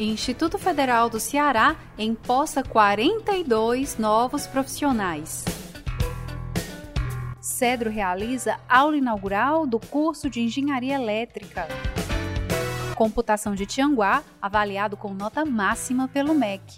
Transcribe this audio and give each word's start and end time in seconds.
Instituto 0.00 0.58
Federal 0.58 1.08
do 1.08 1.20
Ceará 1.20 1.76
empossa 1.96 2.64
42 2.64 3.98
novos 3.98 4.46
profissionais. 4.48 5.44
Cedro 7.40 7.88
realiza 7.88 8.58
aula 8.68 8.96
inaugural 8.96 9.66
do 9.66 9.78
curso 9.78 10.28
de 10.28 10.40
Engenharia 10.40 10.96
Elétrica. 10.96 11.68
Computação 12.96 13.54
de 13.54 13.64
Tianguá, 13.64 14.24
avaliado 14.42 14.96
com 14.96 15.14
nota 15.14 15.44
máxima 15.44 16.08
pelo 16.08 16.34
MEC. 16.34 16.76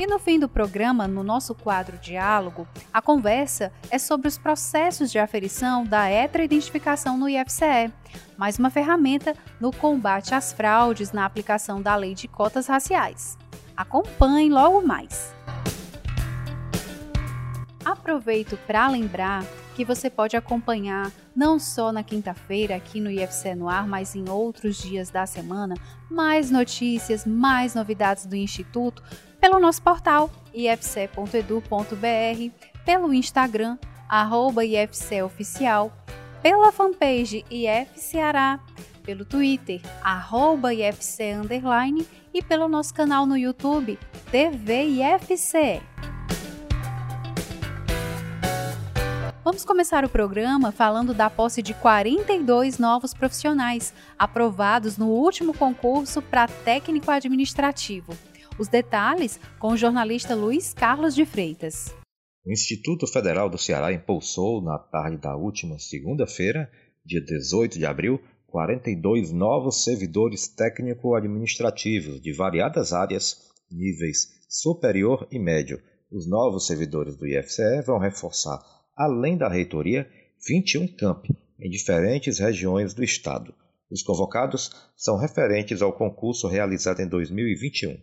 E 0.00 0.06
no 0.06 0.18
fim 0.18 0.38
do 0.38 0.48
programa, 0.48 1.06
no 1.06 1.22
nosso 1.22 1.54
quadro 1.54 1.98
Diálogo, 1.98 2.66
a 2.90 3.02
conversa 3.02 3.70
é 3.90 3.98
sobre 3.98 4.28
os 4.28 4.38
processos 4.38 5.12
de 5.12 5.18
aferição 5.18 5.84
da 5.84 6.08
heteroidentificação 6.08 7.18
no 7.18 7.28
IFCE, 7.28 7.92
mais 8.34 8.58
uma 8.58 8.70
ferramenta 8.70 9.36
no 9.60 9.70
combate 9.70 10.34
às 10.34 10.54
fraudes 10.54 11.12
na 11.12 11.26
aplicação 11.26 11.82
da 11.82 11.94
lei 11.96 12.14
de 12.14 12.26
cotas 12.26 12.66
raciais. 12.66 13.36
Acompanhe 13.76 14.48
logo 14.48 14.80
mais. 14.80 15.34
Aproveito 17.84 18.56
para 18.66 18.88
lembrar 18.88 19.44
que 19.80 19.84
você 19.86 20.10
pode 20.10 20.36
acompanhar 20.36 21.10
não 21.34 21.58
só 21.58 21.90
na 21.90 22.02
quinta-feira 22.02 22.76
aqui 22.76 23.00
no 23.00 23.10
IFC 23.10 23.54
no 23.54 23.66
ar, 23.66 23.88
mas 23.88 24.14
em 24.14 24.28
outros 24.28 24.76
dias 24.76 25.08
da 25.08 25.24
semana, 25.24 25.74
mais 26.10 26.50
notícias, 26.50 27.24
mais 27.24 27.74
novidades 27.74 28.26
do 28.26 28.36
Instituto 28.36 29.02
pelo 29.40 29.58
nosso 29.58 29.80
portal 29.80 30.30
ifce.edu.br, 30.52 31.64
pelo 32.84 33.14
Instagram, 33.14 33.78
IFCOficial, 34.62 35.90
pela 36.42 36.70
fanpage 36.70 37.42
IF 37.50 37.98
Ceará, 37.98 38.60
pelo 39.02 39.24
Twitter, 39.24 39.80
arroba 40.02 40.74
IFC 40.74 41.36
e 42.34 42.42
pelo 42.42 42.68
nosso 42.68 42.92
canal 42.92 43.24
no 43.24 43.34
YouTube, 43.34 43.98
TV 44.30 45.00
IFCE. 45.00 45.80
Vamos 49.60 49.68
começar 49.68 50.06
o 50.06 50.08
programa 50.08 50.72
falando 50.72 51.12
da 51.12 51.28
posse 51.28 51.60
de 51.60 51.74
42 51.74 52.78
novos 52.78 53.12
profissionais 53.12 53.92
aprovados 54.18 54.96
no 54.96 55.08
último 55.08 55.52
concurso 55.52 56.22
para 56.22 56.48
técnico 56.48 57.10
administrativo. 57.10 58.16
Os 58.58 58.68
detalhes 58.68 59.38
com 59.58 59.72
o 59.72 59.76
jornalista 59.76 60.34
Luiz 60.34 60.72
Carlos 60.72 61.14
de 61.14 61.26
Freitas. 61.26 61.94
O 62.42 62.50
Instituto 62.50 63.06
Federal 63.06 63.50
do 63.50 63.58
Ceará 63.58 63.92
impulsou, 63.92 64.62
na 64.62 64.78
tarde 64.78 65.18
da 65.18 65.36
última 65.36 65.78
segunda-feira, 65.78 66.70
dia 67.04 67.20
18 67.20 67.78
de 67.78 67.84
abril, 67.84 68.18
42 68.46 69.30
novos 69.30 69.84
servidores 69.84 70.48
técnico-administrativos 70.48 72.18
de 72.22 72.32
variadas 72.32 72.94
áreas, 72.94 73.50
níveis 73.70 74.40
superior 74.48 75.28
e 75.30 75.38
médio. 75.38 75.82
Os 76.10 76.26
novos 76.26 76.66
servidores 76.66 77.14
do 77.14 77.26
IFCE 77.26 77.82
vão 77.84 77.98
reforçar 77.98 78.79
além 79.00 79.34
da 79.34 79.48
reitoria, 79.48 80.06
21 80.46 80.86
campi 80.88 81.34
em 81.58 81.70
diferentes 81.70 82.38
regiões 82.38 82.92
do 82.92 83.02
estado. 83.02 83.54
Os 83.90 84.02
convocados 84.02 84.70
são 84.94 85.16
referentes 85.16 85.80
ao 85.80 85.90
concurso 85.90 86.46
realizado 86.46 87.00
em 87.00 87.08
2021. 87.08 87.98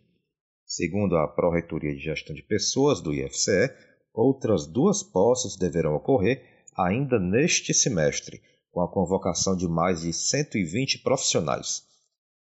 Segundo 0.65 1.15
a 1.15 1.27
Pró-Reitoria 1.27 1.93
de 1.93 2.01
Gestão 2.01 2.35
de 2.35 2.41
Pessoas 2.41 2.99
do 2.99 3.13
IFCE, 3.13 3.71
outras 4.11 4.65
duas 4.65 5.03
posses 5.03 5.55
deverão 5.55 5.93
ocorrer 5.93 6.43
ainda 6.75 7.19
neste 7.19 7.75
semestre, 7.75 8.41
com 8.71 8.81
a 8.81 8.91
convocação 8.91 9.55
de 9.55 9.67
mais 9.67 10.01
de 10.01 10.11
120 10.11 11.03
profissionais. 11.03 11.83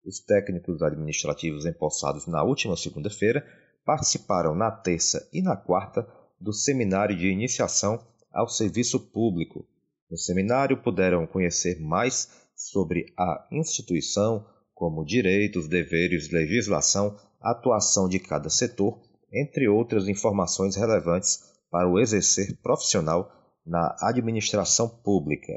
Os 0.02 0.18
técnicos 0.20 0.82
administrativos 0.82 1.66
empossados 1.66 2.26
na 2.26 2.42
última 2.42 2.74
segunda-feira 2.74 3.46
participaram 3.84 4.54
na 4.54 4.70
terça 4.70 5.28
e 5.30 5.42
na 5.42 5.56
quarta 5.56 6.08
do 6.40 6.54
seminário 6.54 7.14
de 7.14 7.28
iniciação 7.28 8.02
ao 8.36 8.48
serviço 8.48 9.00
público. 9.00 9.66
No 10.10 10.18
seminário 10.18 10.82
puderam 10.82 11.26
conhecer 11.26 11.80
mais 11.80 12.28
sobre 12.54 13.06
a 13.18 13.48
instituição, 13.50 14.46
como 14.74 15.06
direitos, 15.06 15.66
deveres, 15.66 16.30
legislação, 16.30 17.16
atuação 17.40 18.06
de 18.06 18.18
cada 18.18 18.50
setor, 18.50 19.00
entre 19.32 19.66
outras 19.66 20.06
informações 20.06 20.76
relevantes 20.76 21.40
para 21.70 21.88
o 21.88 21.98
exercer 21.98 22.56
profissional 22.62 23.32
na 23.64 23.96
administração 24.02 24.86
pública. 24.86 25.52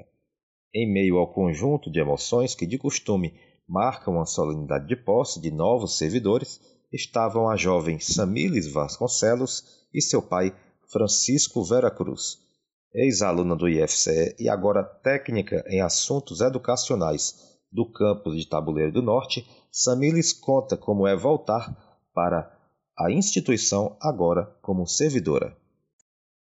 Em 0.73 0.91
meio 0.91 1.17
ao 1.17 1.33
conjunto 1.33 1.91
de 1.91 1.99
emoções 1.99 2.55
que 2.55 2.65
de 2.65 2.77
costume 2.77 3.33
marcam 3.67 4.21
a 4.21 4.25
solenidade 4.25 4.87
de 4.87 4.95
posse 4.95 5.41
de 5.41 5.51
novos 5.51 5.97
servidores, 5.97 6.61
estavam 6.91 7.49
a 7.49 7.57
jovem 7.57 7.99
Samiles 7.99 8.71
Vasconcelos 8.71 9.85
e 9.93 10.01
seu 10.01 10.21
pai 10.21 10.55
Francisco 10.87 11.63
Vera 11.63 11.91
Cruz 11.91 12.48
ex-aluna 12.93 13.55
do 13.55 13.67
IFCE 13.67 14.35
e 14.39 14.49
agora 14.49 14.83
técnica 14.83 15.63
em 15.67 15.81
assuntos 15.81 16.41
educacionais 16.41 17.59
do 17.71 17.85
campus 17.85 18.35
de 18.35 18.47
Tabuleiro 18.47 18.91
do 18.91 19.01
Norte, 19.01 19.47
Samiles 19.71 20.33
conta 20.33 20.75
como 20.75 21.07
é 21.07 21.15
voltar 21.15 21.75
para 22.13 22.51
a 22.97 23.11
instituição 23.11 23.95
agora 24.01 24.45
como 24.61 24.87
servidora. 24.87 25.55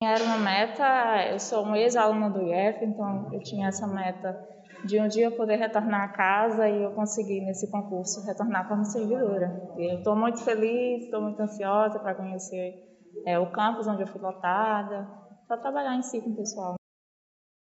Era 0.03 0.25
uma 0.25 0.39
meta, 0.39 1.29
eu 1.31 1.39
sou 1.39 1.65
uma 1.65 1.79
ex-aluna 1.79 2.31
do 2.31 2.43
IF, 2.43 2.85
então 2.85 3.33
eu 3.33 3.41
tinha 3.41 3.69
essa 3.69 3.87
meta 3.87 4.39
de 4.85 5.01
um 5.01 5.09
dia 5.09 5.31
poder 5.31 5.57
retornar 5.57 6.03
a 6.03 6.09
casa 6.09 6.69
e 6.69 6.83
eu 6.85 6.93
consegui 6.93 7.41
nesse 7.41 7.69
concurso 7.71 8.25
retornar 8.25 8.69
como 8.69 8.85
servidora. 8.85 9.73
E 9.77 9.93
eu 9.93 9.99
estou 9.99 10.15
muito 10.15 10.39
feliz, 10.43 11.05
estou 11.05 11.21
muito 11.21 11.41
ansiosa 11.41 11.99
para 11.99 12.15
conhecer 12.15 12.75
é, 13.27 13.39
o 13.39 13.51
campus 13.51 13.89
onde 13.89 14.03
eu 14.03 14.07
fui 14.07 14.21
lotada, 14.21 15.09
para 15.49 15.57
trabalhar 15.57 15.97
em 15.97 16.03
si 16.03 16.21
com 16.21 16.31
o 16.31 16.37
pessoal. 16.37 16.75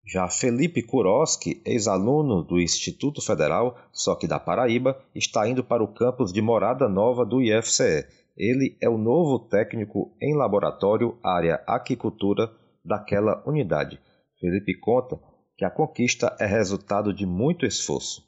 Já 0.04 0.28
Felipe 0.28 0.82
Kuroski, 0.82 1.60
ex-aluno 1.64 2.42
do 2.42 2.60
Instituto 2.60 3.20
Federal, 3.20 3.76
só 3.92 4.14
que 4.14 4.28
da 4.28 4.38
Paraíba, 4.38 5.00
está 5.14 5.48
indo 5.48 5.64
para 5.64 5.82
o 5.82 5.92
campus 5.92 6.32
de 6.32 6.42
Morada 6.42 6.88
Nova 6.88 7.24
do 7.24 7.40
IFCE. 7.40 8.06
Ele 8.36 8.76
é 8.80 8.88
o 8.88 8.98
novo 8.98 9.38
técnico 9.38 10.14
em 10.20 10.36
laboratório 10.36 11.18
área 11.24 11.56
aquicultura 11.66 12.52
daquela 12.84 13.42
unidade. 13.46 13.98
Felipe 14.38 14.78
conta 14.78 15.18
que 15.56 15.64
a 15.64 15.70
conquista 15.70 16.36
é 16.38 16.46
resultado 16.46 17.12
de 17.12 17.26
muito 17.26 17.66
esforço. 17.66 18.24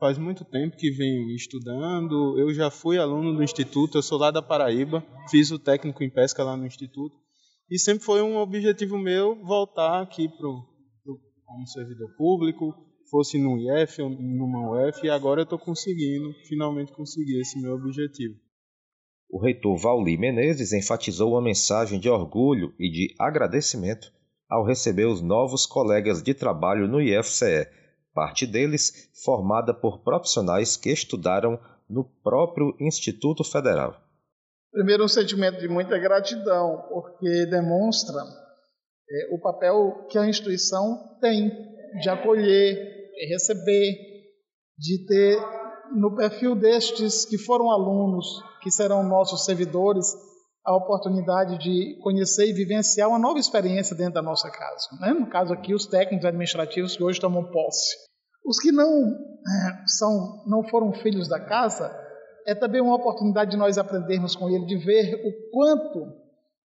Faz 0.00 0.16
muito 0.16 0.44
tempo 0.44 0.76
que 0.76 0.90
venho 0.90 1.28
estudando. 1.30 2.38
Eu 2.38 2.52
já 2.54 2.70
fui 2.70 2.98
aluno 2.98 3.34
do 3.34 3.42
Instituto, 3.42 3.98
eu 3.98 4.02
sou 4.02 4.18
lá 4.18 4.30
da 4.30 4.40
Paraíba, 4.40 5.04
fiz 5.28 5.50
o 5.50 5.58
técnico 5.58 6.02
em 6.02 6.10
pesca 6.10 6.42
lá 6.42 6.56
no 6.56 6.66
Instituto. 6.66 7.27
E 7.70 7.78
sempre 7.78 8.04
foi 8.04 8.22
um 8.22 8.38
objetivo 8.38 8.96
meu 8.98 9.44
voltar 9.44 10.00
aqui 10.00 10.26
pro, 10.28 10.64
como 11.44 11.66
servidor 11.66 12.08
público, 12.16 12.74
fosse 13.10 13.38
no 13.38 13.58
IF 13.58 14.00
ou 14.00 14.10
numa 14.10 14.88
UF, 14.88 15.04
e 15.04 15.10
agora 15.10 15.40
eu 15.40 15.44
estou 15.44 15.58
conseguindo, 15.58 16.32
finalmente 16.46 16.92
conseguir 16.92 17.40
esse 17.40 17.60
meu 17.60 17.74
objetivo. 17.74 18.34
o 19.30 19.38
reitor 19.38 19.76
Vauli 19.76 20.16
Menezes 20.16 20.72
enfatizou 20.72 21.32
uma 21.32 21.42
mensagem 21.42 22.00
de 22.00 22.08
orgulho 22.08 22.74
e 22.78 22.90
de 22.90 23.14
agradecimento 23.18 24.10
ao 24.48 24.64
receber 24.64 25.06
os 25.06 25.20
novos 25.20 25.66
colegas 25.66 26.22
de 26.22 26.32
trabalho 26.32 26.88
no 26.88 27.02
IFCE, 27.02 27.68
parte 28.14 28.46
deles 28.46 29.10
formada 29.22 29.74
por 29.74 29.98
profissionais 29.98 30.76
que 30.76 30.90
estudaram 30.90 31.60
no 31.88 32.02
próprio 32.02 32.74
Instituto 32.80 33.44
Federal. 33.44 34.07
Primeiro, 34.72 35.04
um 35.04 35.08
sentimento 35.08 35.58
de 35.58 35.68
muita 35.68 35.98
gratidão, 35.98 36.84
porque 36.88 37.46
demonstra 37.46 38.20
é, 39.10 39.34
o 39.34 39.40
papel 39.40 40.06
que 40.10 40.18
a 40.18 40.26
instituição 40.26 41.18
tem 41.20 41.50
de 42.00 42.08
acolher, 42.10 42.74
de 43.14 43.26
receber, 43.32 43.94
de 44.78 45.06
ter 45.06 45.38
no 45.96 46.14
perfil 46.14 46.54
destes 46.54 47.24
que 47.24 47.38
foram 47.38 47.70
alunos, 47.70 48.26
que 48.62 48.70
serão 48.70 49.02
nossos 49.02 49.44
servidores, 49.44 50.06
a 50.64 50.76
oportunidade 50.76 51.58
de 51.58 51.98
conhecer 52.02 52.46
e 52.46 52.52
vivenciar 52.52 53.08
uma 53.08 53.18
nova 53.18 53.38
experiência 53.38 53.96
dentro 53.96 54.14
da 54.14 54.22
nossa 54.22 54.50
casa. 54.50 54.88
Né? 55.00 55.14
No 55.14 55.26
caso 55.30 55.54
aqui, 55.54 55.74
os 55.74 55.86
técnicos 55.86 56.26
administrativos 56.26 56.94
que 56.94 57.02
hoje 57.02 57.18
tomam 57.18 57.50
posse. 57.50 57.96
Os 58.44 58.58
que 58.60 58.70
não 58.70 58.86
é, 58.86 59.86
são, 59.86 60.44
não 60.46 60.62
foram 60.68 60.92
filhos 60.92 61.26
da 61.26 61.40
casa, 61.40 61.88
é 62.48 62.54
também 62.54 62.80
uma 62.80 62.94
oportunidade 62.94 63.50
de 63.50 63.58
nós 63.58 63.76
aprendermos 63.76 64.34
com 64.34 64.48
ele, 64.48 64.64
de 64.64 64.78
ver 64.78 65.20
o 65.22 65.50
quanto 65.50 66.10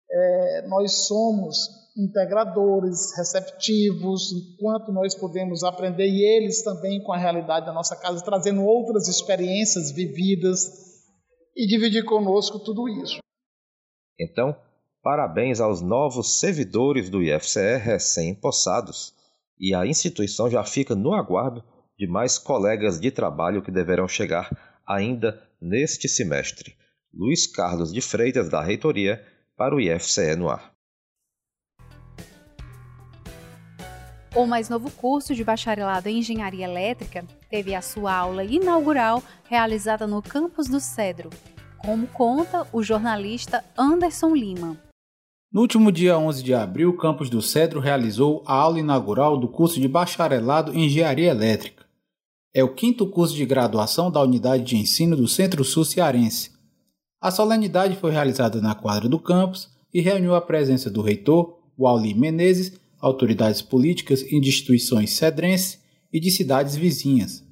é, 0.09 0.67
nós 0.69 1.05
somos 1.05 1.67
integradores, 1.97 3.13
receptivos, 3.17 4.31
enquanto 4.31 4.93
nós 4.93 5.13
podemos 5.13 5.65
aprender 5.65 6.07
e 6.07 6.23
eles 6.23 6.63
também 6.63 7.03
com 7.03 7.11
a 7.11 7.17
realidade 7.17 7.65
da 7.65 7.73
nossa 7.73 7.93
casa, 7.93 8.23
trazendo 8.23 8.63
outras 8.63 9.09
experiências 9.09 9.91
vividas 9.91 10.71
e 11.53 11.67
dividir 11.67 12.05
conosco 12.05 12.57
tudo 12.57 12.87
isso. 12.87 13.19
Então, 14.17 14.55
parabéns 15.03 15.59
aos 15.59 15.81
novos 15.81 16.39
servidores 16.39 17.09
do 17.09 17.21
IFCE 17.21 17.77
recém-possados. 17.77 19.13
E 19.59 19.75
a 19.75 19.85
instituição 19.85 20.49
já 20.49 20.63
fica 20.63 20.95
no 20.95 21.13
aguardo 21.13 21.61
de 21.97 22.07
mais 22.07 22.37
colegas 22.37 22.97
de 22.97 23.11
trabalho 23.11 23.61
que 23.61 23.71
deverão 23.71 24.07
chegar 24.07 24.74
ainda 24.85 25.41
neste 25.61 26.07
semestre. 26.07 26.75
Luiz 27.13 27.47
Carlos 27.47 27.93
de 27.93 28.01
Freitas, 28.01 28.49
da 28.49 28.61
Reitoria, 28.61 29.25
para 29.55 29.75
o 29.75 29.79
IFCE 29.79 30.35
no 30.35 30.49
ar. 30.49 30.75
O 34.35 34.45
mais 34.45 34.67
novo 34.67 34.91
curso 34.91 35.33
de 35.33 35.45
bacharelado 35.45 36.09
em 36.09 36.19
Engenharia 36.19 36.65
Elétrica 36.65 37.25
teve 37.49 37.73
a 37.73 37.81
sua 37.81 38.13
aula 38.13 38.43
inaugural 38.43 39.23
realizada 39.45 40.05
no 40.05 40.21
campus 40.21 40.67
do 40.67 40.81
Cedro, 40.81 41.29
como 41.77 42.05
conta 42.07 42.67
o 42.73 42.83
jornalista 42.83 43.63
Anderson 43.77 44.35
Lima. 44.35 44.77
No 45.49 45.61
último 45.61 45.89
dia 45.89 46.17
11 46.17 46.43
de 46.43 46.53
abril, 46.53 46.89
o 46.89 46.97
campus 46.97 47.29
do 47.29 47.41
Cedro 47.41 47.79
realizou 47.79 48.43
a 48.45 48.55
aula 48.55 48.79
inaugural 48.79 49.37
do 49.37 49.47
curso 49.47 49.79
de 49.79 49.87
bacharelado 49.87 50.73
em 50.73 50.83
Engenharia 50.83 51.31
Elétrica. 51.31 51.74
É 52.55 52.63
o 52.63 52.73
quinto 52.73 53.05
curso 53.05 53.35
de 53.35 53.45
graduação 53.45 54.09
da 54.09 54.21
unidade 54.21 54.63
de 54.63 54.77
ensino 54.77 55.17
do 55.17 55.27
Centro-Sul 55.27 55.83
Cearense. 55.83 56.51
A 57.19 57.29
solenidade 57.29 57.97
foi 57.97 58.11
realizada 58.11 58.61
na 58.61 58.73
quadra 58.73 59.09
do 59.09 59.19
campus 59.19 59.67
e 59.93 59.99
reuniu 59.99 60.33
a 60.33 60.39
presença 60.39 60.89
do 60.89 61.01
reitor, 61.01 61.59
Wally 61.77 62.13
Menezes, 62.13 62.79
autoridades 62.97 63.61
políticas 63.61 64.21
e 64.21 64.37
instituições 64.37 65.11
cedrenses 65.17 65.83
e 66.13 66.17
de 66.17 66.31
cidades 66.31 66.77
vizinhas. 66.77 67.43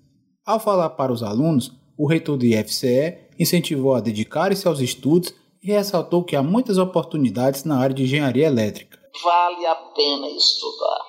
Ao 0.45 0.57
falar 0.57 0.91
para 0.91 1.11
os 1.11 1.21
alunos, 1.21 1.73
o 1.97 2.07
reitor 2.07 2.37
do 2.37 2.45
IFCE 2.45 3.17
incentivou 3.37 3.95
a 3.95 3.99
dedicarem-se 3.99 4.65
aos 4.69 4.79
estudos 4.79 5.33
e 5.61 5.69
ressaltou 5.69 6.23
que 6.23 6.37
há 6.37 6.41
muitas 6.41 6.77
oportunidades 6.77 7.65
na 7.65 7.77
área 7.77 7.93
de 7.93 8.03
engenharia 8.03 8.47
elétrica. 8.47 8.97
Vale 9.21 9.65
a 9.65 9.75
pena 9.75 10.29
estudar. 10.29 11.01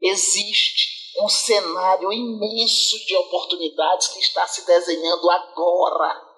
Existe 0.00 1.01
um 1.20 1.28
cenário 1.28 2.12
imenso 2.12 2.98
de 3.04 3.16
oportunidades 3.16 4.08
que 4.08 4.20
está 4.20 4.46
se 4.46 4.64
desenhando 4.66 5.30
agora. 5.30 6.32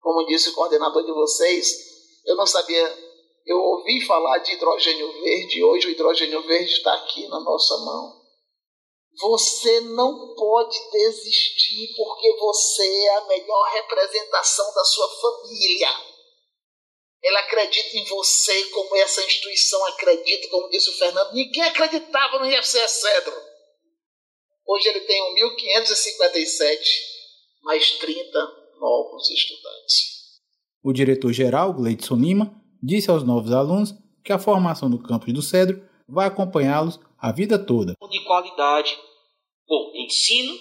Como 0.00 0.26
disse 0.26 0.50
o 0.50 0.54
coordenador 0.54 1.04
de 1.04 1.12
vocês, 1.12 1.94
eu 2.24 2.36
não 2.36 2.46
sabia, 2.46 2.98
eu 3.46 3.58
ouvi 3.58 4.00
falar 4.06 4.38
de 4.38 4.52
hidrogênio 4.52 5.12
verde, 5.22 5.64
hoje 5.64 5.88
o 5.88 5.90
hidrogênio 5.90 6.42
verde 6.42 6.72
está 6.72 6.94
aqui 6.94 7.26
na 7.28 7.40
nossa 7.40 7.76
mão. 7.78 8.24
Você 9.20 9.80
não 9.80 10.34
pode 10.34 10.76
desistir 10.90 11.94
porque 11.96 12.36
você 12.36 13.04
é 13.04 13.16
a 13.16 13.26
melhor 13.26 13.72
representação 13.72 14.74
da 14.74 14.84
sua 14.84 15.08
família. 15.08 15.88
Ela 17.22 17.40
acredita 17.40 17.96
em 17.96 18.04
você 18.04 18.64
como 18.70 18.96
essa 18.96 19.24
instituição 19.24 19.84
acredita, 19.86 20.48
como 20.48 20.68
disse 20.68 20.90
o 20.90 20.98
Fernando. 20.98 21.32
Ninguém 21.32 21.62
acreditava 21.62 22.38
no 22.38 22.46
IFCE 22.46 22.88
Cedro. 22.88 23.53
Hoje 24.66 24.88
ele 24.88 25.00
tem 25.00 25.20
1.557, 25.34 26.78
mais 27.62 27.90
30 27.98 28.38
novos 28.80 29.30
estudantes. 29.30 30.14
O 30.82 30.92
diretor-geral, 30.92 31.72
Gleidson 31.72 32.16
Lima, 32.16 32.54
disse 32.82 33.10
aos 33.10 33.22
novos 33.22 33.52
alunos 33.52 33.94
que 34.24 34.32
a 34.32 34.38
formação 34.38 34.88
no 34.88 35.02
campus 35.02 35.32
do 35.32 35.42
Cedro 35.42 35.82
vai 36.08 36.26
acompanhá-los 36.26 36.98
a 37.18 37.32
vida 37.32 37.58
toda. 37.58 37.94
De 38.10 38.24
qualidade, 38.24 38.98
com 39.66 39.92
ensino, 39.96 40.58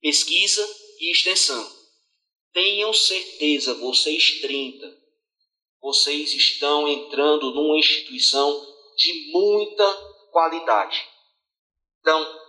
pesquisa 0.00 0.64
e 1.00 1.12
extensão. 1.12 1.64
Tenham 2.52 2.92
certeza, 2.92 3.74
vocês 3.74 4.40
30, 4.40 4.86
vocês 5.80 6.32
estão 6.34 6.86
entrando 6.86 7.52
numa 7.52 7.78
instituição 7.78 8.66
de 8.96 9.32
muita 9.32 9.84
qualidade. 10.30 11.00
Então, 12.00 12.41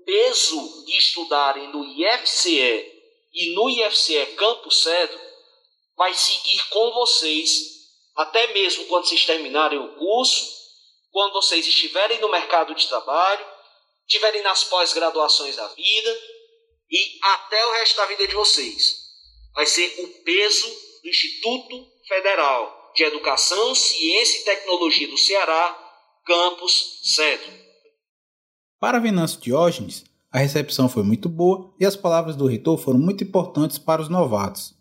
o 0.00 0.04
peso 0.04 0.84
de 0.86 0.96
estudarem 0.96 1.68
no 1.68 1.84
IFCE 1.84 3.00
e 3.32 3.54
no 3.54 3.68
IFCE 3.68 4.26
Campo 4.36 4.70
Cedo 4.70 5.20
vai 5.96 6.14
seguir 6.14 6.68
com 6.68 6.90
vocês 6.92 7.80
até 8.16 8.52
mesmo 8.52 8.86
quando 8.86 9.06
vocês 9.06 9.24
terminarem 9.24 9.78
o 9.78 9.94
curso, 9.96 10.58
quando 11.12 11.32
vocês 11.32 11.66
estiverem 11.66 12.18
no 12.18 12.28
mercado 12.28 12.74
de 12.74 12.86
trabalho, 12.88 13.46
estiverem 14.06 14.42
nas 14.42 14.64
pós-graduações 14.64 15.56
da 15.56 15.66
vida 15.68 16.22
e 16.90 17.18
até 17.22 17.64
o 17.66 17.72
resto 17.72 17.96
da 17.96 18.06
vida 18.06 18.26
de 18.26 18.34
vocês. 18.34 18.96
Vai 19.54 19.66
ser 19.66 19.94
o 20.00 20.08
peso 20.22 20.68
do 21.02 21.08
Instituto 21.08 21.86
Federal 22.06 22.92
de 22.94 23.04
Educação, 23.04 23.74
Ciência 23.74 24.40
e 24.40 24.44
Tecnologia 24.44 25.08
do 25.08 25.16
Ceará, 25.16 26.22
Campus 26.26 27.00
Cedro. 27.14 27.69
Para 28.80 28.98
Venâncio 28.98 29.38
Diógenes, 29.42 30.06
a 30.32 30.38
recepção 30.38 30.88
foi 30.88 31.02
muito 31.02 31.28
boa 31.28 31.70
e 31.78 31.84
as 31.84 31.94
palavras 31.94 32.34
do 32.34 32.46
reitor 32.46 32.78
foram 32.78 32.98
muito 32.98 33.22
importantes 33.22 33.78
para 33.78 34.00
os 34.00 34.08
novatos. 34.08 34.74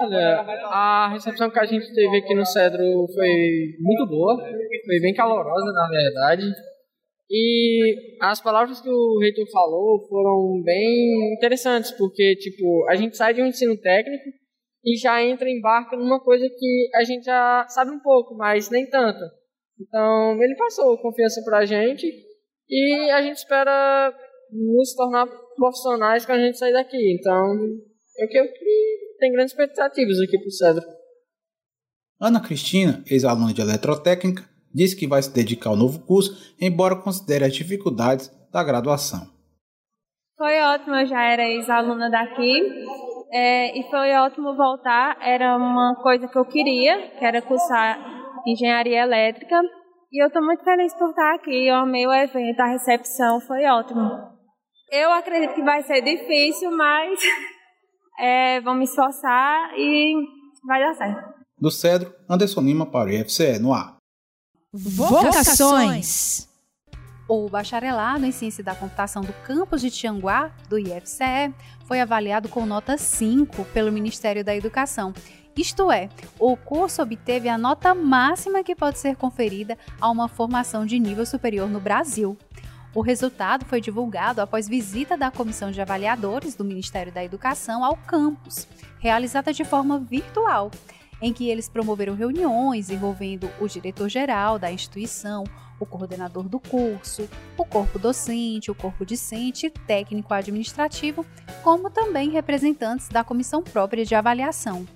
Olha, 0.00 0.40
a 0.64 1.10
recepção 1.12 1.48
que 1.48 1.60
a 1.60 1.64
gente 1.64 1.94
teve 1.94 2.16
aqui 2.16 2.34
no 2.34 2.44
Cedro 2.44 2.82
foi 3.14 3.76
muito 3.78 4.04
boa, 4.08 4.36
foi 4.36 5.00
bem 5.00 5.14
calorosa, 5.14 5.72
na 5.72 5.88
verdade. 5.88 6.42
E 7.30 8.16
as 8.20 8.40
palavras 8.40 8.80
que 8.80 8.90
o 8.90 9.20
reitor 9.20 9.48
falou 9.52 10.08
foram 10.08 10.60
bem 10.64 11.32
interessantes, 11.34 11.92
porque, 11.92 12.34
tipo, 12.34 12.84
a 12.88 12.96
gente 12.96 13.16
sai 13.16 13.32
de 13.32 13.40
um 13.40 13.46
ensino 13.46 13.76
técnico 13.76 14.24
e 14.84 14.96
já 14.96 15.22
entra 15.22 15.48
em 15.48 15.60
barca 15.60 15.96
numa 15.96 16.18
coisa 16.18 16.48
que 16.48 16.90
a 16.96 17.04
gente 17.04 17.26
já 17.26 17.64
sabe 17.68 17.92
um 17.92 18.00
pouco, 18.00 18.34
mas 18.34 18.68
nem 18.70 18.90
tanto. 18.90 19.20
Então, 19.80 20.42
ele 20.42 20.56
passou 20.56 20.98
confiança 20.98 21.40
pra 21.44 21.64
gente 21.64 22.28
e 22.70 23.10
a 23.10 23.20
gente 23.22 23.36
espera 23.36 24.14
nos 24.52 24.94
tornar 24.94 25.26
profissionais 25.56 26.24
quando 26.24 26.40
a 26.40 26.46
gente 26.46 26.58
sair 26.58 26.72
daqui. 26.72 27.16
Então, 27.18 27.56
é 28.18 28.24
o 28.24 28.28
que 28.28 28.38
eu 28.38 28.46
tenho 29.18 29.32
grandes 29.32 29.52
expectativas 29.52 30.18
aqui 30.20 30.38
pro 30.38 30.50
Cedro. 30.50 30.84
Ana 32.20 32.40
Cristina, 32.40 33.02
ex-aluna 33.10 33.52
de 33.52 33.60
eletrotécnica, 33.60 34.48
disse 34.74 34.96
que 34.96 35.06
vai 35.06 35.22
se 35.22 35.32
dedicar 35.32 35.70
ao 35.70 35.76
novo 35.76 36.00
curso, 36.06 36.54
embora 36.60 36.96
considere 36.96 37.44
as 37.44 37.54
dificuldades 37.54 38.30
da 38.52 38.62
graduação. 38.62 39.26
Foi 40.36 40.60
ótimo, 40.60 40.94
eu 40.94 41.06
já 41.06 41.22
era 41.22 41.42
ex-aluna 41.48 42.10
daqui 42.10 42.62
é, 43.30 43.78
e 43.78 43.90
foi 43.90 44.12
ótimo 44.14 44.56
voltar. 44.56 45.16
Era 45.20 45.56
uma 45.56 45.96
coisa 46.02 46.26
que 46.26 46.38
eu 46.38 46.44
queria, 46.44 47.10
que 47.18 47.24
era 47.24 47.42
cursar 47.42 47.98
engenharia 48.46 49.02
elétrica. 49.02 49.60
E 50.12 50.22
eu 50.22 50.26
estou 50.26 50.42
muito 50.42 50.64
feliz 50.64 50.92
por 50.94 51.10
estar 51.10 51.34
aqui. 51.34 51.68
Eu 51.68 51.76
amei 51.76 52.06
o 52.06 52.12
evento, 52.12 52.60
a 52.60 52.66
recepção 52.66 53.40
foi 53.40 53.64
ótimo. 53.66 54.10
Eu 54.90 55.12
acredito 55.12 55.54
que 55.54 55.62
vai 55.62 55.84
ser 55.84 56.02
difícil, 56.02 56.70
mas 56.72 57.20
é, 58.18 58.60
vamos 58.60 58.78
me 58.80 58.84
esforçar 58.86 59.72
e 59.78 60.14
vai 60.66 60.80
dar 60.80 60.94
certo. 60.94 61.40
Do 61.56 61.70
Cedro, 61.70 62.12
Anderson 62.28 62.60
Lima 62.62 62.86
para 62.86 63.08
o 63.08 63.12
IFCE 63.12 63.60
no 63.60 63.72
ar. 63.72 63.96
Vocações. 64.72 66.48
O 67.28 67.48
bacharelado 67.48 68.26
em 68.26 68.32
Ciência 68.32 68.64
da 68.64 68.74
Computação 68.74 69.22
do 69.22 69.32
campus 69.44 69.80
de 69.80 69.90
Tianguá, 69.90 70.50
do 70.68 70.76
IFCE, 70.76 71.54
foi 71.86 72.00
avaliado 72.00 72.48
com 72.48 72.66
nota 72.66 72.98
5 72.98 73.64
pelo 73.66 73.92
Ministério 73.92 74.44
da 74.44 74.56
Educação. 74.56 75.14
Isto 75.60 75.92
é, 75.92 76.08
o 76.38 76.56
curso 76.56 77.02
obteve 77.02 77.46
a 77.46 77.58
nota 77.58 77.94
máxima 77.94 78.64
que 78.64 78.74
pode 78.74 78.98
ser 78.98 79.14
conferida 79.14 79.76
a 80.00 80.10
uma 80.10 80.26
formação 80.26 80.86
de 80.86 80.98
nível 80.98 81.26
superior 81.26 81.68
no 81.68 81.78
Brasil. 81.78 82.34
O 82.94 83.02
resultado 83.02 83.66
foi 83.66 83.78
divulgado 83.78 84.40
após 84.40 84.66
visita 84.66 85.18
da 85.18 85.30
Comissão 85.30 85.70
de 85.70 85.78
Avaliadores 85.78 86.54
do 86.54 86.64
Ministério 86.64 87.12
da 87.12 87.22
Educação 87.22 87.84
ao 87.84 87.94
campus, 87.94 88.66
realizada 89.00 89.52
de 89.52 89.62
forma 89.62 89.98
virtual, 89.98 90.70
em 91.20 91.30
que 91.30 91.50
eles 91.50 91.68
promoveram 91.68 92.14
reuniões 92.14 92.88
envolvendo 92.88 93.50
o 93.60 93.68
diretor-geral 93.68 94.58
da 94.58 94.72
instituição, 94.72 95.44
o 95.78 95.84
coordenador 95.84 96.48
do 96.48 96.58
curso, 96.58 97.28
o 97.58 97.66
corpo 97.66 97.98
docente, 97.98 98.70
o 98.70 98.74
corpo 98.74 99.04
discente 99.04 99.68
técnico 99.86 100.32
administrativo, 100.32 101.26
como 101.62 101.90
também 101.90 102.30
representantes 102.30 103.10
da 103.10 103.22
comissão 103.22 103.62
própria 103.62 104.06
de 104.06 104.14
avaliação. 104.14 104.86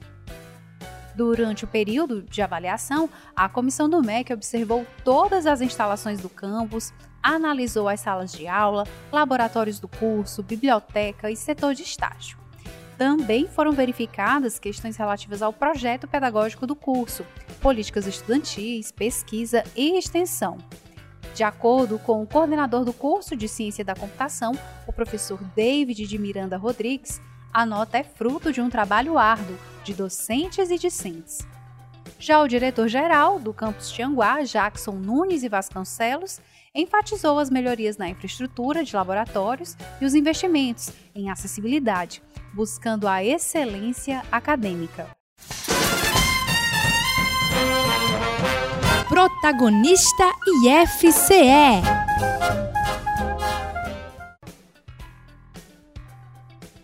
Durante 1.14 1.64
o 1.64 1.68
período 1.68 2.22
de 2.22 2.42
avaliação, 2.42 3.08
a 3.36 3.48
comissão 3.48 3.88
do 3.88 4.02
MEC 4.02 4.32
observou 4.32 4.84
todas 5.04 5.46
as 5.46 5.60
instalações 5.60 6.20
do 6.20 6.28
campus, 6.28 6.92
analisou 7.22 7.88
as 7.88 8.00
salas 8.00 8.32
de 8.32 8.48
aula, 8.48 8.84
laboratórios 9.12 9.78
do 9.78 9.86
curso, 9.86 10.42
biblioteca 10.42 11.30
e 11.30 11.36
setor 11.36 11.72
de 11.72 11.82
estágio. 11.82 12.36
Também 12.98 13.46
foram 13.46 13.72
verificadas 13.72 14.58
questões 14.58 14.96
relativas 14.96 15.42
ao 15.42 15.52
projeto 15.52 16.06
pedagógico 16.06 16.66
do 16.66 16.76
curso, 16.76 17.24
políticas 17.60 18.06
estudantis, 18.06 18.92
pesquisa 18.92 19.64
e 19.76 19.96
extensão. 19.96 20.58
De 21.34 21.42
acordo 21.42 21.98
com 21.98 22.22
o 22.22 22.26
coordenador 22.26 22.84
do 22.84 22.92
curso 22.92 23.36
de 23.36 23.48
Ciência 23.48 23.84
da 23.84 23.94
Computação, 23.94 24.52
o 24.86 24.92
professor 24.92 25.42
David 25.56 26.06
de 26.06 26.18
Miranda 26.18 26.56
Rodrigues, 26.56 27.20
a 27.54 27.64
nota 27.64 27.96
é 27.96 28.02
fruto 28.02 28.52
de 28.52 28.60
um 28.60 28.68
trabalho 28.68 29.16
árduo 29.16 29.56
de 29.84 29.94
docentes 29.94 30.70
e 30.70 30.76
discentes. 30.76 31.46
Já 32.18 32.40
o 32.40 32.48
diretor-geral 32.48 33.38
do 33.38 33.54
campus 33.54 33.92
Tianguá, 33.92 34.42
Jackson 34.42 34.92
Nunes 34.92 35.44
e 35.44 35.48
Vasconcelos, 35.48 36.40
enfatizou 36.74 37.38
as 37.38 37.50
melhorias 37.50 37.96
na 37.96 38.08
infraestrutura 38.08 38.82
de 38.82 38.96
laboratórios 38.96 39.76
e 40.00 40.04
os 40.04 40.14
investimentos 40.14 40.90
em 41.14 41.30
acessibilidade, 41.30 42.20
buscando 42.52 43.06
a 43.06 43.22
excelência 43.22 44.22
acadêmica. 44.32 45.06
Protagonista 49.08 50.28
IFCE 50.66 51.82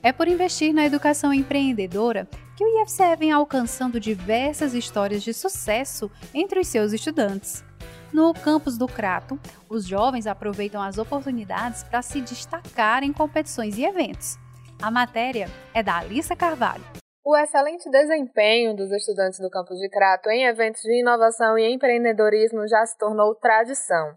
É 0.02 0.12
por 0.12 0.26
investir 0.28 0.72
na 0.72 0.86
educação 0.86 1.32
empreendedora 1.32 2.26
que 2.56 2.64
o 2.64 2.82
IFCE 2.82 3.16
vem 3.18 3.32
alcançando 3.32 4.00
diversas 4.00 4.72
histórias 4.72 5.22
de 5.22 5.34
sucesso 5.34 6.10
entre 6.32 6.60
os 6.60 6.68
seus 6.68 6.94
estudantes. 6.94 7.62
No 8.10 8.32
campus 8.32 8.78
do 8.78 8.88
Crato, 8.88 9.38
os 9.68 9.86
jovens 9.86 10.26
aproveitam 10.26 10.82
as 10.82 10.96
oportunidades 10.96 11.84
para 11.84 12.00
se 12.00 12.20
destacar 12.22 13.02
em 13.02 13.12
competições 13.12 13.76
e 13.76 13.84
eventos. 13.84 14.38
A 14.82 14.90
matéria 14.90 15.48
é 15.74 15.82
da 15.82 15.98
Alissa 15.98 16.34
Carvalho. 16.34 16.82
O 17.22 17.36
excelente 17.36 17.88
desempenho 17.90 18.74
dos 18.74 18.90
estudantes 18.90 19.38
do 19.38 19.50
campus 19.50 19.78
de 19.78 19.88
Crato 19.90 20.30
em 20.30 20.46
eventos 20.46 20.80
de 20.80 21.00
inovação 21.00 21.58
e 21.58 21.72
empreendedorismo 21.72 22.66
já 22.66 22.84
se 22.86 22.96
tornou 22.96 23.34
tradição. 23.34 24.16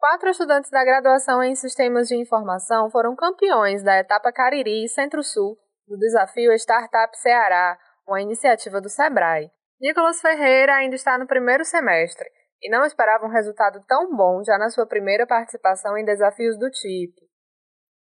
Quatro 0.00 0.30
estudantes 0.30 0.70
da 0.70 0.82
graduação 0.82 1.42
em 1.42 1.54
Sistemas 1.54 2.08
de 2.08 2.16
Informação 2.16 2.88
foram 2.90 3.14
campeões 3.14 3.82
da 3.84 3.98
etapa 3.98 4.32
Cariri 4.32 4.88
Centro-Sul 4.88 5.58
do 5.86 5.98
desafio 5.98 6.54
Startup 6.54 7.14
Ceará, 7.18 7.78
uma 8.08 8.22
iniciativa 8.22 8.80
do 8.80 8.88
Sebrae. 8.88 9.50
Nicolas 9.78 10.18
Ferreira 10.22 10.76
ainda 10.76 10.94
está 10.94 11.18
no 11.18 11.26
primeiro 11.26 11.66
semestre 11.66 12.26
e 12.62 12.70
não 12.70 12.86
esperava 12.86 13.26
um 13.26 13.30
resultado 13.30 13.78
tão 13.86 14.16
bom 14.16 14.42
já 14.42 14.56
na 14.56 14.70
sua 14.70 14.86
primeira 14.86 15.26
participação 15.26 15.94
em 15.98 16.04
desafios 16.06 16.58
do 16.58 16.70
tipo. 16.70 17.20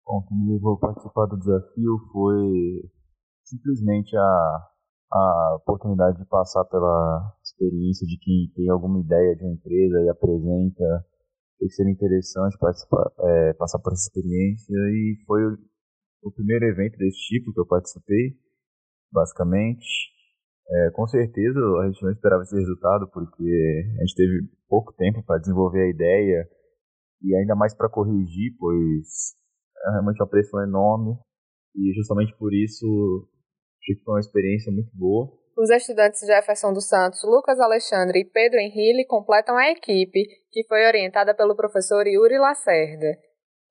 Bom, 0.06 0.24
o 0.32 0.36
me 0.36 0.54
levou 0.54 0.76
a 0.76 0.80
participar 0.80 1.26
do 1.26 1.38
desafio 1.38 1.98
foi 2.14 2.82
simplesmente 3.44 4.16
a, 4.16 4.68
a 5.12 5.56
oportunidade 5.58 6.18
de 6.18 6.26
passar 6.30 6.64
pela 6.64 7.36
experiência 7.44 8.08
de 8.08 8.18
quem 8.20 8.50
tem 8.56 8.70
alguma 8.70 9.02
ideia 9.02 9.36
de 9.36 9.44
uma 9.44 9.54
empresa 9.54 10.00
e 10.00 10.10
apresenta. 10.10 11.09
Foi 11.60 11.70
ser 11.70 11.90
interessante 11.90 12.58
participar, 12.58 13.12
é, 13.20 13.54
passar 13.54 13.80
por 13.80 13.92
essa 13.92 14.08
experiência 14.08 14.74
e 14.74 15.18
foi 15.28 15.44
o, 15.46 15.58
o 16.24 16.32
primeiro 16.32 16.66
evento 16.66 16.98
desse 16.98 17.20
tipo 17.28 17.54
que 17.54 17.60
eu 17.60 17.68
participei, 17.68 18.38
basicamente. 19.12 19.86
É, 20.72 20.92
com 20.92 21.06
certeza 21.08 21.60
a 21.82 21.88
gente 21.88 22.02
não 22.02 22.12
esperava 22.12 22.44
esse 22.44 22.56
resultado, 22.56 23.10
porque 23.12 23.84
a 23.98 24.06
gente 24.06 24.16
teve 24.16 24.48
pouco 24.68 24.94
tempo 24.94 25.22
para 25.24 25.40
desenvolver 25.40 25.82
a 25.82 25.90
ideia 25.90 26.48
e 27.22 27.36
ainda 27.36 27.56
mais 27.56 27.76
para 27.76 27.90
corrigir, 27.90 28.56
pois 28.58 29.36
é 29.86 29.92
realmente 29.92 30.22
uma 30.22 30.30
pressão 30.30 30.64
enorme. 30.64 31.18
E 31.76 31.94
justamente 31.94 32.36
por 32.38 32.54
isso 32.54 33.28
que 33.82 33.96
foi 34.04 34.16
uma 34.16 34.20
experiência 34.20 34.72
muito 34.72 34.90
boa. 34.96 35.39
Os 35.60 35.70
estudantes 35.70 36.22
Jefferson 36.26 36.72
dos 36.72 36.88
Santos, 36.88 37.22
Lucas 37.22 37.60
Alexandre 37.60 38.22
e 38.22 38.24
Pedro 38.24 38.60
Henrique 38.60 39.06
completam 39.06 39.58
a 39.58 39.70
equipe, 39.70 40.24
que 40.50 40.64
foi 40.66 40.86
orientada 40.86 41.36
pelo 41.36 41.54
professor 41.54 42.08
Yuri 42.08 42.38
Lacerda. 42.38 43.20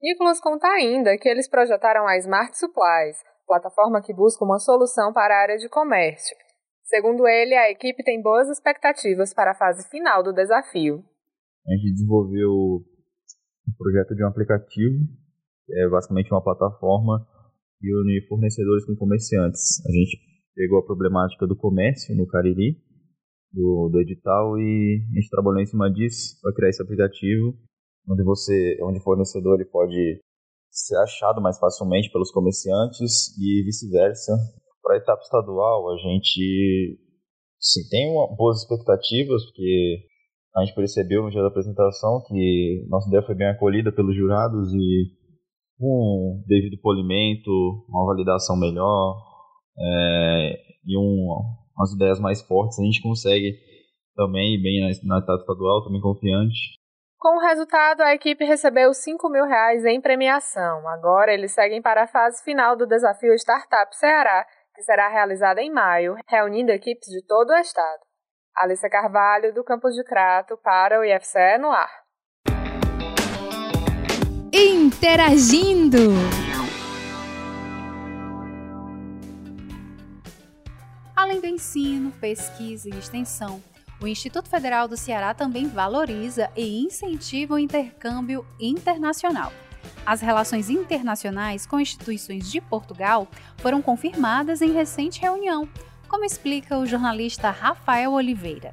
Nicolas 0.02 0.38
conta 0.38 0.68
ainda 0.68 1.16
que 1.16 1.26
eles 1.26 1.48
projetaram 1.48 2.06
a 2.06 2.18
Smart 2.18 2.58
Supplies, 2.58 3.16
plataforma 3.46 4.02
que 4.02 4.12
busca 4.12 4.44
uma 4.44 4.58
solução 4.58 5.14
para 5.14 5.34
a 5.34 5.40
área 5.40 5.56
de 5.56 5.66
comércio 5.70 6.36
Segundo 6.84 7.26
ele, 7.26 7.54
a 7.54 7.70
equipe 7.70 8.04
tem 8.04 8.20
boas 8.20 8.50
expectativas 8.50 9.32
para 9.32 9.52
a 9.52 9.54
fase 9.54 9.88
final 9.88 10.22
do 10.22 10.32
desafio. 10.32 11.02
A 11.66 11.72
gente 11.72 11.92
desenvolveu 11.92 12.50
um 12.50 13.72
projeto 13.78 14.14
de 14.14 14.24
um 14.24 14.28
aplicativo, 14.28 15.04
é 15.70 15.88
basicamente 15.88 16.32
uma 16.32 16.44
plataforma 16.44 17.26
que 17.80 17.88
une 17.94 18.26
fornecedores 18.28 18.84
com 18.84 18.94
comerciantes. 18.96 19.84
A 19.86 19.92
gente 19.92 20.27
pegou 20.58 20.80
a 20.80 20.84
problemática 20.84 21.46
do 21.46 21.54
comércio 21.54 22.16
no 22.16 22.26
Cariri, 22.26 22.76
do, 23.52 23.88
do 23.92 24.00
edital, 24.00 24.58
e 24.58 25.00
a 25.12 25.14
gente 25.14 25.30
trabalhou 25.30 25.62
em 25.62 25.66
cima 25.66 25.88
disso 25.88 26.36
para 26.42 26.52
criar 26.52 26.70
esse 26.70 26.82
aplicativo, 26.82 27.54
onde 28.10 28.24
você, 28.24 28.76
onde 28.82 28.98
o 28.98 29.02
fornecedor 29.02 29.54
ele 29.54 29.70
pode 29.70 30.20
ser 30.68 30.96
achado 30.96 31.40
mais 31.40 31.58
facilmente 31.60 32.10
pelos 32.10 32.32
comerciantes 32.32 33.38
e 33.38 33.62
vice-versa. 33.62 34.32
Para 34.82 34.96
a 34.96 34.98
etapa 34.98 35.22
estadual, 35.22 35.92
a 35.92 35.96
gente 35.96 36.98
sim, 37.60 37.88
tem 37.88 38.10
uma, 38.10 38.34
boas 38.34 38.62
expectativas, 38.62 39.44
porque 39.44 40.06
a 40.56 40.64
gente 40.64 40.74
percebeu 40.74 41.22
no 41.22 41.30
dia 41.30 41.40
da 41.40 41.48
apresentação 41.48 42.20
que 42.26 42.84
nossa 42.88 43.06
ideia 43.08 43.22
foi 43.22 43.36
bem 43.36 43.46
acolhida 43.46 43.92
pelos 43.92 44.16
jurados 44.16 44.74
e 44.74 45.16
com 45.78 46.40
um 46.40 46.44
devido 46.48 46.80
polimento, 46.80 47.50
uma 47.88 48.04
validação 48.06 48.58
melhor 48.58 49.27
é, 49.80 50.52
e 50.84 50.96
um, 50.98 51.28
umas 51.76 51.92
ideias 51.92 52.20
mais 52.20 52.42
fortes, 52.42 52.78
a 52.78 52.84
gente 52.84 53.02
consegue 53.02 53.58
também 54.14 54.54
ir 54.54 54.62
bem 54.62 54.80
na, 54.80 55.16
na 55.16 55.22
etapa 55.22 55.40
estadual, 55.40 55.84
também 55.84 56.00
confiante. 56.00 56.78
Com 57.18 57.36
o 57.36 57.40
resultado, 57.40 58.00
a 58.02 58.14
equipe 58.14 58.44
recebeu 58.44 58.94
5 58.94 59.28
mil 59.28 59.44
reais 59.44 59.84
em 59.84 60.00
premiação. 60.00 60.88
Agora 60.88 61.32
eles 61.32 61.52
seguem 61.52 61.82
para 61.82 62.04
a 62.04 62.06
fase 62.06 62.42
final 62.44 62.76
do 62.76 62.86
desafio 62.86 63.34
Startup 63.34 63.94
Ceará, 63.96 64.46
que 64.74 64.82
será 64.82 65.08
realizada 65.08 65.60
em 65.60 65.72
maio, 65.72 66.14
reunindo 66.28 66.70
equipes 66.70 67.08
de 67.08 67.24
todo 67.26 67.50
o 67.50 67.56
estado. 67.56 68.00
Alissa 68.56 68.88
Carvalho, 68.88 69.52
do 69.52 69.64
Campus 69.64 69.94
de 69.94 70.04
Crato, 70.04 70.56
para 70.62 71.00
o 71.00 71.04
IFCE 71.04 71.58
no 71.58 71.70
ar. 71.70 71.90
Interagindo! 74.52 76.47
Além 81.18 81.40
do 81.40 81.48
ensino, 81.48 82.12
pesquisa 82.20 82.88
e 82.88 82.96
extensão, 82.96 83.60
o 84.00 84.06
Instituto 84.06 84.48
Federal 84.48 84.86
do 84.86 84.96
Ceará 84.96 85.34
também 85.34 85.66
valoriza 85.66 86.48
e 86.56 86.78
incentiva 86.84 87.54
o 87.54 87.58
intercâmbio 87.58 88.46
internacional. 88.60 89.50
As 90.06 90.20
relações 90.20 90.70
internacionais 90.70 91.66
com 91.66 91.80
instituições 91.80 92.48
de 92.48 92.60
Portugal 92.60 93.26
foram 93.56 93.82
confirmadas 93.82 94.62
em 94.62 94.70
recente 94.70 95.20
reunião, 95.20 95.68
como 96.08 96.24
explica 96.24 96.78
o 96.78 96.86
jornalista 96.86 97.50
Rafael 97.50 98.12
Oliveira. 98.12 98.72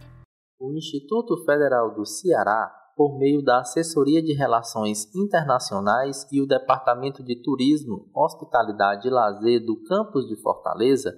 O 0.59 0.71
Instituto 0.77 1.43
Federal 1.45 1.95
do 1.95 2.05
Ceará, 2.05 2.71
por 2.95 3.17
meio 3.17 3.43
da 3.43 3.61
Assessoria 3.61 4.21
de 4.21 4.33
Relações 4.33 5.07
Internacionais 5.15 6.31
e 6.31 6.39
o 6.39 6.45
Departamento 6.45 7.23
de 7.23 7.41
Turismo, 7.41 8.07
Hospitalidade 8.13 9.07
e 9.07 9.11
Lazer 9.11 9.65
do 9.65 9.81
campus 9.81 10.27
de 10.27 10.39
Fortaleza, 10.43 11.11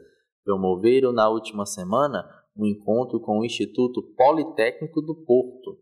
promoveram 0.48 1.12
na 1.12 1.30
última 1.30 1.66
semana 1.66 2.24
um 2.56 2.66
encontro 2.66 3.20
com 3.20 3.40
o 3.40 3.46
Instituto 3.46 4.02
Politécnico 4.16 5.02
do 5.02 5.14
Porto. 5.14 5.78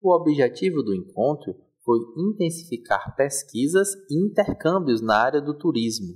O 0.00 0.10
objetivo 0.16 0.82
do 0.82 0.94
encontro 0.94 1.54
foi 1.84 1.98
intensificar 2.16 3.14
pesquisas 3.14 3.90
e 4.10 4.26
intercâmbios 4.26 5.02
na 5.02 5.14
área 5.14 5.42
do 5.42 5.52
turismo. 5.52 6.14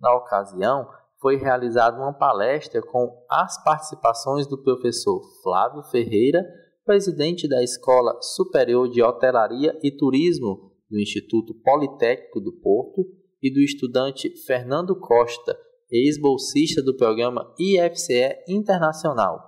Na 0.00 0.12
ocasião, 0.16 0.88
foi 1.20 1.36
realizada 1.36 1.96
uma 1.98 2.12
palestra 2.12 2.82
com 2.82 3.24
as 3.30 3.62
participações 3.62 4.48
do 4.48 4.60
professor 4.60 5.22
Flávio 5.40 5.84
Ferreira, 5.84 6.44
presidente 6.84 7.48
da 7.48 7.62
Escola 7.62 8.20
Superior 8.20 8.88
de 8.88 9.00
Hotelaria 9.00 9.78
e 9.84 9.96
Turismo 9.96 10.72
do 10.90 10.98
Instituto 10.98 11.54
Politécnico 11.62 12.40
do 12.40 12.52
Porto, 12.60 13.02
e 13.40 13.52
do 13.52 13.60
estudante 13.60 14.30
Fernando 14.46 14.98
Costa, 14.98 15.54
ex-bolsista 15.94 16.82
do 16.82 16.96
programa 16.96 17.54
IFCE 17.56 18.42
Internacional. 18.48 19.38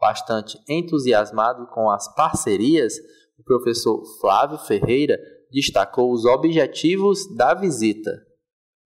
Bastante 0.00 0.56
entusiasmado 0.68 1.66
com 1.74 1.90
as 1.90 2.14
parcerias, 2.14 2.94
o 3.36 3.42
professor 3.42 4.00
Flávio 4.20 4.58
Ferreira 4.58 5.18
destacou 5.50 6.12
os 6.12 6.24
objetivos 6.24 7.26
da 7.36 7.54
visita. 7.54 8.12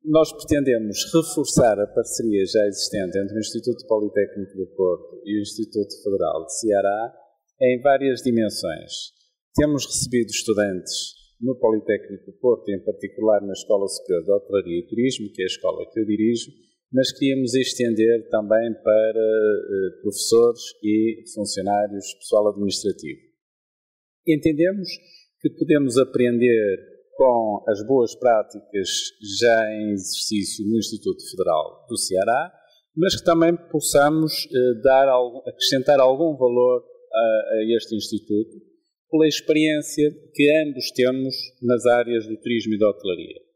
Nós 0.02 0.33
pretendemos 0.33 0.97
reforçar 1.12 1.78
a 1.78 1.87
parceria 1.87 2.47
já 2.47 2.64
existente 2.66 3.18
entre 3.18 3.37
o 3.37 3.40
Instituto 3.40 3.87
Politécnico 3.87 4.57
do 4.57 4.66
Porto 4.75 5.21
e 5.25 5.38
o 5.38 5.42
Instituto 5.42 6.02
Federal 6.02 6.47
de 6.47 6.59
Ceará 6.59 7.14
em 7.61 7.83
várias 7.83 8.23
dimensões. 8.23 9.12
Temos 9.54 9.85
recebido 9.85 10.30
estudantes 10.30 11.18
no 11.40 11.54
Politécnico 11.57 12.30
do 12.30 12.38
Porto, 12.38 12.68
em 12.71 12.83
particular 12.83 13.42
na 13.42 13.52
Escola 13.52 13.87
Superior 13.88 14.25
de 14.25 14.33
Hotelaria 14.33 14.78
e 14.78 14.87
Turismo, 14.88 15.33
que 15.33 15.42
é 15.42 15.45
a 15.45 15.47
escola 15.47 15.85
que 15.92 16.00
eu 16.00 16.07
dirijo, 16.07 16.50
mas 16.92 17.12
queríamos 17.12 17.54
estender 17.54 18.28
também 18.30 18.73
para 18.83 19.21
eh, 19.21 20.00
professores 20.00 20.62
e 20.83 21.23
funcionários, 21.35 22.14
pessoal 22.14 22.49
administrativo. 22.49 23.21
Entendemos 24.26 24.88
que 25.40 25.50
podemos 25.50 25.99
aprender 25.99 26.78
com 27.14 27.64
as 27.68 27.85
boas 27.87 28.14
práticas 28.14 28.88
já 29.38 29.73
em 29.73 29.92
exercício 29.92 30.66
no 30.66 30.78
Instituto 30.78 31.23
Federal 31.30 31.87
do 31.88 31.97
Ceará, 31.97 32.52
mas 32.97 33.16
que 33.16 33.25
também 33.25 33.54
possamos 33.71 34.33
eh, 34.47 34.80
dar, 34.83 35.09
acrescentar 35.47 36.00
algum 36.00 36.37
valor 36.37 36.83
a, 37.12 37.54
a 37.54 37.76
este 37.76 37.95
Instituto, 37.97 38.57
pela 39.11 39.26
experiência 39.26 40.11
que 40.35 40.50
ambos 40.66 40.90
temos 40.92 41.35
nas 41.62 41.85
áreas 41.87 42.26
do 42.26 42.37
turismo 42.38 42.75
e 42.75 42.78
da 42.78 42.88
hotelaria. 42.88 43.48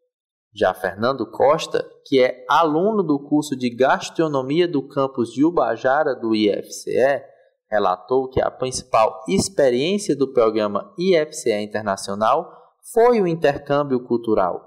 Já 0.54 0.74
Fernando 0.74 1.30
Costa, 1.30 1.82
que 2.04 2.22
é 2.22 2.44
aluno 2.48 3.02
do 3.02 3.18
curso 3.18 3.56
de 3.56 3.74
gastronomia 3.74 4.68
do 4.68 4.86
campus 4.86 5.32
de 5.32 5.44
Ubajara 5.44 6.14
do 6.14 6.34
IFCE, 6.34 7.22
relatou 7.70 8.28
que 8.28 8.40
a 8.40 8.50
principal 8.50 9.24
experiência 9.26 10.14
do 10.14 10.30
programa 10.30 10.94
IFCE 10.98 11.54
Internacional 11.62 12.52
foi 12.92 13.22
o 13.22 13.26
intercâmbio 13.26 14.04
cultural. 14.04 14.60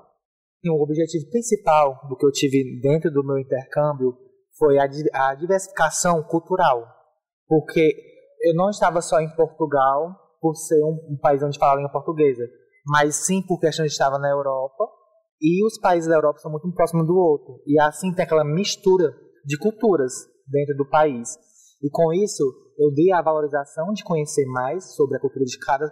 O 0.66 0.82
objetivo 0.82 1.30
principal 1.30 2.00
do 2.10 2.18
que 2.18 2.26
eu 2.26 2.32
tive 2.32 2.80
dentro 2.82 3.12
do 3.12 3.24
meu 3.24 3.38
intercâmbio 3.38 4.18
foi 4.58 4.80
a, 4.80 4.86
a 5.14 5.36
diversificação 5.36 6.24
cultural, 6.24 6.84
porque 7.48 7.96
eu 8.42 8.56
não 8.56 8.72
estava 8.72 9.02
só 9.02 9.20
em 9.20 9.30
Portugal 9.36 10.16
por 10.42 10.56
ser 10.56 10.84
um, 10.84 11.18
país 11.22 11.44
onde 11.44 11.60
fala 11.60 11.74
a 11.74 11.76
língua 11.76 11.92
portuguesa, 11.92 12.44
mas 12.88 13.28
sim 13.28 13.44
por 13.46 13.60
questão 13.60 13.86
de 13.86 13.92
estar 13.92 14.10
na 14.18 14.30
Europa 14.30 14.86
e 15.42 15.66
os 15.66 15.80
países 15.80 16.10
da 16.10 16.16
Europa 16.16 16.40
são 16.40 16.52
muito 16.52 16.72
próximos 16.74 17.06
do 17.06 17.16
outro. 17.16 17.62
E 17.66 17.80
assim 17.80 18.14
tem 18.14 18.24
aquela 18.24 18.44
mistura 18.44 19.14
de 19.46 19.58
culturas 19.58 20.14
dentro 20.48 20.76
do 20.76 20.90
país. 20.90 21.30
E 21.82 21.90
com 21.90 22.14
isso, 22.14 22.44
eu 22.78 22.92
dei 22.94 23.12
a 23.12 23.22
valorização 23.22 23.92
de 23.94 24.04
conhecer 24.04 24.46
mais 24.46 24.96
sobre 24.96 25.18
a 25.18 25.20
cultura 25.20 25.46
de 25.46 25.58
cada 25.60 25.86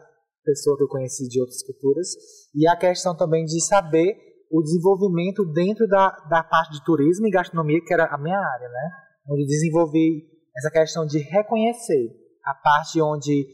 pessoa 0.44 0.78
que 0.78 0.84
eu 0.84 0.88
conheci 0.88 1.28
de 1.28 1.40
outras 1.40 1.64
culturas 1.64 2.08
e 2.54 2.68
a 2.68 2.76
questão 2.76 3.16
também 3.16 3.46
de 3.46 3.62
saber 3.66 4.14
o 4.52 4.62
desenvolvimento 4.62 5.46
dentro 5.46 5.88
da, 5.88 6.10
da 6.30 6.44
parte 6.44 6.74
de 6.74 6.84
turismo 6.84 7.26
e 7.26 7.32
gastronomia, 7.32 7.82
que 7.84 7.94
era 7.94 8.06
a 8.06 8.18
minha 8.18 8.38
área, 8.38 8.70
né? 8.70 8.92
Onde 9.30 9.46
desenvolvi 9.46 10.28
essa 10.56 10.70
questão 10.70 11.06
de 11.06 11.20
reconhecer 11.20 12.10
a 12.46 12.54
parte 12.54 13.02
onde 13.02 13.48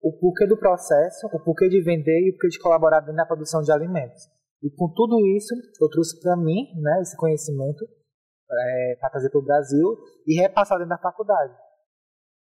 o 0.00 0.12
porquê 0.18 0.46
do 0.46 0.56
processo, 0.56 1.26
o 1.32 1.42
porquê 1.42 1.68
de 1.68 1.82
vender 1.82 2.26
e 2.26 2.30
o 2.30 2.34
porquê 2.34 2.48
de 2.48 2.58
colaborar 2.58 3.00
dentro 3.00 3.16
da 3.16 3.26
produção 3.26 3.60
de 3.60 3.72
alimentos. 3.72 4.22
E 4.64 4.70
com 4.70 4.90
tudo 4.94 5.20
isso, 5.36 5.54
eu 5.78 5.90
trouxe 5.90 6.18
para 6.20 6.34
mim 6.38 6.72
né, 6.80 7.02
esse 7.02 7.14
conhecimento 7.18 7.84
é, 8.50 8.96
para 8.98 9.10
trazer 9.10 9.28
para 9.28 9.38
o 9.38 9.44
Brasil 9.44 9.86
e 10.26 10.40
repassar 10.40 10.78
dentro 10.78 10.88
da 10.88 10.98
faculdade. 10.98 11.52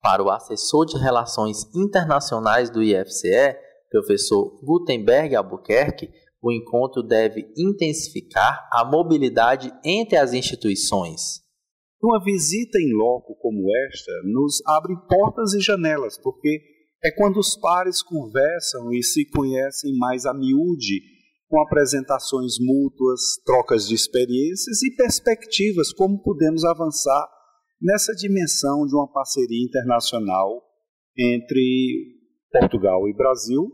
Para 0.03 0.23
o 0.23 0.31
assessor 0.31 0.85
de 0.85 0.99
Relações 0.99 1.65
Internacionais 1.75 2.69
do 2.69 2.83
IFCE, 2.83 3.57
professor 3.91 4.61
Gutenberg 4.63 5.35
Albuquerque, 5.35 6.11
o 6.43 6.53
encontro 6.53 7.03
deve 7.03 7.51
intensificar 7.57 8.69
a 8.71 8.85
mobilidade 8.85 9.73
entre 9.83 10.19
as 10.19 10.35
instituições. 10.35 11.41
Uma 12.03 12.23
visita 12.23 12.79
em 12.79 12.93
loco 12.93 13.35
como 13.37 13.65
esta 13.87 14.13
nos 14.25 14.61
abre 14.67 14.95
portas 15.09 15.55
e 15.55 15.61
janelas, 15.61 16.19
porque 16.19 16.61
é 17.03 17.11
quando 17.13 17.39
os 17.39 17.57
pares 17.57 18.03
conversam 18.03 18.93
e 18.93 19.03
se 19.03 19.25
conhecem 19.31 19.97
mais 19.97 20.27
a 20.27 20.35
miúde 20.35 21.12
com 21.53 21.61
apresentações 21.61 22.55
mútuas, 22.59 23.21
trocas 23.45 23.87
de 23.87 23.95
experiências 23.95 24.83
e 24.83 24.97
perspectivas, 24.97 25.93
como 25.93 26.23
podemos 26.23 26.65
avançar 26.65 27.29
nessa 27.79 28.15
dimensão 28.15 28.87
de 28.87 28.95
uma 28.97 29.07
parceria 29.13 29.63
internacional 29.63 30.63
entre 31.15 32.17
Portugal 32.51 33.07
e 33.07 33.15
Brasil, 33.15 33.71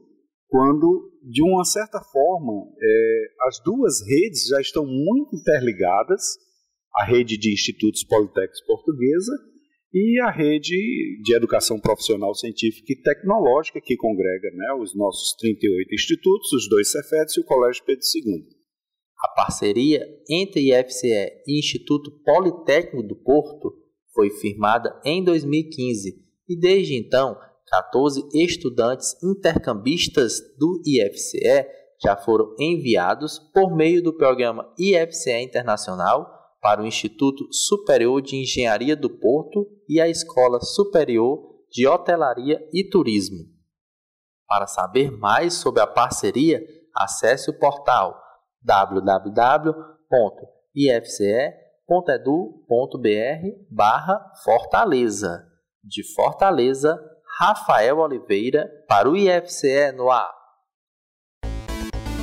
quando, 0.48 1.12
de 1.22 1.40
uma 1.40 1.64
certa 1.64 2.00
forma, 2.00 2.66
é, 2.82 3.24
as 3.46 3.62
duas 3.62 4.00
redes 4.04 4.48
já 4.48 4.60
estão 4.60 4.84
muito 4.84 5.36
interligadas, 5.36 6.20
a 6.96 7.04
rede 7.04 7.38
de 7.38 7.52
institutos 7.52 8.02
politécnicos 8.02 8.60
portuguesa 8.66 9.32
e 9.92 10.20
a 10.20 10.30
rede 10.30 10.76
de 11.22 11.34
educação 11.34 11.80
profissional 11.80 12.34
científica 12.34 12.92
e 12.92 13.02
tecnológica, 13.02 13.80
que 13.80 13.96
congrega 13.96 14.50
né, 14.54 14.74
os 14.80 14.94
nossos 14.94 15.34
38 15.38 15.94
institutos, 15.94 16.52
os 16.52 16.68
dois 16.68 16.90
Cefetes 16.90 17.36
e 17.36 17.40
o 17.40 17.44
Colégio 17.44 17.84
Pedro 17.84 18.04
II. 18.14 18.58
A 19.20 19.28
parceria 19.34 20.06
entre 20.30 20.72
IFCE 20.72 21.42
e 21.46 21.58
Instituto 21.58 22.10
Politécnico 22.22 23.02
do 23.02 23.16
Porto 23.16 23.74
foi 24.14 24.30
firmada 24.30 25.00
em 25.04 25.24
2015 25.24 26.14
e, 26.48 26.58
desde 26.58 26.94
então, 26.94 27.36
14 27.66 28.28
estudantes 28.34 29.16
intercambistas 29.22 30.40
do 30.58 30.80
IFCE 30.86 31.66
já 32.00 32.16
foram 32.16 32.54
enviados 32.58 33.38
por 33.52 33.74
meio 33.74 34.02
do 34.02 34.16
programa 34.16 34.72
IFCE 34.78 35.42
Internacional 35.42 36.37
para 36.60 36.82
o 36.82 36.86
Instituto 36.86 37.52
Superior 37.52 38.20
de 38.20 38.36
Engenharia 38.36 38.96
do 38.96 39.08
Porto 39.10 39.66
e 39.88 40.00
a 40.00 40.08
Escola 40.08 40.60
Superior 40.60 41.38
de 41.70 41.86
Hotelaria 41.86 42.60
e 42.72 42.88
Turismo. 42.88 43.44
Para 44.46 44.66
saber 44.66 45.10
mais 45.10 45.54
sobre 45.54 45.82
a 45.82 45.86
parceria, 45.86 46.60
acesse 46.94 47.50
o 47.50 47.58
portal 47.58 48.18
www.ifce.edu.br 48.62 49.62
Fortaleza. 54.42 55.46
De 55.84 56.02
Fortaleza, 56.14 56.98
Rafael 57.38 57.98
Oliveira 57.98 58.68
para 58.88 59.08
o 59.08 59.16
IFCE 59.16 59.92
no 59.92 60.10
ar. 60.10 60.34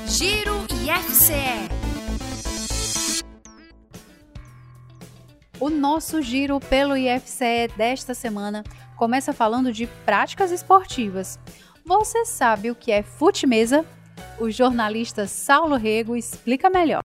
Giro 0.08 0.66
IFCE 0.84 1.75
O 5.58 5.70
nosso 5.70 6.22
giro 6.22 6.60
pelo 6.60 6.98
IFCE 6.98 7.70
desta 7.78 8.14
semana 8.14 8.62
começa 8.98 9.32
falando 9.32 9.72
de 9.72 9.88
práticas 10.06 10.52
esportivas. 10.52 11.40
Você 11.86 12.26
sabe 12.26 12.70
o 12.70 12.76
que 12.76 12.92
é 12.92 13.02
fute-mesa? 13.02 13.86
O 14.38 14.50
jornalista 14.50 15.26
Saulo 15.28 15.78
Rego 15.78 16.18
explica 16.18 16.70
melhor. 16.70 17.00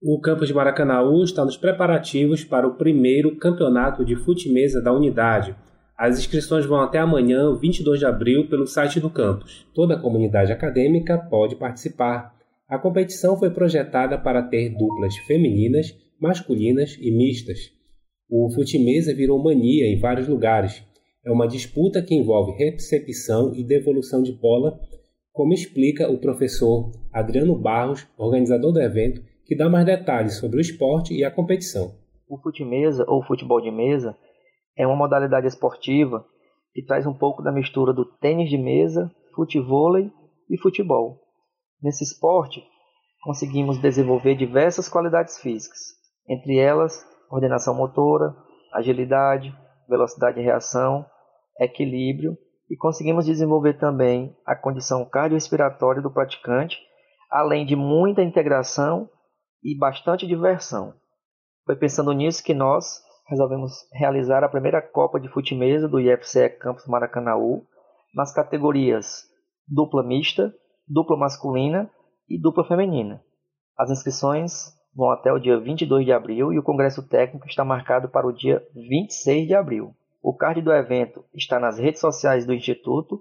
O 0.00 0.18
campus 0.20 0.48
de 0.48 0.54
Maracanaú 0.54 1.22
está 1.22 1.44
nos 1.44 1.58
preparativos 1.58 2.42
para 2.42 2.66
o 2.66 2.76
primeiro 2.76 3.36
campeonato 3.36 4.06
de 4.06 4.16
fute-mesa 4.16 4.80
da 4.80 4.90
unidade. 4.90 5.54
As 5.96 6.18
inscrições 6.18 6.64
vão 6.64 6.80
até 6.80 6.98
amanhã, 6.98 7.54
22 7.54 7.98
de 7.98 8.06
abril, 8.06 8.48
pelo 8.48 8.66
site 8.66 9.00
do 9.00 9.10
campus. 9.10 9.66
Toda 9.74 9.94
a 9.94 10.00
comunidade 10.00 10.50
acadêmica 10.50 11.18
pode 11.18 11.56
participar. 11.56 12.34
A 12.66 12.78
competição 12.78 13.38
foi 13.38 13.50
projetada 13.50 14.16
para 14.16 14.42
ter 14.42 14.70
duplas 14.70 15.14
femininas, 15.26 15.94
masculinas 16.18 16.96
e 16.98 17.10
mistas. 17.10 17.81
O 18.34 18.48
fute-mesa 18.50 19.14
virou 19.14 19.38
mania 19.38 19.86
em 19.86 19.98
vários 20.00 20.26
lugares. 20.26 20.82
É 21.22 21.30
uma 21.30 21.46
disputa 21.46 22.00
que 22.00 22.14
envolve 22.14 22.52
recepção 22.52 23.52
e 23.54 23.62
devolução 23.62 24.22
de 24.22 24.32
bola, 24.32 24.80
como 25.30 25.52
explica 25.52 26.10
o 26.10 26.16
professor 26.18 26.90
Adriano 27.12 27.54
Barros, 27.54 28.08
organizador 28.16 28.72
do 28.72 28.80
evento, 28.80 29.22
que 29.44 29.54
dá 29.54 29.68
mais 29.68 29.84
detalhes 29.84 30.38
sobre 30.38 30.56
o 30.56 30.60
esporte 30.62 31.12
e 31.12 31.22
a 31.22 31.30
competição. 31.30 31.94
O 32.26 32.38
fute-mesa 32.38 33.04
ou 33.06 33.22
futebol 33.22 33.60
de 33.60 33.70
mesa 33.70 34.16
é 34.78 34.86
uma 34.86 34.96
modalidade 34.96 35.46
esportiva 35.46 36.24
que 36.72 36.82
traz 36.82 37.06
um 37.06 37.12
pouco 37.12 37.42
da 37.42 37.52
mistura 37.52 37.92
do 37.92 38.06
tênis 38.06 38.48
de 38.48 38.56
mesa, 38.56 39.10
futevôlei 39.34 40.10
e 40.48 40.56
futebol. 40.56 41.20
Nesse 41.82 42.02
esporte, 42.02 42.64
conseguimos 43.22 43.76
desenvolver 43.76 44.34
diversas 44.36 44.88
qualidades 44.88 45.38
físicas, 45.38 45.80
entre 46.26 46.56
elas 46.56 47.11
coordenação 47.32 47.74
motora, 47.74 48.36
agilidade, 48.74 49.56
velocidade 49.88 50.36
de 50.36 50.42
reação, 50.42 51.06
equilíbrio 51.58 52.36
e 52.70 52.76
conseguimos 52.76 53.24
desenvolver 53.24 53.78
também 53.78 54.36
a 54.44 54.54
condição 54.54 55.02
cardiorrespiratória 55.08 56.02
do 56.02 56.12
praticante, 56.12 56.76
além 57.30 57.64
de 57.64 57.74
muita 57.74 58.22
integração 58.22 59.08
e 59.64 59.74
bastante 59.78 60.26
diversão. 60.26 60.92
Foi 61.64 61.74
pensando 61.74 62.12
nisso 62.12 62.44
que 62.44 62.52
nós 62.52 63.00
resolvemos 63.26 63.72
realizar 63.94 64.44
a 64.44 64.48
primeira 64.50 64.82
Copa 64.82 65.18
de 65.18 65.30
Fute-Mesa 65.30 65.88
do 65.88 65.98
IFCE 65.98 66.50
Campus 66.60 66.86
Maracanaú 66.86 67.64
nas 68.14 68.30
categorias 68.34 69.22
dupla 69.66 70.02
mista, 70.02 70.52
dupla 70.86 71.16
masculina 71.16 71.90
e 72.28 72.38
dupla 72.38 72.68
feminina. 72.68 73.24
As 73.78 73.90
inscrições 73.90 74.81
vão 74.94 75.10
até 75.10 75.32
o 75.32 75.38
dia 75.38 75.58
22 75.58 76.04
de 76.04 76.12
abril 76.12 76.52
e 76.52 76.58
o 76.58 76.62
congresso 76.62 77.02
técnico 77.02 77.46
está 77.46 77.64
marcado 77.64 78.08
para 78.08 78.26
o 78.26 78.32
dia 78.32 78.62
26 78.74 79.46
de 79.46 79.54
abril. 79.54 79.94
O 80.22 80.34
card 80.34 80.60
do 80.62 80.72
evento 80.72 81.24
está 81.34 81.58
nas 81.58 81.78
redes 81.78 82.00
sociais 82.00 82.46
do 82.46 82.54
Instituto 82.54 83.20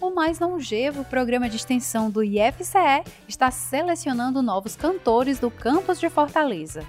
O 0.00 0.10
mais 0.10 0.40
longevo 0.40 1.04
programa 1.04 1.48
de 1.48 1.54
extensão 1.56 2.10
do 2.10 2.24
IFCE 2.24 3.04
está 3.28 3.52
selecionando 3.52 4.42
novos 4.42 4.74
cantores 4.74 5.38
do 5.38 5.48
campus 5.50 6.00
de 6.00 6.10
Fortaleza. 6.10 6.80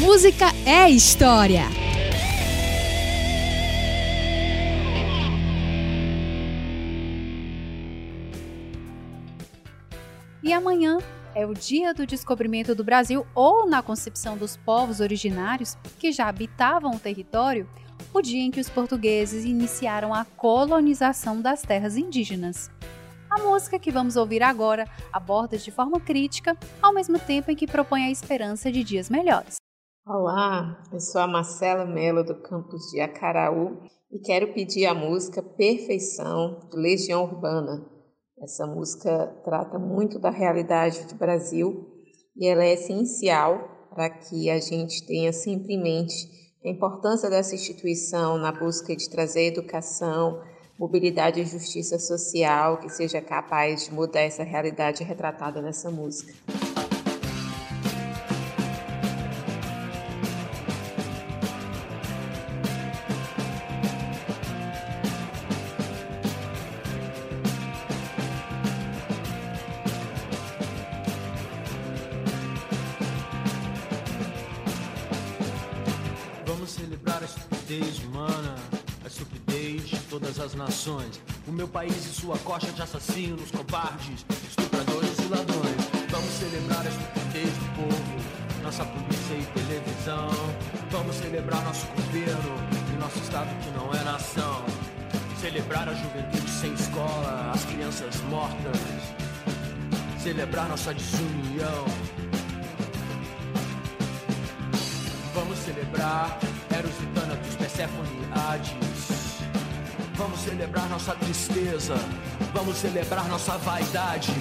Música 0.00 0.46
é 0.66 0.88
história. 0.88 1.64
E 10.42 10.54
amanhã 10.54 10.96
é 11.34 11.44
o 11.44 11.52
dia 11.52 11.92
do 11.92 12.06
descobrimento 12.06 12.74
do 12.74 12.84
Brasil 12.84 13.26
ou 13.34 13.68
na 13.68 13.82
concepção 13.82 14.36
dos 14.36 14.56
povos 14.56 15.00
originários 15.00 15.76
que 15.98 16.12
já 16.12 16.28
habitavam 16.28 16.92
o 16.92 17.00
território, 17.00 17.68
o 18.12 18.22
dia 18.22 18.42
em 18.42 18.50
que 18.50 18.60
os 18.60 18.70
portugueses 18.70 19.44
iniciaram 19.44 20.14
a 20.14 20.24
colonização 20.24 21.40
das 21.40 21.62
terras 21.62 21.96
indígenas. 21.96 22.70
A 23.28 23.38
música 23.40 23.80
que 23.80 23.90
vamos 23.90 24.14
ouvir 24.14 24.42
agora 24.42 24.88
aborda 25.12 25.58
de 25.58 25.72
forma 25.72 25.98
crítica, 25.98 26.56
ao 26.80 26.94
mesmo 26.94 27.18
tempo 27.18 27.50
em 27.50 27.56
que 27.56 27.66
propõe 27.66 28.04
a 28.04 28.10
esperança 28.10 28.70
de 28.70 28.84
dias 28.84 29.10
melhores. 29.10 29.56
Olá, 30.06 30.80
eu 30.92 31.00
sou 31.00 31.20
a 31.20 31.26
Marcela 31.26 31.84
Mello 31.84 32.22
do 32.22 32.40
campus 32.42 32.90
de 32.92 33.00
Acaraú 33.00 33.82
e 34.12 34.20
quero 34.20 34.52
pedir 34.52 34.86
a 34.86 34.94
música 34.94 35.42
Perfeição 35.42 36.60
de 36.70 36.76
Legião 36.76 37.24
Urbana. 37.24 37.93
Essa 38.44 38.66
música 38.66 39.34
trata 39.42 39.78
muito 39.78 40.18
da 40.18 40.28
realidade 40.28 41.06
do 41.06 41.14
Brasil 41.14 41.88
e 42.36 42.46
ela 42.46 42.62
é 42.62 42.74
essencial 42.74 43.88
para 43.88 44.10
que 44.10 44.50
a 44.50 44.60
gente 44.60 45.06
tenha 45.06 45.32
sempre 45.32 45.72
em 45.72 45.82
mente 45.82 46.28
a 46.62 46.68
importância 46.68 47.30
dessa 47.30 47.54
instituição 47.54 48.36
na 48.36 48.52
busca 48.52 48.94
de 48.94 49.08
trazer 49.08 49.46
educação, 49.46 50.42
mobilidade 50.78 51.40
e 51.40 51.46
justiça 51.46 51.98
social 51.98 52.76
que 52.80 52.90
seja 52.90 53.18
capaz 53.22 53.86
de 53.86 53.94
mudar 53.94 54.20
essa 54.20 54.42
realidade 54.42 55.02
retratada 55.02 55.62
nessa 55.62 55.90
música. 55.90 56.34
País 81.84 82.06
e 82.06 82.20
sua 82.20 82.38
coxa 82.38 82.72
de 82.72 82.80
assassinos, 82.80 83.50
covardes, 83.50 84.24
estupradores 84.48 85.18
e 85.18 85.28
ladrões. 85.28 85.76
Vamos 86.10 86.30
celebrar 86.30 86.86
a 86.86 86.88
estupidez 86.88 87.52
do 87.52 87.76
povo, 87.76 88.62
nossa 88.62 88.84
polícia 88.86 89.34
e 89.34 89.44
televisão. 89.52 90.30
Vamos 90.90 91.16
celebrar 91.16 91.62
nosso 91.62 91.86
governo 91.88 92.56
e 92.90 92.98
nosso 92.98 93.18
estado 93.18 93.48
que 93.62 93.70
não 93.78 93.92
é 93.92 94.02
nação. 94.02 94.64
Celebrar 95.38 95.86
a 95.86 95.94
juventude 95.94 96.50
sem 96.50 96.72
escola, 96.72 97.52
as 97.54 97.64
crianças 97.64 98.18
mortas. 98.30 98.80
Celebrar 100.22 100.68
nossa 100.68 100.94
desunião. 100.94 101.84
Vamos 105.34 105.58
celebrar 105.58 106.38
Eros 106.70 106.94
e 107.02 107.06
Thanatos, 107.14 107.56
Persephone 107.56 108.08
e 108.08 108.38
Hades. 108.38 109.23
Vamos 110.16 110.40
celebrar 110.40 110.88
nossa 110.88 111.12
tristeza. 111.14 111.96
Vamos 112.52 112.76
celebrar 112.76 113.28
nossa 113.28 113.58
vaidade. 113.58 114.32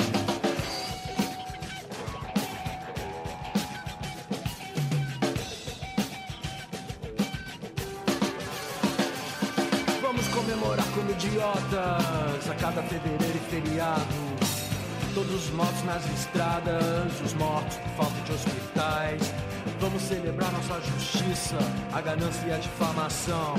Vamos 10.01 10.27
comemorar 10.27 10.85
como 10.93 11.09
idiotas 11.09 12.49
a 12.49 12.55
cada 12.59 12.83
fevereiro 12.83 13.35
e 13.35 13.49
feriado. 13.49 14.03
Todos 15.15 15.45
os 15.45 15.49
mortos 15.51 15.83
nas 15.85 16.05
estradas, 16.11 17.21
os 17.25 17.33
mortos 17.33 17.77
por 17.77 18.05
falta 18.05 18.21
de 18.21 18.31
hospitais. 18.31 19.33
Vamos 19.79 20.01
celebrar 20.03 20.51
nossa 20.51 20.79
justiça, 20.81 21.57
a 21.91 22.01
ganância 22.01 22.47
e 22.47 22.51
a 22.53 22.57
difamação. 22.57 23.55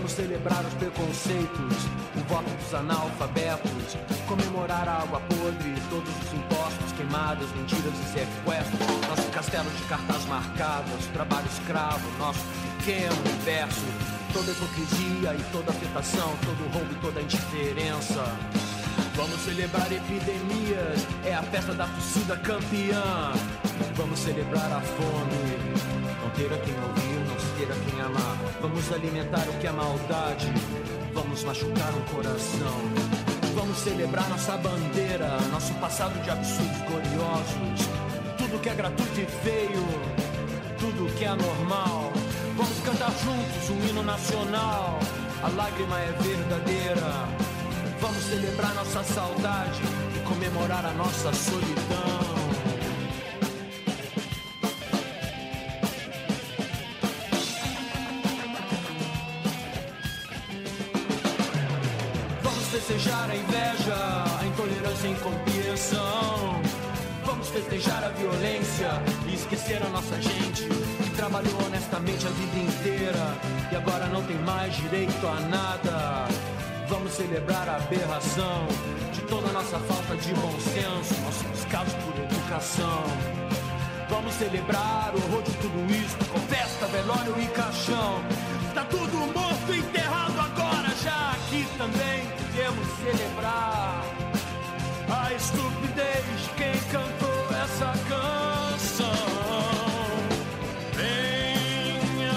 Vamos 0.00 0.12
celebrar 0.12 0.64
os 0.64 0.72
preconceitos, 0.74 1.76
o 2.16 2.20
voto 2.26 2.48
dos 2.48 2.72
analfabetos, 2.72 3.98
comemorar 4.26 4.88
a 4.88 5.02
água 5.02 5.20
podre, 5.20 5.74
todos 5.90 6.08
os 6.08 6.32
impostos, 6.32 6.92
queimadas, 6.96 7.46
mentiras 7.54 7.92
e 7.92 8.04
sequestros, 8.04 8.80
nosso 9.06 9.30
castelo 9.30 9.68
de 9.68 9.82
cartas 9.82 10.24
marcadas, 10.24 11.04
trabalho 11.12 11.46
escravo, 11.48 12.00
nosso 12.18 12.40
pequeno 12.78 13.14
universo, 13.26 13.84
toda 14.32 14.50
hipocrisia 14.50 15.34
e 15.34 15.52
toda 15.52 15.70
afetação, 15.70 16.34
todo 16.46 16.72
roubo 16.72 16.92
e 16.92 16.96
toda 17.02 17.20
indiferença. 17.20 18.24
Vamos 19.14 19.38
celebrar 19.42 19.92
epidemias, 19.92 21.06
é 21.26 21.34
a 21.34 21.42
festa 21.42 21.74
da 21.74 21.86
torcida 21.86 22.38
campeã. 22.38 23.34
Vamos 23.96 24.18
celebrar 24.18 24.72
a 24.72 24.80
fome, 24.80 25.69
ter 26.40 26.54
a 26.54 26.58
quem 26.58 26.74
ouvir, 26.74 27.28
não 27.28 27.38
se 27.38 27.46
ter 27.58 27.70
a 27.70 27.76
quem 27.76 28.00
amar. 28.00 28.36
Vamos 28.62 28.92
alimentar 28.92 29.46
o 29.48 29.52
que 29.58 29.66
é 29.66 29.72
maldade. 29.72 30.46
Vamos 31.12 31.44
machucar 31.44 31.92
um 31.94 32.14
coração. 32.14 32.80
Vamos 33.54 33.76
celebrar 33.78 34.26
nossa 34.30 34.56
bandeira, 34.56 35.38
nosso 35.52 35.74
passado 35.74 36.18
de 36.22 36.30
absurdos 36.30 36.78
gloriosos. 36.88 37.88
Tudo 38.38 38.60
que 38.60 38.70
é 38.70 38.74
gratuito 38.74 39.20
e 39.20 39.26
feio, 39.26 39.84
tudo 40.78 41.14
que 41.16 41.24
é 41.24 41.28
anormal. 41.28 42.10
Vamos 42.56 42.78
cantar 42.80 43.10
juntos 43.10 43.70
um 43.70 43.88
hino 43.88 44.02
nacional. 44.02 44.98
A 45.42 45.48
lágrima 45.48 45.98
é 45.98 46.12
verdadeira. 46.22 47.28
Vamos 48.00 48.24
celebrar 48.24 48.74
nossa 48.74 49.04
saudade 49.04 49.82
e 50.16 50.20
comemorar 50.26 50.86
a 50.86 50.92
nossa 50.92 51.32
solidão. 51.34 52.39
A 65.10 65.12
incompreensão. 65.12 66.62
Vamos 67.24 67.48
festejar 67.48 68.04
a 68.04 68.08
violência 68.10 68.90
e 69.28 69.34
esquecer 69.34 69.82
a 69.82 69.88
nossa 69.88 70.20
gente 70.20 70.64
que 70.64 71.10
trabalhou 71.16 71.58
honestamente 71.66 72.26
a 72.26 72.30
vida 72.30 72.58
inteira 72.58 73.36
e 73.70 73.76
agora 73.76 74.06
não 74.06 74.22
tem 74.24 74.36
mais 74.38 74.74
direito 74.76 75.26
a 75.26 75.40
nada. 75.40 76.28
Vamos 76.88 77.12
celebrar 77.12 77.68
a 77.68 77.76
aberração 77.76 78.66
de 79.12 79.20
toda 79.22 79.48
a 79.48 79.52
nossa 79.52 79.78
falta 79.78 80.16
de 80.16 80.34
bom 80.34 80.52
senso, 80.60 81.20
nosso 81.22 81.44
descaso 81.52 81.96
por 81.98 82.22
educação. 82.22 83.04
Vamos 84.08 84.34
celebrar 84.34 85.12
o 85.14 85.18
horror 85.18 85.42
de 85.42 85.52
tudo 85.52 85.92
isso, 85.92 86.16
com 86.32 86.40
festa, 86.40 86.86
velório 86.86 87.34
e 87.40 87.46
caixão. 87.48 88.24
Tá 88.74 88.84
tudo 88.84 89.32
morto, 89.32 89.74
enterrado 89.74 90.40
agora, 90.40 90.88
já 91.02 91.32
aqui 91.32 91.66
também 91.78 92.26
podemos 92.38 92.86
celebrar 92.98 93.99
a 95.10 95.32
estupidez 95.34 96.24
de 96.42 96.48
quem 96.56 96.78
cantou 96.90 97.46
essa 97.62 97.92
canção. 98.08 99.10
Venha, 100.94 102.32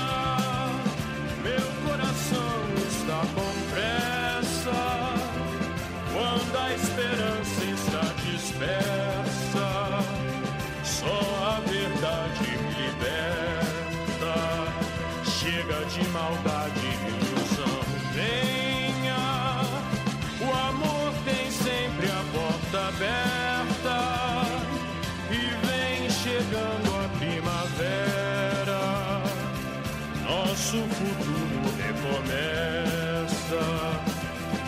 meu 1.43 1.67
coração 1.85 2.63
está 2.87 3.21
com 3.35 3.53
pressa 3.71 4.81
quando 6.11 6.57
a 6.57 6.73
esperança 6.73 7.63
está 7.63 8.03
dispersa. 8.23 9.69
Só 10.83 11.19
a 11.45 11.59
verdade 11.69 12.47
me 12.57 12.73
liberta. 12.87 14.33
Chega 15.25 15.85
de 15.85 16.07
maldade 16.09 16.62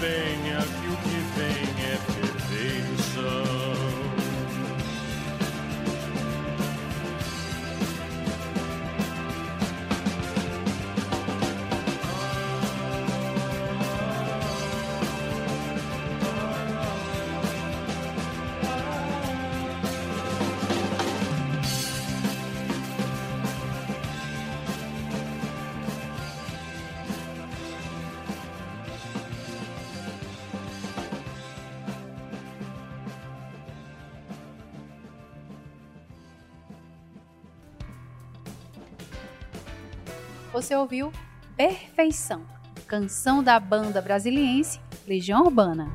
Venha 0.06 0.35
Você 40.66 40.76
ouviu 40.76 41.12
Perfeição, 41.56 42.42
canção 42.88 43.44
da 43.44 43.60
banda 43.60 44.02
brasiliense 44.02 44.80
Legião 45.08 45.44
Urbana. 45.44 45.94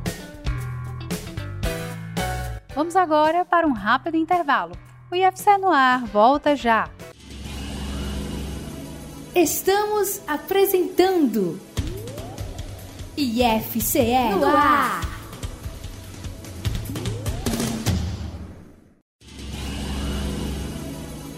Vamos 2.72 2.94
agora 2.94 3.44
para 3.44 3.66
um 3.66 3.72
rápido 3.72 4.16
intervalo. 4.16 4.76
O 5.10 5.16
IFC 5.16 5.58
no 5.58 5.70
ar 5.70 6.04
volta 6.04 6.54
já. 6.54 6.88
Estamos 9.34 10.22
apresentando 10.24 11.58
IFCE 13.16 14.36
no 14.38 14.46
ar. 14.46 15.00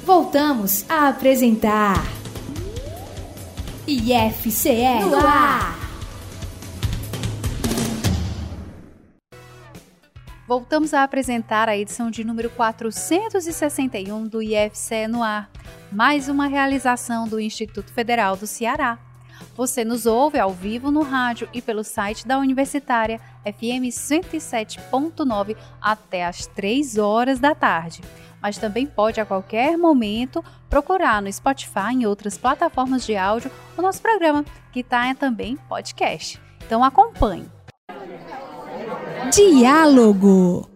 Voltamos 0.04 0.84
a 0.90 1.08
apresentar 1.08 2.21
IFCE 3.84 5.00
no 5.10 5.16
ar. 5.26 5.76
Voltamos 10.46 10.94
a 10.94 11.02
apresentar 11.02 11.68
a 11.68 11.76
edição 11.76 12.08
de 12.08 12.22
número 12.22 12.48
461 12.50 14.28
do 14.28 14.40
IFCE 14.40 15.08
no 15.08 15.20
ar, 15.20 15.50
mais 15.90 16.28
uma 16.28 16.46
realização 16.46 17.26
do 17.26 17.40
Instituto 17.40 17.92
Federal 17.92 18.36
do 18.36 18.46
Ceará. 18.46 19.00
Você 19.56 19.84
nos 19.84 20.06
ouve 20.06 20.38
ao 20.38 20.52
vivo 20.52 20.92
no 20.92 21.02
rádio 21.02 21.48
e 21.52 21.60
pelo 21.60 21.82
site 21.82 22.24
da 22.24 22.38
Universitária 22.38 23.20
FM 23.44 23.90
107.9 23.90 25.56
até 25.80 26.24
às 26.24 26.46
3 26.46 26.98
horas 26.98 27.40
da 27.40 27.52
tarde. 27.52 28.00
Mas 28.42 28.58
também 28.58 28.86
pode 28.86 29.20
a 29.20 29.24
qualquer 29.24 29.78
momento 29.78 30.44
procurar 30.68 31.22
no 31.22 31.32
Spotify 31.32 31.94
e 32.00 32.06
outras 32.06 32.36
plataformas 32.36 33.06
de 33.06 33.16
áudio 33.16 33.50
o 33.76 33.82
nosso 33.82 34.02
programa, 34.02 34.44
que 34.72 34.80
está 34.80 35.14
também 35.14 35.56
podcast. 35.68 36.40
Então 36.66 36.82
acompanhe. 36.82 37.48
Diálogo. 39.32 40.68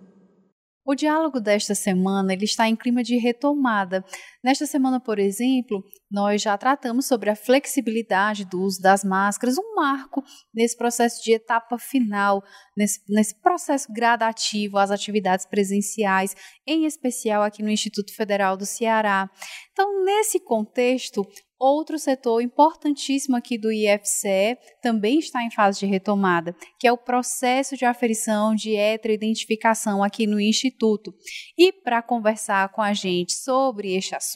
O 0.84 0.94
diálogo 0.94 1.40
desta 1.40 1.74
semana 1.74 2.32
ele 2.32 2.44
está 2.44 2.68
em 2.68 2.76
clima 2.76 3.02
de 3.02 3.16
retomada. 3.16 4.04
Nesta 4.46 4.64
semana, 4.64 5.00
por 5.00 5.18
exemplo, 5.18 5.82
nós 6.08 6.40
já 6.40 6.56
tratamos 6.56 7.06
sobre 7.06 7.28
a 7.28 7.34
flexibilidade 7.34 8.44
do 8.44 8.62
uso 8.62 8.80
das 8.80 9.02
máscaras, 9.02 9.58
um 9.58 9.74
marco 9.74 10.22
nesse 10.54 10.76
processo 10.76 11.20
de 11.20 11.32
etapa 11.32 11.76
final, 11.80 12.40
nesse, 12.76 13.00
nesse 13.08 13.34
processo 13.40 13.92
gradativo 13.92 14.78
às 14.78 14.92
atividades 14.92 15.44
presenciais, 15.46 16.36
em 16.64 16.84
especial 16.84 17.42
aqui 17.42 17.60
no 17.60 17.68
Instituto 17.68 18.14
Federal 18.14 18.56
do 18.56 18.64
Ceará. 18.64 19.28
Então, 19.72 20.04
nesse 20.04 20.38
contexto, 20.38 21.26
Outro 21.58 21.98
setor 21.98 22.42
importantíssimo 22.42 23.34
aqui 23.34 23.56
do 23.56 23.72
IFCE 23.72 24.58
também 24.82 25.18
está 25.18 25.42
em 25.42 25.50
fase 25.50 25.80
de 25.80 25.86
retomada, 25.86 26.54
que 26.78 26.86
é 26.86 26.92
o 26.92 26.98
processo 26.98 27.74
de 27.78 27.86
aferição 27.86 28.54
de 28.54 28.76
heteroidentificação 28.76 30.04
aqui 30.04 30.26
no 30.26 30.38
Instituto. 30.38 31.14
E 31.56 31.72
para 31.72 32.02
conversar 32.02 32.68
com 32.72 32.82
a 32.82 32.92
gente 32.92 33.32
sobre 33.32 33.94
este 33.96 34.14
assunto, 34.14 34.35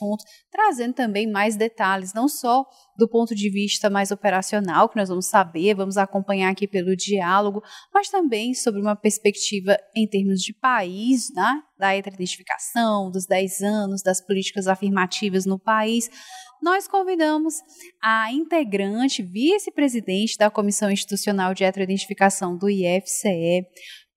trazendo 0.51 0.93
também 0.93 1.29
mais 1.29 1.55
detalhes, 1.55 2.13
não 2.13 2.27
só 2.27 2.65
do 2.97 3.07
ponto 3.07 3.33
de 3.35 3.49
vista 3.49 3.89
mais 3.89 4.11
operacional, 4.11 4.89
que 4.89 4.97
nós 4.97 5.09
vamos 5.09 5.27
saber, 5.27 5.75
vamos 5.75 5.97
acompanhar 5.97 6.51
aqui 6.51 6.67
pelo 6.67 6.95
diálogo, 6.95 7.61
mas 7.93 8.09
também 8.09 8.53
sobre 8.53 8.81
uma 8.81 8.95
perspectiva 8.95 9.77
em 9.95 10.07
termos 10.07 10.41
de 10.41 10.53
país, 10.53 11.33
né? 11.33 11.63
da 11.77 11.95
heteroidentificação, 11.95 13.09
dos 13.09 13.25
10 13.25 13.61
anos, 13.61 14.03
das 14.03 14.21
políticas 14.21 14.67
afirmativas 14.67 15.45
no 15.45 15.57
país 15.57 16.09
nós 16.61 16.87
convidamos 16.87 17.55
a 18.01 18.31
integrante, 18.31 19.23
vice-presidente 19.23 20.37
da 20.37 20.49
Comissão 20.51 20.91
Institucional 20.91 21.55
de 21.55 21.63
Heteroidentificação 21.63 22.55
do 22.55 22.69
IFCE, 22.69 23.65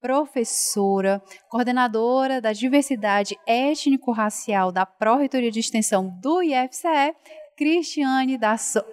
professora, 0.05 1.23
coordenadora 1.49 2.39
da 2.39 2.53
diversidade 2.53 3.39
étnico-racial 3.47 4.71
da 4.71 4.85
Pró-Reitoria 4.85 5.51
de 5.51 5.61
Extensão 5.61 6.11
do 6.21 6.43
IFCE, 6.43 7.17
Cristiane 7.57 8.37
da 8.37 8.59
so 8.59 8.85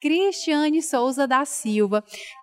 Cristiane 0.00 0.82
Souza 0.82 1.28
da 1.28 1.44
Silva, 1.44 2.02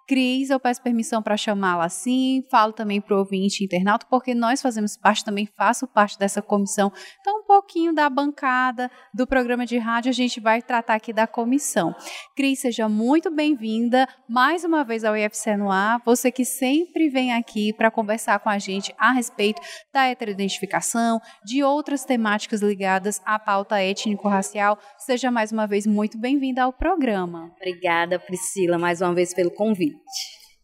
Cris, 0.09 0.49
eu 0.49 0.59
peço 0.59 0.81
permissão 0.81 1.21
para 1.21 1.37
chamá-la 1.37 1.85
assim, 1.85 2.43
falo 2.49 2.73
também 2.73 2.99
para 2.99 3.15
o 3.15 3.19
ouvinte 3.19 3.63
internauta, 3.63 4.07
porque 4.09 4.33
nós 4.33 4.59
fazemos 4.59 4.97
parte, 4.97 5.23
também 5.23 5.45
faço 5.45 5.85
parte 5.85 6.17
dessa 6.17 6.41
comissão. 6.41 6.91
Então, 7.21 7.41
um 7.41 7.43
pouquinho 7.43 7.93
da 7.93 8.09
bancada 8.09 8.89
do 9.13 9.27
programa 9.27 9.67
de 9.67 9.77
rádio, 9.77 10.09
a 10.09 10.13
gente 10.13 10.39
vai 10.39 10.63
tratar 10.63 10.95
aqui 10.95 11.13
da 11.13 11.27
comissão. 11.27 11.93
Cris, 12.35 12.59
seja 12.61 12.89
muito 12.89 13.29
bem-vinda 13.29 14.07
mais 14.27 14.63
uma 14.63 14.83
vez 14.83 15.03
ao 15.03 15.15
IFC 15.15 15.55
no 15.55 15.69
ar, 15.69 16.01
você 16.03 16.31
que 16.31 16.43
sempre 16.43 17.07
vem 17.07 17.31
aqui 17.31 17.71
para 17.71 17.91
conversar 17.91 18.39
com 18.39 18.49
a 18.49 18.57
gente 18.57 18.91
a 18.97 19.11
respeito 19.11 19.61
da 19.93 20.07
heteroidentificação, 20.07 21.21
de 21.45 21.63
outras 21.63 22.03
temáticas 22.03 22.63
ligadas 22.63 23.21
à 23.23 23.37
pauta 23.37 23.79
étnico-racial. 23.79 24.79
Seja 24.97 25.29
mais 25.29 25.51
uma 25.51 25.67
vez 25.67 25.85
muito 25.85 26.17
bem-vinda 26.17 26.63
ao 26.63 26.73
programa. 26.73 27.51
Obrigada, 27.57 28.17
Priscila, 28.17 28.79
mais 28.79 29.01
uma 29.01 29.13
vez 29.13 29.35
pelo 29.35 29.51
convite. 29.51 29.98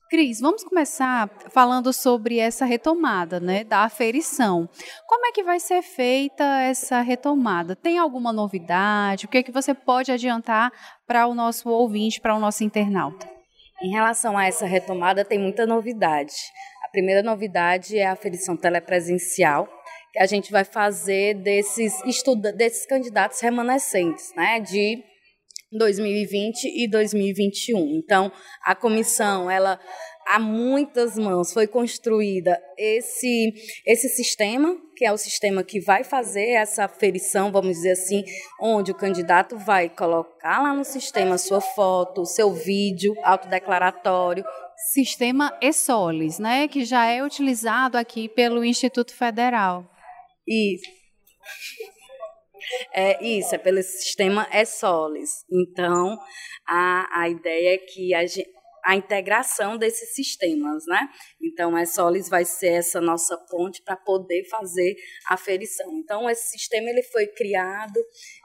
Cris, 0.08 0.40
vamos 0.40 0.64
começar 0.64 1.28
falando 1.50 1.92
sobre 1.92 2.38
essa 2.38 2.64
retomada, 2.64 3.40
né, 3.40 3.64
da 3.64 3.80
aferição. 3.80 4.70
Como 5.08 5.26
é 5.26 5.32
que 5.32 5.44
vai 5.44 5.60
ser 5.60 5.82
feita 5.82 6.44
essa 6.62 7.02
retomada? 7.02 7.76
Tem 7.76 7.98
alguma 7.98 8.32
novidade? 8.32 9.26
O 9.26 9.28
que 9.28 9.40
é 9.40 9.44
que 9.44 9.52
você 9.52 9.74
pode 9.74 10.12
adiantar 10.12 10.72
para 11.08 11.26
o 11.26 11.34
nosso 11.34 11.70
ouvinte, 11.70 12.22
para 12.22 12.36
o 12.36 12.40
nosso 12.40 12.64
internauta? 12.64 13.28
Em 13.82 13.90
relação 13.90 14.38
a 14.38 14.46
essa 14.46 14.66
retomada, 14.66 15.26
tem 15.26 15.40
muita 15.40 15.66
novidade. 15.66 16.36
A 16.86 16.90
primeira 16.90 17.24
novidade 17.24 17.98
é 17.98 18.06
a 18.06 18.14
aferição 18.14 18.56
telepresencial, 18.56 19.68
que 20.14 20.20
a 20.20 20.26
gente 20.28 20.52
vai 20.52 20.64
fazer 20.64 21.34
desses 21.34 22.02
desses 22.56 22.86
candidatos 22.86 23.42
remanescentes, 23.42 24.34
né, 24.36 24.60
de 24.60 25.04
2020 25.78 26.66
e 26.66 26.90
2021. 26.90 27.98
Então, 27.98 28.32
a 28.64 28.76
comissão, 28.76 29.50
ela 29.50 29.80
há 30.26 30.40
muitas 30.40 31.18
mãos 31.18 31.54
foi 31.54 31.68
construída 31.68 32.60
esse 32.78 33.54
esse 33.86 34.10
sistema, 34.10 34.76
que 34.96 35.06
é 35.06 35.12
o 35.12 35.18
sistema 35.18 35.64
que 35.64 35.80
vai 35.80 36.04
fazer 36.04 36.50
essa 36.52 36.86
aferição, 36.86 37.52
vamos 37.52 37.76
dizer 37.76 37.92
assim, 37.92 38.24
onde 38.60 38.92
o 38.92 38.96
candidato 38.96 39.58
vai 39.58 39.88
colocar 39.88 40.62
lá 40.62 40.74
no 40.74 40.84
sistema 40.84 41.38
sua 41.38 41.62
foto, 41.62 42.26
seu 42.26 42.52
vídeo 42.52 43.14
autodeclaratório, 43.24 44.44
sistema 44.94 45.56
ESOLIS, 45.62 46.40
né, 46.40 46.68
que 46.68 46.84
já 46.84 47.06
é 47.06 47.24
utilizado 47.24 47.98
aqui 47.98 48.28
pelo 48.28 48.66
Instituto 48.66 49.14
Federal. 49.14 49.90
Isso. 50.48 50.90
É 52.94 53.24
isso, 53.24 53.56
é 53.56 53.58
pelo 53.58 53.82
sistema 53.82 54.48
ESOLIS. 54.52 55.46
Então, 55.52 56.18
a, 56.68 57.22
a 57.22 57.30
ideia 57.30 57.76
é 57.76 57.78
que 57.78 58.14
a, 58.14 58.22
a 58.86 58.96
integração 58.96 59.78
desses 59.78 60.14
sistemas, 60.14 60.86
né? 60.88 61.10
Então, 61.42 61.76
a 61.76 61.82
ESOLIS 61.82 62.30
vai 62.30 62.46
ser 62.46 62.74
essa 62.74 63.02
nossa 63.02 63.36
ponte 63.50 63.82
para 63.82 63.96
poder 63.96 64.48
fazer 64.48 64.96
a 65.28 65.34
aferição. 65.34 65.92
Então, 65.94 66.30
esse 66.30 66.52
sistema 66.52 66.90
ele 66.92 67.02
foi 67.02 67.26
criado 67.26 68.00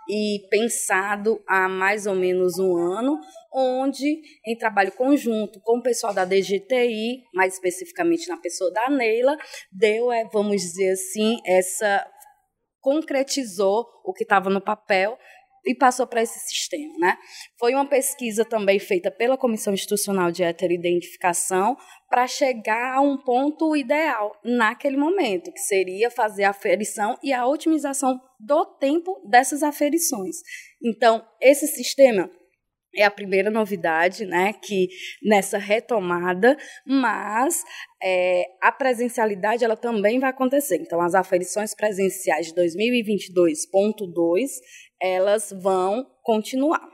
e 0.08 0.46
pensado 0.48 1.42
há 1.46 1.68
mais 1.68 2.06
ou 2.06 2.14
menos 2.14 2.58
um 2.58 2.74
ano, 2.74 3.20
onde, 3.52 4.22
em 4.46 4.56
trabalho 4.56 4.92
conjunto 4.92 5.60
com 5.60 5.78
o 5.78 5.82
pessoal 5.82 6.14
da 6.14 6.24
DGTI, 6.24 7.22
mais 7.34 7.54
especificamente 7.54 8.26
na 8.26 8.38
pessoa 8.38 8.72
da 8.72 8.88
Neila, 8.88 9.36
deu, 9.70 10.10
é, 10.10 10.24
vamos 10.32 10.62
dizer 10.62 10.92
assim, 10.92 11.38
essa 11.44 12.06
concretizou 12.80 13.86
o 14.04 14.12
que 14.12 14.22
estava 14.22 14.50
no 14.50 14.60
papel 14.60 15.18
e 15.64 15.74
passou 15.74 16.06
para 16.06 16.22
esse 16.22 16.38
sistema. 16.40 16.94
Né? 16.98 17.16
Foi 17.58 17.74
uma 17.74 17.86
pesquisa 17.86 18.44
também 18.44 18.78
feita 18.78 19.10
pela 19.10 19.36
Comissão 19.36 19.74
Institucional 19.74 20.30
de 20.30 20.42
Heteroidentificação 20.42 21.76
para 22.08 22.26
chegar 22.26 22.96
a 22.96 23.00
um 23.00 23.16
ponto 23.16 23.76
ideal 23.76 24.32
naquele 24.44 24.96
momento, 24.96 25.52
que 25.52 25.60
seria 25.60 26.10
fazer 26.10 26.44
a 26.44 26.50
aferição 26.50 27.18
e 27.22 27.32
a 27.32 27.46
otimização 27.46 28.20
do 28.38 28.64
tempo 28.78 29.20
dessas 29.28 29.62
aferições. 29.62 30.36
Então, 30.82 31.24
esse 31.40 31.66
sistema 31.66 32.30
é 32.94 33.04
a 33.04 33.10
primeira 33.10 33.50
novidade, 33.50 34.26
né, 34.26 34.52
que 34.52 34.88
nessa 35.22 35.58
retomada, 35.58 36.56
mas 36.86 37.64
é, 38.02 38.44
a 38.62 38.72
presencialidade 38.72 39.64
ela 39.64 39.76
também 39.76 40.18
vai 40.18 40.30
acontecer. 40.30 40.76
Então, 40.76 41.00
as 41.00 41.14
aferições 41.14 41.74
presenciais 41.74 42.46
de 42.46 42.54
2022.2 42.54 44.48
elas 45.00 45.50
vão 45.62 46.06
continuar. 46.22 46.89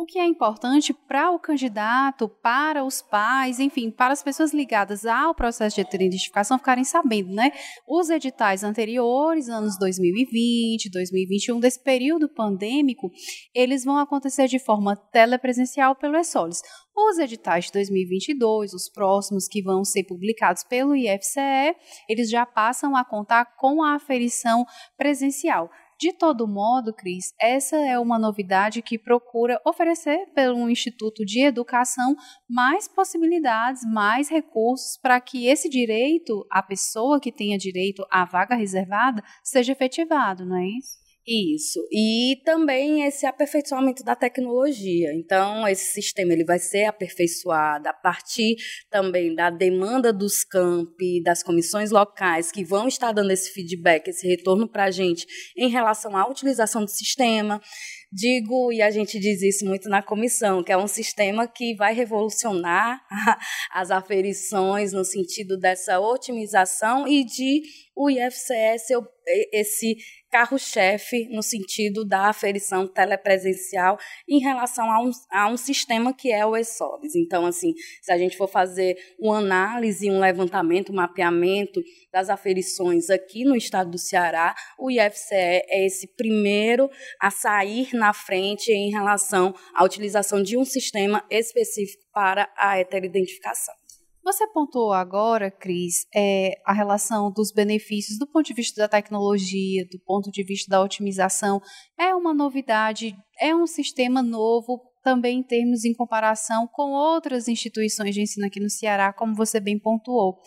O 0.00 0.06
que 0.06 0.18
é 0.18 0.24
importante 0.24 0.94
para 0.94 1.30
o 1.30 1.38
candidato, 1.38 2.26
para 2.26 2.82
os 2.82 3.02
pais, 3.02 3.60
enfim, 3.60 3.90
para 3.90 4.14
as 4.14 4.22
pessoas 4.22 4.54
ligadas 4.54 5.04
ao 5.04 5.34
processo 5.34 5.76
de 5.76 5.94
identificação 5.94 6.58
ficarem 6.58 6.84
sabendo, 6.84 7.34
né? 7.34 7.52
Os 7.86 8.08
editais 8.08 8.64
anteriores, 8.64 9.50
anos 9.50 9.78
2020, 9.78 10.90
2021, 10.90 11.60
desse 11.60 11.82
período 11.82 12.30
pandêmico, 12.30 13.10
eles 13.54 13.84
vão 13.84 13.98
acontecer 13.98 14.48
de 14.48 14.58
forma 14.58 14.96
telepresencial 14.96 15.94
pelo 15.94 16.16
ESOLIS. 16.16 16.62
Os 16.96 17.18
editais 17.18 17.66
de 17.66 17.72
2022, 17.72 18.72
os 18.72 18.88
próximos 18.88 19.46
que 19.46 19.62
vão 19.62 19.84
ser 19.84 20.04
publicados 20.04 20.64
pelo 20.64 20.96
IFCE, 20.96 21.76
eles 22.08 22.30
já 22.30 22.46
passam 22.46 22.96
a 22.96 23.04
contar 23.04 23.44
com 23.56 23.82
a 23.82 23.96
aferição 23.96 24.64
presencial. 24.96 25.70
De 26.00 26.14
todo 26.14 26.48
modo, 26.48 26.94
Cris, 26.94 27.34
essa 27.38 27.76
é 27.76 27.98
uma 27.98 28.18
novidade 28.18 28.80
que 28.80 28.98
procura 28.98 29.60
oferecer 29.66 30.32
pelo 30.34 30.70
Instituto 30.70 31.26
de 31.26 31.40
Educação 31.44 32.16
mais 32.48 32.88
possibilidades, 32.88 33.82
mais 33.84 34.30
recursos 34.30 34.96
para 34.96 35.20
que 35.20 35.46
esse 35.46 35.68
direito, 35.68 36.46
a 36.50 36.62
pessoa 36.62 37.20
que 37.20 37.30
tenha 37.30 37.58
direito 37.58 38.02
à 38.10 38.24
vaga 38.24 38.54
reservada, 38.54 39.22
seja 39.44 39.72
efetivado, 39.72 40.46
não 40.46 40.56
é 40.56 40.68
isso? 40.68 40.99
Isso. 41.32 41.78
E 41.92 42.42
também 42.44 43.04
esse 43.06 43.24
aperfeiçoamento 43.24 44.02
da 44.02 44.16
tecnologia. 44.16 45.14
Então, 45.14 45.68
esse 45.68 45.92
sistema 45.92 46.32
ele 46.32 46.44
vai 46.44 46.58
ser 46.58 46.86
aperfeiçoado 46.86 47.88
a 47.88 47.92
partir 47.92 48.56
também 48.90 49.32
da 49.32 49.48
demanda 49.48 50.12
dos 50.12 50.42
campi, 50.42 51.22
das 51.22 51.40
comissões 51.40 51.92
locais, 51.92 52.50
que 52.50 52.64
vão 52.64 52.88
estar 52.88 53.12
dando 53.12 53.30
esse 53.30 53.52
feedback, 53.52 54.08
esse 54.08 54.26
retorno 54.26 54.68
para 54.68 54.86
a 54.86 54.90
gente 54.90 55.24
em 55.56 55.68
relação 55.68 56.16
à 56.16 56.26
utilização 56.26 56.84
do 56.84 56.90
sistema. 56.90 57.62
Digo, 58.12 58.72
e 58.72 58.82
a 58.82 58.90
gente 58.90 59.20
diz 59.20 59.40
isso 59.40 59.64
muito 59.64 59.88
na 59.88 60.02
comissão, 60.02 60.64
que 60.64 60.72
é 60.72 60.76
um 60.76 60.88
sistema 60.88 61.46
que 61.46 61.76
vai 61.76 61.94
revolucionar 61.94 63.00
as 63.72 63.92
aferições 63.92 64.92
no 64.92 65.04
sentido 65.04 65.56
dessa 65.56 66.00
otimização 66.00 67.06
e 67.06 67.24
de 67.24 67.62
o 67.94 68.08
IFCS, 68.08 68.88
esse 69.52 69.96
carro-chefe 70.30 71.28
no 71.28 71.42
sentido 71.42 72.04
da 72.04 72.28
aferição 72.28 72.86
telepresencial 72.86 73.98
em 74.28 74.38
relação 74.38 74.90
a 74.90 75.02
um, 75.02 75.10
a 75.30 75.48
um 75.48 75.56
sistema 75.56 76.14
que 76.14 76.32
é 76.32 76.46
o 76.46 76.56
ESOLIS. 76.56 77.16
Então, 77.16 77.44
assim, 77.44 77.74
se 78.00 78.12
a 78.12 78.16
gente 78.16 78.36
for 78.36 78.48
fazer 78.48 78.96
uma 79.18 79.38
análise, 79.38 80.10
um 80.10 80.20
levantamento, 80.20 80.92
um 80.92 80.96
mapeamento 80.96 81.82
das 82.12 82.30
aferições 82.30 83.10
aqui 83.10 83.44
no 83.44 83.56
estado 83.56 83.90
do 83.90 83.98
Ceará, 83.98 84.54
o 84.78 84.90
IFCE 84.90 85.34
é 85.34 85.84
esse 85.84 86.06
primeiro 86.16 86.88
a 87.20 87.30
sair 87.30 87.92
na 88.00 88.12
frente 88.12 88.72
em 88.72 88.90
relação 88.90 89.54
à 89.74 89.84
utilização 89.84 90.42
de 90.42 90.56
um 90.56 90.64
sistema 90.64 91.24
específico 91.30 92.02
para 92.12 92.52
a 92.56 92.78
heteroidentificação. 92.78 93.74
Você 94.22 94.46
pontuou 94.48 94.92
agora, 94.92 95.50
Cris, 95.50 96.06
é, 96.14 96.60
a 96.66 96.72
relação 96.72 97.32
dos 97.32 97.52
benefícios 97.52 98.18
do 98.18 98.26
ponto 98.26 98.46
de 98.46 98.54
vista 98.54 98.80
da 98.80 98.88
tecnologia, 98.88 99.86
do 99.90 99.98
ponto 100.00 100.30
de 100.30 100.42
vista 100.42 100.70
da 100.70 100.82
otimização. 100.82 101.60
É 101.98 102.14
uma 102.14 102.34
novidade, 102.34 103.16
é 103.40 103.54
um 103.54 103.66
sistema 103.66 104.22
novo 104.22 104.80
também 105.02 105.38
em 105.38 105.42
termos 105.42 105.84
em 105.84 105.94
comparação 105.94 106.68
com 106.70 106.92
outras 106.92 107.48
instituições 107.48 108.14
de 108.14 108.22
ensino 108.22 108.46
aqui 108.46 108.60
no 108.60 108.68
Ceará, 108.68 109.12
como 109.12 109.34
você 109.34 109.58
bem 109.58 109.78
pontuou. 109.78 110.38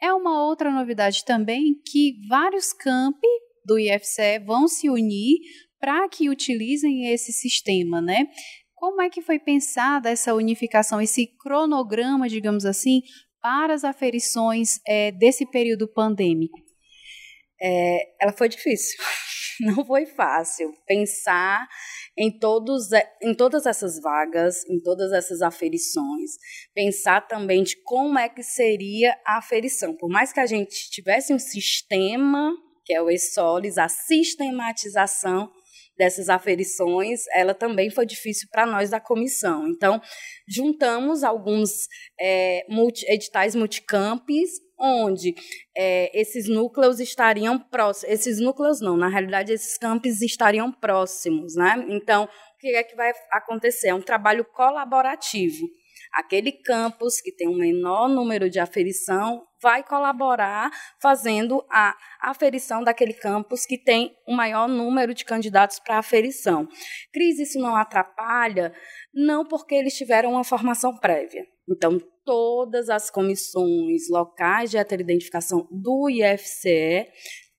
É 0.00 0.12
uma 0.12 0.44
outra 0.44 0.72
novidade 0.72 1.24
também 1.24 1.74
que 1.86 2.14
vários 2.28 2.72
campi 2.72 3.28
do 3.64 3.78
IFCE 3.78 4.40
vão 4.44 4.66
se 4.66 4.90
unir 4.90 5.38
para 5.82 6.08
que 6.08 6.30
utilizem 6.30 7.12
esse 7.12 7.32
sistema, 7.32 8.00
né? 8.00 8.28
Como 8.72 9.02
é 9.02 9.10
que 9.10 9.20
foi 9.20 9.40
pensada 9.40 10.10
essa 10.10 10.32
unificação, 10.32 11.00
esse 11.00 11.26
cronograma, 11.38 12.28
digamos 12.28 12.64
assim, 12.64 13.02
para 13.40 13.74
as 13.74 13.82
aferições 13.82 14.78
é, 14.86 15.10
desse 15.10 15.44
período 15.44 15.92
pandêmico? 15.92 16.56
É, 17.60 18.14
ela 18.20 18.32
foi 18.32 18.48
difícil, 18.48 18.96
não 19.60 19.84
foi 19.84 20.06
fácil 20.06 20.72
pensar 20.86 21.66
em, 22.16 22.30
todos, 22.30 22.90
em 23.20 23.34
todas 23.34 23.66
essas 23.66 24.00
vagas, 24.00 24.64
em 24.68 24.80
todas 24.80 25.10
essas 25.12 25.42
aferições, 25.42 26.30
pensar 26.72 27.26
também 27.26 27.64
de 27.64 27.76
como 27.82 28.20
é 28.20 28.28
que 28.28 28.44
seria 28.44 29.18
a 29.26 29.38
aferição. 29.38 29.96
Por 29.96 30.08
mais 30.08 30.32
que 30.32 30.38
a 30.38 30.46
gente 30.46 30.90
tivesse 30.90 31.34
um 31.34 31.40
sistema, 31.40 32.52
que 32.84 32.94
é 32.94 33.02
o 33.02 33.10
ESOLIS, 33.10 33.78
a 33.78 33.88
sistematização 33.88 35.50
dessas 35.96 36.28
aferições, 36.28 37.24
ela 37.34 37.54
também 37.54 37.90
foi 37.90 38.06
difícil 38.06 38.48
para 38.50 38.66
nós 38.66 38.90
da 38.90 39.00
comissão. 39.00 39.68
Então, 39.68 40.00
juntamos 40.48 41.22
alguns 41.22 41.88
é, 42.18 42.64
multi, 42.68 43.04
editais 43.08 43.54
multicampes, 43.54 44.50
onde 44.78 45.34
é, 45.76 46.10
esses 46.18 46.48
núcleos 46.48 46.98
estariam 46.98 47.58
próximos. 47.58 48.12
Esses 48.12 48.40
núcleos 48.40 48.80
não, 48.80 48.96
na 48.96 49.08
realidade, 49.08 49.52
esses 49.52 49.78
campos 49.78 50.20
estariam 50.22 50.72
próximos. 50.72 51.54
Né? 51.54 51.86
Então, 51.88 52.24
o 52.24 52.58
que 52.58 52.74
é 52.74 52.82
que 52.82 52.96
vai 52.96 53.12
acontecer? 53.30 53.88
É 53.88 53.94
um 53.94 54.02
trabalho 54.02 54.44
colaborativo. 54.44 55.66
Aquele 56.12 56.52
campus 56.52 57.20
que 57.20 57.32
tem 57.32 57.48
um 57.48 57.56
menor 57.56 58.08
número 58.08 58.50
de 58.50 58.58
aferição 58.58 59.46
vai 59.62 59.82
colaborar 59.84 60.70
fazendo 61.00 61.64
a 61.70 61.96
aferição 62.20 62.82
daquele 62.82 63.14
campus 63.14 63.64
que 63.64 63.78
tem 63.78 64.14
o 64.26 64.34
maior 64.34 64.68
número 64.68 65.14
de 65.14 65.24
candidatos 65.24 65.78
para 65.78 65.98
aferição. 65.98 66.68
Cris, 67.12 67.38
isso 67.38 67.58
não 67.58 67.76
atrapalha? 67.76 68.74
Não, 69.14 69.46
porque 69.46 69.74
eles 69.74 69.94
tiveram 69.94 70.32
uma 70.32 70.44
formação 70.44 70.96
prévia. 70.98 71.46
Então, 71.68 71.98
todas 72.24 72.88
as 72.88 73.10
comissões 73.10 74.08
locais 74.10 74.70
de 74.70 74.78
heteroidentificação 74.78 75.68
do 75.70 76.10
IFCE 76.10 77.06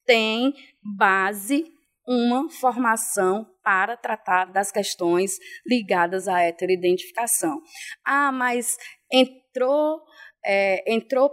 têm 0.05 0.53
base 0.97 1.65
uma 2.05 2.49
formação 2.49 3.47
para 3.63 3.95
tratar 3.95 4.51
das 4.51 4.71
questões 4.71 5.37
ligadas 5.65 6.27
à 6.27 6.41
heteroidentificação. 6.41 7.61
Ah, 8.05 8.31
mas 8.31 8.75
entrou, 9.11 10.01
é, 10.45 10.93
entrou 10.93 11.31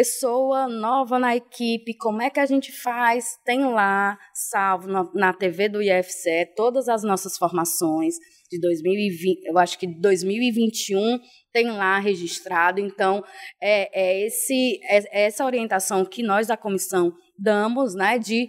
pessoa 0.00 0.66
nova 0.66 1.18
na 1.18 1.36
equipe, 1.36 1.92
como 1.92 2.22
é 2.22 2.30
que 2.30 2.40
a 2.40 2.46
gente 2.46 2.72
faz? 2.72 3.36
Tem 3.44 3.66
lá, 3.66 4.18
salvo 4.32 4.88
na, 4.88 5.06
na 5.12 5.32
TV 5.34 5.68
do 5.68 5.82
IFCE, 5.82 6.54
todas 6.56 6.88
as 6.88 7.02
nossas 7.02 7.36
formações 7.36 8.14
de 8.50 8.58
2020, 8.58 9.44
eu 9.44 9.58
acho 9.58 9.78
que 9.78 9.86
2021 9.86 11.20
tem 11.52 11.70
lá 11.70 11.98
registrado. 11.98 12.80
Então, 12.80 13.22
é, 13.60 13.90
é, 13.92 14.26
esse, 14.26 14.80
é, 14.84 15.20
é 15.20 15.26
essa 15.26 15.44
orientação 15.44 16.02
que 16.06 16.22
nós 16.22 16.46
da 16.46 16.56
comissão 16.56 17.12
damos, 17.38 17.94
né, 17.94 18.18
de 18.18 18.48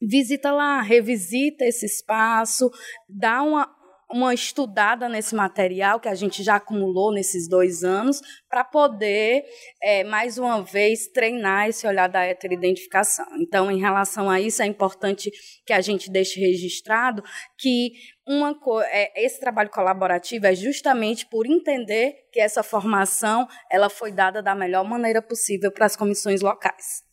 visita 0.00 0.52
lá, 0.52 0.80
revisita 0.80 1.66
esse 1.66 1.84
espaço, 1.84 2.70
dá 3.06 3.42
uma, 3.42 3.68
uma 4.10 4.32
estudada 4.32 5.08
nesse 5.08 5.34
material 5.34 5.98
que 5.98 6.08
a 6.08 6.14
gente 6.14 6.42
já 6.42 6.56
acumulou 6.56 7.12
nesses 7.12 7.48
dois 7.48 7.82
anos, 7.82 8.20
para 8.48 8.64
poder, 8.64 9.44
é, 9.82 10.04
mais 10.04 10.38
uma 10.38 10.62
vez, 10.62 11.08
treinar 11.08 11.68
esse 11.68 11.86
olhar 11.86 12.08
da 12.08 12.24
heteroidentificação. 12.24 13.26
Então, 13.40 13.70
em 13.70 13.80
relação 13.80 14.30
a 14.30 14.40
isso, 14.40 14.62
é 14.62 14.66
importante 14.66 15.30
que 15.64 15.72
a 15.72 15.80
gente 15.80 16.10
deixe 16.10 16.40
registrado 16.40 17.22
que 17.58 17.92
uma 18.26 18.58
é, 18.90 19.24
esse 19.24 19.38
trabalho 19.38 19.70
colaborativo 19.70 20.46
é 20.46 20.54
justamente 20.54 21.26
por 21.26 21.46
entender 21.46 22.14
que 22.32 22.40
essa 22.40 22.62
formação 22.62 23.46
ela 23.70 23.88
foi 23.88 24.10
dada 24.10 24.42
da 24.42 24.54
melhor 24.54 24.84
maneira 24.84 25.22
possível 25.22 25.70
para 25.70 25.86
as 25.86 25.96
comissões 25.96 26.40
locais. 26.40 27.05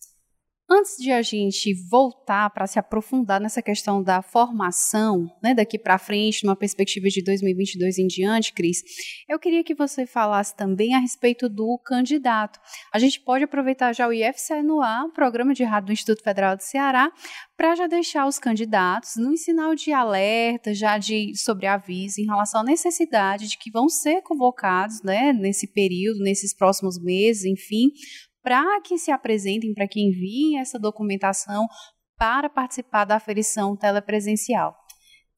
Antes 0.70 0.96
de 0.98 1.12
a 1.12 1.22
gente 1.22 1.74
voltar 1.90 2.50
para 2.50 2.66
se 2.66 2.80
aprofundar 2.80 3.40
nessa 3.40 3.62
questão 3.62 4.02
da 4.02 4.22
formação, 4.22 5.28
né, 5.44 5.54
daqui 5.54 5.78
para 5.78 5.98
frente, 5.98 6.46
numa 6.46 6.56
perspectiva 6.56 7.10
de 7.10 7.22
2022 7.22 8.00
em 8.00 8.08
diante, 8.08 8.54
Cris, 8.54 8.82
eu 9.28 9.38
queria 9.38 9.62
que 9.62 9.76
você 9.76 10.06
falasse 10.06 10.56
também 10.56 10.96
a 10.96 11.00
respeito 11.00 11.50
do 11.50 11.78
candidato. 11.86 12.60
A 12.94 12.98
gente 12.98 13.20
pode 13.20 13.44
aproveitar 13.44 13.92
já 13.94 14.08
o 14.08 14.14
IFCE 14.14 14.64
no 14.64 14.82
ar, 14.82 15.10
programa 15.14 15.54
de 15.54 15.66
rádio 15.66 15.88
do 15.88 15.94
Instituto 15.94 16.24
Federal 16.24 16.56
do 16.56 16.64
Ceará, 16.64 17.12
para 17.58 17.76
já 17.76 17.86
deixar 17.86 18.26
os 18.26 18.40
candidatos 18.40 19.18
num 19.18 19.36
sinal 19.36 19.76
de 19.76 19.92
alerta, 19.92 20.74
já 20.74 20.98
de 20.98 21.36
sobre 21.36 21.68
aviso 21.68 22.22
em 22.22 22.26
relação 22.26 22.62
à 22.62 22.64
necessidade 22.64 23.50
de 23.50 23.58
que 23.58 23.70
vão 23.70 23.90
ser 23.90 24.22
convocados, 24.22 25.04
né, 25.04 25.34
nesse 25.34 25.68
período, 25.68 26.24
nesses 26.24 26.54
próximos 26.54 26.98
meses, 26.98 27.44
enfim, 27.44 27.92
para 28.44 28.82
que 28.82 28.98
se 28.98 29.10
apresentem, 29.10 29.74
para 29.74 29.88
que 29.88 30.02
enviem 30.02 30.60
essa 30.60 30.78
documentação 30.78 31.66
para 32.18 32.50
participar 32.50 33.06
da 33.06 33.16
aferição 33.16 33.76
telepresencial. 33.76 34.76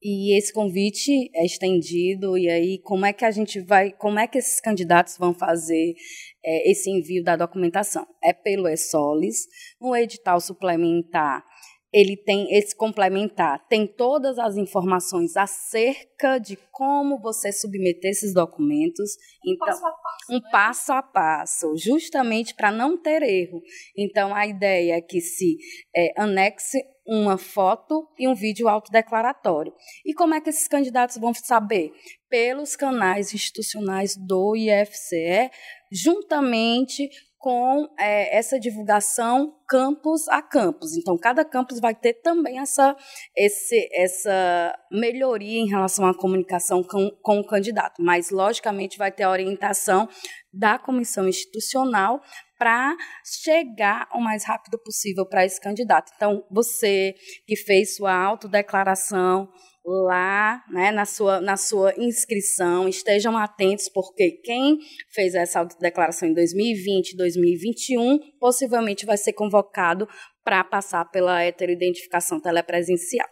E 0.02 0.36
esse 0.36 0.52
convite 0.52 1.30
é 1.34 1.44
estendido, 1.44 2.36
e 2.36 2.50
aí 2.50 2.78
como 2.82 3.06
é 3.06 3.12
que 3.12 3.24
a 3.24 3.30
gente 3.30 3.60
vai, 3.60 3.92
como 3.92 4.18
é 4.18 4.26
que 4.26 4.38
esses 4.38 4.60
candidatos 4.60 5.16
vão 5.16 5.32
fazer 5.32 5.94
é, 6.44 6.70
esse 6.70 6.90
envio 6.90 7.24
da 7.24 7.34
documentação? 7.34 8.06
É 8.22 8.32
pelo 8.32 8.68
ESOLIS, 8.68 9.46
no 9.80 9.96
edital 9.96 10.38
suplementar 10.38 11.42
ele 11.92 12.16
tem 12.16 12.52
esse 12.56 12.74
complementar, 12.76 13.66
tem 13.68 13.86
todas 13.86 14.38
as 14.38 14.56
informações 14.56 15.36
acerca 15.36 16.38
de 16.38 16.56
como 16.70 17.18
você 17.20 17.52
submeter 17.52 18.10
esses 18.10 18.34
documentos, 18.34 19.12
um 19.46 19.52
então 19.52 19.66
passo 19.66 19.86
a 19.86 19.92
passo, 19.92 20.32
um 20.32 20.34
né? 20.34 20.50
passo 20.50 20.92
a 20.92 21.02
passo, 21.02 21.76
justamente 21.76 22.54
para 22.54 22.70
não 22.70 23.00
ter 23.00 23.22
erro. 23.22 23.62
Então 23.96 24.34
a 24.34 24.46
ideia 24.46 24.96
é 24.96 25.00
que 25.00 25.20
se 25.20 25.56
é, 25.94 26.12
anexe 26.20 26.78
uma 27.06 27.38
foto 27.38 28.08
e 28.18 28.26
um 28.26 28.34
vídeo 28.34 28.68
autodeclaratório. 28.68 29.72
E 30.04 30.12
como 30.12 30.34
é 30.34 30.40
que 30.40 30.50
esses 30.50 30.66
candidatos 30.66 31.16
vão 31.16 31.32
saber? 31.32 31.92
Pelos 32.28 32.74
canais 32.74 33.32
institucionais 33.32 34.16
do 34.16 34.56
IFCE, 34.56 35.48
juntamente 35.92 37.08
com 37.38 37.86
é, 37.98 38.36
essa 38.36 38.58
divulgação 38.58 39.54
campus 39.68 40.26
a 40.28 40.40
campus. 40.40 40.96
Então, 40.96 41.16
cada 41.16 41.44
campus 41.44 41.80
vai 41.80 41.94
ter 41.94 42.14
também 42.14 42.58
essa, 42.58 42.96
esse, 43.36 43.88
essa 43.92 44.76
melhoria 44.90 45.60
em 45.60 45.68
relação 45.68 46.06
à 46.06 46.16
comunicação 46.16 46.82
com, 46.82 47.10
com 47.22 47.40
o 47.40 47.46
candidato, 47.46 48.02
mas, 48.02 48.30
logicamente, 48.30 48.98
vai 48.98 49.12
ter 49.12 49.24
a 49.24 49.30
orientação 49.30 50.08
da 50.52 50.78
comissão 50.78 51.28
institucional 51.28 52.20
para 52.58 52.96
chegar 53.42 54.08
o 54.14 54.20
mais 54.20 54.44
rápido 54.44 54.78
possível 54.78 55.26
para 55.26 55.44
esse 55.44 55.60
candidato. 55.60 56.12
Então, 56.16 56.44
você 56.50 57.14
que 57.46 57.56
fez 57.56 57.96
sua 57.96 58.14
autodeclaração 58.14 59.48
lá, 59.86 60.62
né, 60.68 60.90
na 60.90 61.04
sua, 61.04 61.40
na 61.40 61.56
sua 61.56 61.94
inscrição, 61.96 62.88
estejam 62.88 63.36
atentos, 63.36 63.88
porque 63.88 64.32
quem 64.42 64.78
fez 65.12 65.34
essa 65.34 65.60
autodeclaração 65.60 66.28
em 66.28 66.34
2020, 66.34 67.16
2021, 67.16 68.18
possivelmente 68.40 69.06
vai 69.06 69.16
ser 69.16 69.32
convocado 69.32 70.08
para 70.44 70.62
passar 70.64 71.04
pela 71.10 71.42
heteroidentificação 71.42 72.40
telepresencial. 72.40 73.28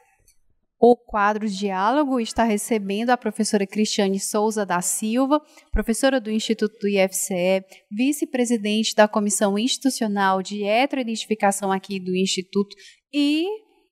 O 0.86 0.96
quadro 0.96 1.48
Diálogo 1.48 2.20
está 2.20 2.44
recebendo 2.44 3.10
a 3.10 3.16
professora 3.16 3.66
Cristiane 3.66 4.20
Souza 4.20 4.66
da 4.66 4.82
Silva, 4.82 5.40
professora 5.72 6.20
do 6.20 6.30
Instituto 6.30 6.76
do 6.78 6.88
IFCE, 6.88 7.64
vice-presidente 7.90 8.94
da 8.94 9.08
Comissão 9.08 9.58
Institucional 9.58 10.42
de 10.42 10.62
Heteroidentificação 10.62 11.72
aqui 11.72 11.98
do 11.98 12.14
Instituto 12.14 12.76
e, 13.12 13.46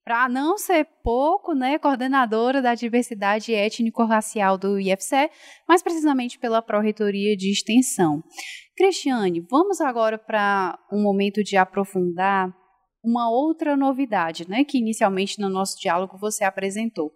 para 0.05 0.29
não 0.29 0.59
ser 0.59 0.87
pouco, 1.03 1.55
né, 1.55 1.79
coordenadora 1.79 2.61
da 2.61 2.75
diversidade 2.75 3.55
étnico-racial 3.55 4.59
do 4.59 4.79
IFCE, 4.79 5.31
mais 5.69 5.83
precisamente 5.83 6.39
pela 6.39 6.61
Pró-Reitoria 6.61 7.37
de 7.37 7.51
Extensão. 7.51 8.23
Cristiane, 8.77 9.41
vamos 9.49 9.81
agora 9.81 10.19
para 10.19 10.79
um 10.93 11.03
momento 11.03 11.43
de 11.43 11.57
aprofundar 11.57 12.53
uma 13.05 13.31
outra 13.31 13.77
novidade, 13.77 14.49
né, 14.49 14.65
que 14.65 14.79
inicialmente 14.79 15.41
no 15.41 15.49
nosso 15.49 15.79
diálogo 15.81 16.19
você 16.19 16.45
apresentou. 16.45 17.13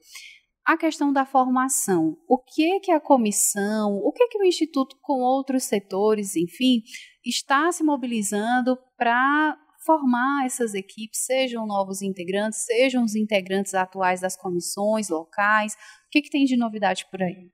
A 0.65 0.77
questão 0.77 1.13
da 1.13 1.25
formação. 1.25 2.17
O 2.29 2.39
que 2.39 2.81
que 2.81 2.91
a 2.91 2.99
comissão, 2.99 4.01
o 4.03 4.13
que 4.13 4.27
que 4.27 4.39
o 4.39 4.45
instituto 4.45 4.97
com 5.01 5.21
outros 5.21 5.63
setores, 5.63 6.35
enfim, 6.35 6.83
está 7.25 7.71
se 7.71 7.85
mobilizando 7.85 8.77
para 8.99 9.57
formar 9.87 10.45
essas 10.45 10.75
equipes, 10.75 11.25
sejam 11.25 11.67
novos 11.67 12.03
integrantes, 12.03 12.65
sejam 12.65 13.05
os 13.05 13.15
integrantes 13.15 13.73
atuais 13.73 14.21
das 14.21 14.37
comissões 14.37 15.09
locais. 15.09 15.75
O 15.75 16.11
que 16.11 16.21
que 16.23 16.31
tem 16.31 16.45
de 16.45 16.57
novidade 16.57 17.07
por 17.11 17.23
aí? 17.23 17.49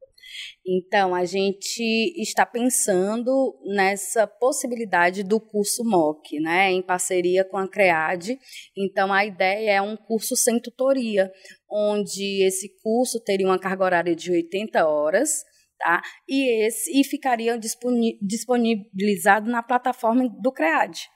Então, 0.66 1.14
a 1.14 1.24
gente 1.24 1.82
está 2.20 2.46
pensando 2.46 3.54
nessa 3.66 4.26
possibilidade 4.26 5.22
do 5.22 5.40
curso 5.40 5.84
MOC, 5.84 6.40
né, 6.40 6.70
em 6.70 6.82
parceria 6.82 7.44
com 7.44 7.58
a 7.58 7.68
CREAD. 7.68 8.38
Então, 8.76 9.12
a 9.12 9.24
ideia 9.24 9.72
é 9.72 9.82
um 9.82 9.96
curso 9.96 10.34
sem 10.36 10.58
tutoria, 10.58 11.30
onde 11.70 12.42
esse 12.46 12.70
curso 12.82 13.20
teria 13.20 13.46
uma 13.46 13.58
carga 13.58 13.84
horária 13.84 14.16
de 14.16 14.30
80 14.30 14.86
horas, 14.86 15.44
tá? 15.78 16.00
E 16.28 16.66
esse 16.66 16.98
e 16.98 17.04
ficaria 17.04 17.58
disponibilizado 17.58 19.50
na 19.50 19.62
plataforma 19.62 20.28
do 20.40 20.52
CREAD. 20.52 21.10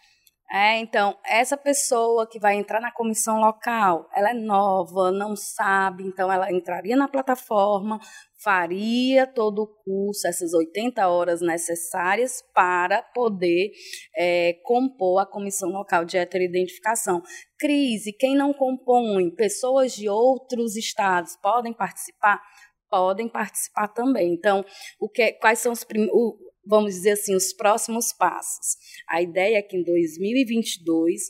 É, 0.51 0.79
então, 0.79 1.19
essa 1.25 1.57
pessoa 1.57 2.25
que 2.25 2.39
vai 2.39 2.55
entrar 2.55 2.81
na 2.81 2.93
comissão 2.93 3.41
local, 3.41 4.09
ela 4.15 4.31
é 4.31 4.35
nova, 4.35 5.11
não 5.11 5.35
sabe, 5.35 6.05
então 6.05 6.31
ela 6.31 6.53
entraria 6.53 6.97
na 6.97 7.09
plataforma, 7.09 7.99
faria 8.45 9.27
todo 9.27 9.63
o 9.63 9.67
curso, 9.67 10.29
essas 10.29 10.55
80 10.55 11.09
horas 11.09 11.41
necessárias 11.41 12.45
para 12.55 13.03
poder 13.03 13.73
é, 14.17 14.53
compor 14.63 15.21
a 15.21 15.27
comissão 15.27 15.69
local 15.71 16.05
de 16.05 16.17
heteroidentificação. 16.17 17.23
Crise, 17.59 18.13
quem 18.13 18.37
não 18.37 18.53
compõe, 18.53 19.35
pessoas 19.35 19.93
de 19.95 20.09
outros 20.09 20.77
estados 20.77 21.37
podem 21.43 21.73
participar? 21.73 22.41
Podem 22.89 23.29
participar 23.29 23.89
também. 23.89 24.33
Então, 24.33 24.65
o 25.01 25.09
que, 25.09 25.33
quais 25.33 25.59
são 25.59 25.73
os 25.73 25.83
primeiros 25.83 26.15
vamos 26.67 26.95
dizer 26.95 27.13
assim, 27.13 27.35
os 27.35 27.53
próximos 27.53 28.13
passos. 28.13 28.77
A 29.09 29.23
ideia 29.23 29.59
é 29.59 29.63
que 29.63 29.77
em 29.77 29.85
2022, 29.85 31.23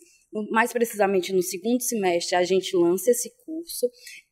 mais 0.50 0.72
precisamente 0.72 1.32
no 1.32 1.42
segundo 1.42 1.82
semestre, 1.82 2.36
a 2.36 2.44
gente 2.44 2.76
lance 2.76 3.10
esse 3.10 3.30
curso 3.44 3.88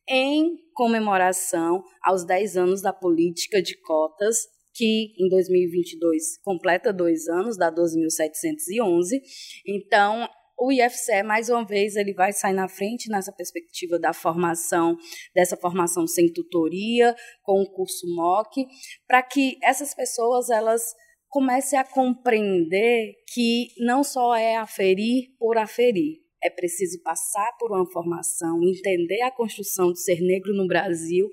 em 0.07 0.57
comemoração 0.73 1.83
aos 2.03 2.25
10 2.25 2.57
anos 2.57 2.81
da 2.81 2.93
política 2.93 3.61
de 3.61 3.77
cotas, 3.77 4.47
que 4.73 5.13
em 5.17 5.29
2022 5.29 6.37
completa 6.43 6.91
dois 6.91 7.27
anos, 7.27 7.57
da 7.57 7.71
12.711. 7.71 9.21
Então, 9.65 10.27
o 10.57 10.71
IFCE, 10.71 11.23
mais 11.23 11.49
uma 11.49 11.65
vez, 11.65 11.95
ele 11.95 12.13
vai 12.13 12.31
sair 12.31 12.53
na 12.53 12.67
frente 12.67 13.09
nessa 13.09 13.31
perspectiva 13.31 13.99
da 13.99 14.13
formação, 14.13 14.97
dessa 15.33 15.57
formação 15.57 16.07
sem 16.07 16.31
tutoria, 16.31 17.15
com 17.43 17.61
o 17.61 17.69
curso 17.69 18.07
MOC, 18.15 18.65
para 19.07 19.21
que 19.21 19.57
essas 19.61 19.93
pessoas 19.93 20.49
elas 20.49 20.81
comecem 21.29 21.77
a 21.77 21.83
compreender 21.83 23.13
que 23.33 23.67
não 23.79 24.03
só 24.03 24.35
é 24.35 24.55
aferir 24.55 25.35
por 25.37 25.57
aferir, 25.57 26.21
é 26.41 26.49
preciso 26.49 27.01
passar 27.03 27.51
por 27.59 27.71
uma 27.71 27.85
formação, 27.91 28.63
entender 28.63 29.21
a 29.23 29.31
construção 29.31 29.87
do 29.89 29.97
ser 29.97 30.21
negro 30.21 30.53
no 30.53 30.67
Brasil, 30.67 31.27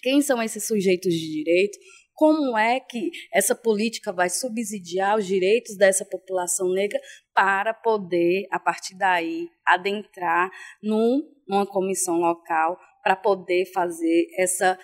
quem 0.00 0.22
são 0.22 0.40
esses 0.40 0.64
sujeitos 0.64 1.12
de 1.12 1.32
direito, 1.32 1.76
como 2.18 2.58
é 2.58 2.80
que 2.80 3.12
essa 3.32 3.54
política 3.54 4.12
vai 4.12 4.28
subsidiar 4.28 5.16
os 5.16 5.24
direitos 5.24 5.76
dessa 5.76 6.04
população 6.04 6.68
negra 6.72 6.98
para 7.32 7.72
poder, 7.72 8.48
a 8.50 8.58
partir 8.58 8.98
daí, 8.98 9.48
adentrar 9.64 10.50
num, 10.82 11.22
numa 11.46 11.64
comissão 11.64 12.16
local 12.16 12.76
para 13.04 13.14
poder 13.14 13.66
fazer 13.72 14.26
essa, 14.36 14.76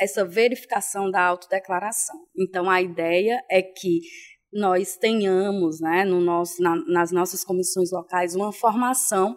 essa 0.00 0.24
verificação 0.24 1.10
da 1.10 1.22
autodeclaração. 1.22 2.16
Então, 2.34 2.70
a 2.70 2.80
ideia 2.80 3.44
é 3.50 3.60
que 3.60 4.00
nós 4.50 4.96
tenhamos 4.96 5.78
né, 5.78 6.06
no 6.06 6.22
nosso, 6.22 6.62
na, 6.62 6.74
nas 6.86 7.12
nossas 7.12 7.44
comissões 7.44 7.92
locais 7.92 8.34
uma 8.34 8.50
formação, 8.50 9.36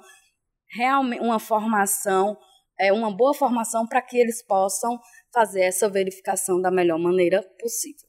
realmente 0.73 1.21
uma 1.21 1.39
formação, 1.39 2.37
é, 2.79 2.93
uma 2.93 3.13
boa 3.13 3.33
formação 3.33 3.85
para 3.85 4.01
que 4.01 4.17
eles 4.17 4.41
possam 4.41 4.97
fazer 5.35 5.63
essa 5.63 5.89
verificação 5.89 6.61
da 6.61 6.71
melhor 6.71 6.97
maneira 6.97 7.43
possível. 7.59 8.07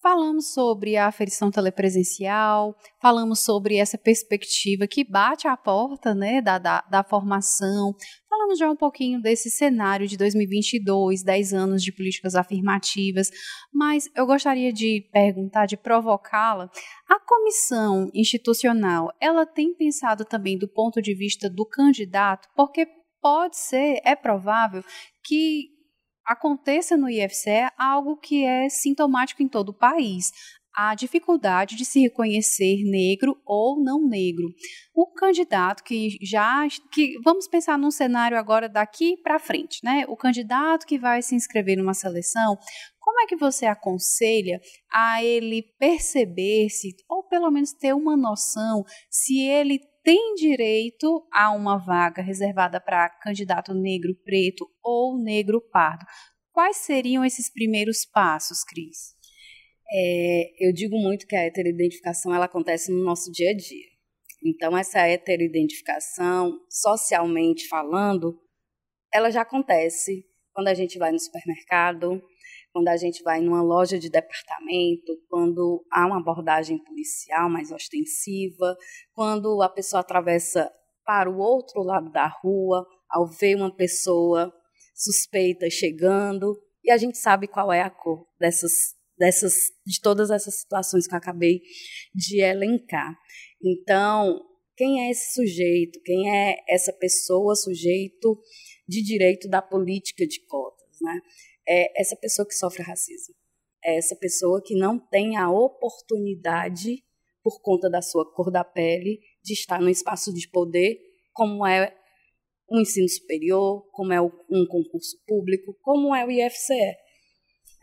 Falamos 0.00 0.52
sobre 0.52 0.96
a 0.96 1.06
aferição 1.06 1.48
telepresencial, 1.48 2.76
falamos 3.00 3.44
sobre 3.44 3.76
essa 3.76 3.96
perspectiva 3.96 4.84
que 4.84 5.04
bate 5.04 5.46
à 5.46 5.56
porta 5.56 6.12
né, 6.12 6.42
da, 6.42 6.58
da, 6.58 6.80
da, 6.90 7.04
formação, 7.04 7.94
falamos 8.28 8.58
já 8.58 8.68
um 8.68 8.74
pouquinho 8.74 9.22
desse 9.22 9.48
cenário 9.48 10.08
de 10.08 10.16
2022, 10.16 11.22
10 11.22 11.54
anos 11.54 11.84
de 11.84 11.92
políticas 11.92 12.34
afirmativas, 12.34 13.28
mas 13.72 14.08
eu 14.16 14.26
gostaria 14.26 14.72
de 14.72 15.08
perguntar, 15.12 15.66
de 15.66 15.76
provocá-la, 15.76 16.68
a 17.08 17.20
comissão 17.20 18.10
institucional, 18.12 19.08
ela 19.20 19.46
tem 19.46 19.72
pensado 19.72 20.24
também 20.24 20.58
do 20.58 20.66
ponto 20.66 21.00
de 21.00 21.14
vista 21.14 21.48
do 21.48 21.64
candidato, 21.64 22.48
porque 22.56 22.88
pode 23.20 23.56
ser, 23.56 24.00
é 24.04 24.16
provável 24.16 24.82
que 25.24 25.71
aconteça 26.26 26.96
no 26.96 27.08
IFCE 27.08 27.68
algo 27.78 28.16
que 28.16 28.44
é 28.44 28.68
sintomático 28.68 29.42
em 29.42 29.48
todo 29.48 29.70
o 29.70 29.74
país. 29.74 30.30
A 30.74 30.94
dificuldade 30.94 31.76
de 31.76 31.84
se 31.84 32.00
reconhecer 32.00 32.82
negro 32.84 33.36
ou 33.44 33.78
não 33.78 34.08
negro. 34.08 34.48
O 34.94 35.06
candidato 35.12 35.84
que 35.84 36.16
já. 36.22 36.66
que 36.90 37.18
Vamos 37.22 37.46
pensar 37.46 37.78
num 37.78 37.90
cenário 37.90 38.38
agora 38.38 38.70
daqui 38.70 39.18
para 39.22 39.38
frente, 39.38 39.80
né? 39.84 40.06
O 40.08 40.16
candidato 40.16 40.86
que 40.86 40.98
vai 40.98 41.20
se 41.20 41.34
inscrever 41.34 41.76
numa 41.76 41.92
seleção, 41.92 42.56
como 43.12 43.20
é 43.20 43.26
que 43.26 43.36
você 43.36 43.66
aconselha 43.66 44.58
a 44.90 45.22
ele 45.22 45.62
perceber 45.78 46.70
se, 46.70 46.96
ou 47.06 47.22
pelo 47.22 47.50
menos 47.50 47.74
ter 47.74 47.92
uma 47.92 48.16
noção, 48.16 48.82
se 49.10 49.38
ele 49.38 49.78
tem 50.02 50.34
direito 50.34 51.22
a 51.30 51.50
uma 51.52 51.76
vaga 51.76 52.22
reservada 52.22 52.80
para 52.80 53.10
candidato 53.20 53.74
negro 53.74 54.14
preto 54.24 54.66
ou 54.82 55.22
negro 55.22 55.60
pardo. 55.60 56.06
Quais 56.52 56.78
seriam 56.78 57.22
esses 57.22 57.52
primeiros 57.52 58.06
passos, 58.06 58.64
Cris? 58.64 59.14
É, 59.92 60.68
eu 60.68 60.72
digo 60.72 60.96
muito 60.96 61.26
que 61.26 61.36
a 61.36 61.44
heteroidentificação 61.44 62.34
ela 62.34 62.46
acontece 62.46 62.90
no 62.90 63.04
nosso 63.04 63.30
dia 63.30 63.50
a 63.50 63.54
dia. 63.54 63.92
Então, 64.42 64.76
essa 64.76 65.00
heteroidentificação, 65.00 66.58
socialmente 66.70 67.68
falando, 67.68 68.40
ela 69.12 69.30
já 69.30 69.42
acontece 69.42 70.24
quando 70.54 70.68
a 70.68 70.74
gente 70.74 70.98
vai 70.98 71.12
no 71.12 71.20
supermercado, 71.20 72.22
quando 72.72 72.88
a 72.88 72.96
gente 72.96 73.22
vai 73.22 73.40
numa 73.40 73.62
loja 73.62 73.98
de 73.98 74.08
departamento, 74.08 75.12
quando 75.28 75.84
há 75.90 76.06
uma 76.06 76.18
abordagem 76.18 76.78
policial 76.78 77.50
mais 77.50 77.70
ostensiva, 77.70 78.76
quando 79.12 79.62
a 79.62 79.68
pessoa 79.68 80.00
atravessa 80.00 80.72
para 81.04 81.30
o 81.30 81.38
outro 81.38 81.82
lado 81.82 82.10
da 82.10 82.26
rua, 82.26 82.86
ao 83.10 83.26
ver 83.26 83.56
uma 83.56 83.74
pessoa 83.74 84.52
suspeita 84.94 85.68
chegando, 85.68 86.58
e 86.82 86.90
a 86.90 86.96
gente 86.96 87.18
sabe 87.18 87.46
qual 87.46 87.72
é 87.72 87.82
a 87.82 87.90
cor 87.90 88.26
dessas, 88.40 88.72
dessas, 89.18 89.54
de 89.86 90.00
todas 90.00 90.30
essas 90.30 90.60
situações 90.60 91.06
que 91.06 91.14
eu 91.14 91.18
acabei 91.18 91.60
de 92.14 92.40
elencar. 92.40 93.14
Então, 93.62 94.40
quem 94.76 95.06
é 95.06 95.10
esse 95.10 95.34
sujeito? 95.34 96.00
Quem 96.04 96.30
é 96.30 96.56
essa 96.68 96.92
pessoa, 96.92 97.54
sujeito 97.54 98.40
de 98.88 99.02
direito 99.02 99.48
da 99.48 99.60
política 99.60 100.26
de 100.26 100.44
cotas? 100.46 100.96
Né? 101.00 101.20
É 101.68 102.00
essa 102.00 102.16
pessoa 102.16 102.46
que 102.46 102.54
sofre 102.54 102.82
racismo. 102.82 103.34
É 103.84 103.96
essa 103.96 104.16
pessoa 104.16 104.62
que 104.64 104.74
não 104.74 104.98
tem 104.98 105.36
a 105.36 105.50
oportunidade, 105.50 107.02
por 107.42 107.60
conta 107.60 107.90
da 107.90 108.00
sua 108.00 108.24
cor 108.32 108.50
da 108.50 108.62
pele, 108.62 109.20
de 109.42 109.52
estar 109.52 109.80
no 109.80 109.88
espaço 109.88 110.32
de 110.32 110.48
poder, 110.48 110.98
como 111.32 111.66
é 111.66 111.92
um 112.70 112.80
ensino 112.80 113.08
superior, 113.08 113.84
como 113.92 114.12
é 114.12 114.20
um 114.20 114.66
concurso 114.68 115.16
público, 115.26 115.76
como 115.82 116.14
é 116.14 116.24
o 116.24 116.30
IFCE. 116.30 116.96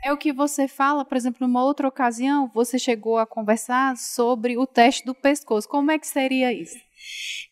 É 0.04 0.14
o 0.14 0.18
que 0.18 0.32
você 0.32 0.66
fala, 0.68 1.04
por 1.04 1.18
exemplo, 1.18 1.46
numa 1.46 1.64
outra 1.64 1.88
ocasião, 1.88 2.50
você 2.54 2.80
chegou 2.80 3.18
a 3.18 3.28
conversar 3.28 3.98
sobre 3.98 4.58
o 4.58 4.66
teste 4.66 5.06
do 5.06 5.14
pescoço. 5.14 5.68
Como 5.68 5.92
é 5.92 6.00
que 6.00 6.08
seria 6.08 6.54
isso? 6.54 6.78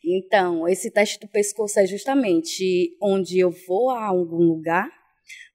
Então, 0.03 0.65
esse 0.67 0.89
teste 0.89 1.19
do 1.19 1.28
pescoço 1.28 1.78
é 1.80 1.86
justamente 1.86 2.97
onde 3.01 3.39
eu 3.39 3.51
vou 3.67 3.89
a 3.89 4.05
algum 4.05 4.43
lugar, 4.43 4.89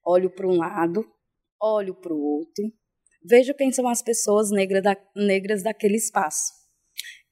olho 0.04 0.30
para 0.30 0.46
um 0.46 0.56
lado, 0.56 1.04
olho 1.60 1.94
para 1.94 2.12
o 2.12 2.20
outro, 2.20 2.64
vejo 3.24 3.54
quem 3.54 3.72
são 3.72 3.88
as 3.88 4.02
pessoas 4.02 4.50
negras, 4.50 4.82
da, 4.82 4.96
negras 5.14 5.62
daquele 5.62 5.96
espaço. 5.96 6.52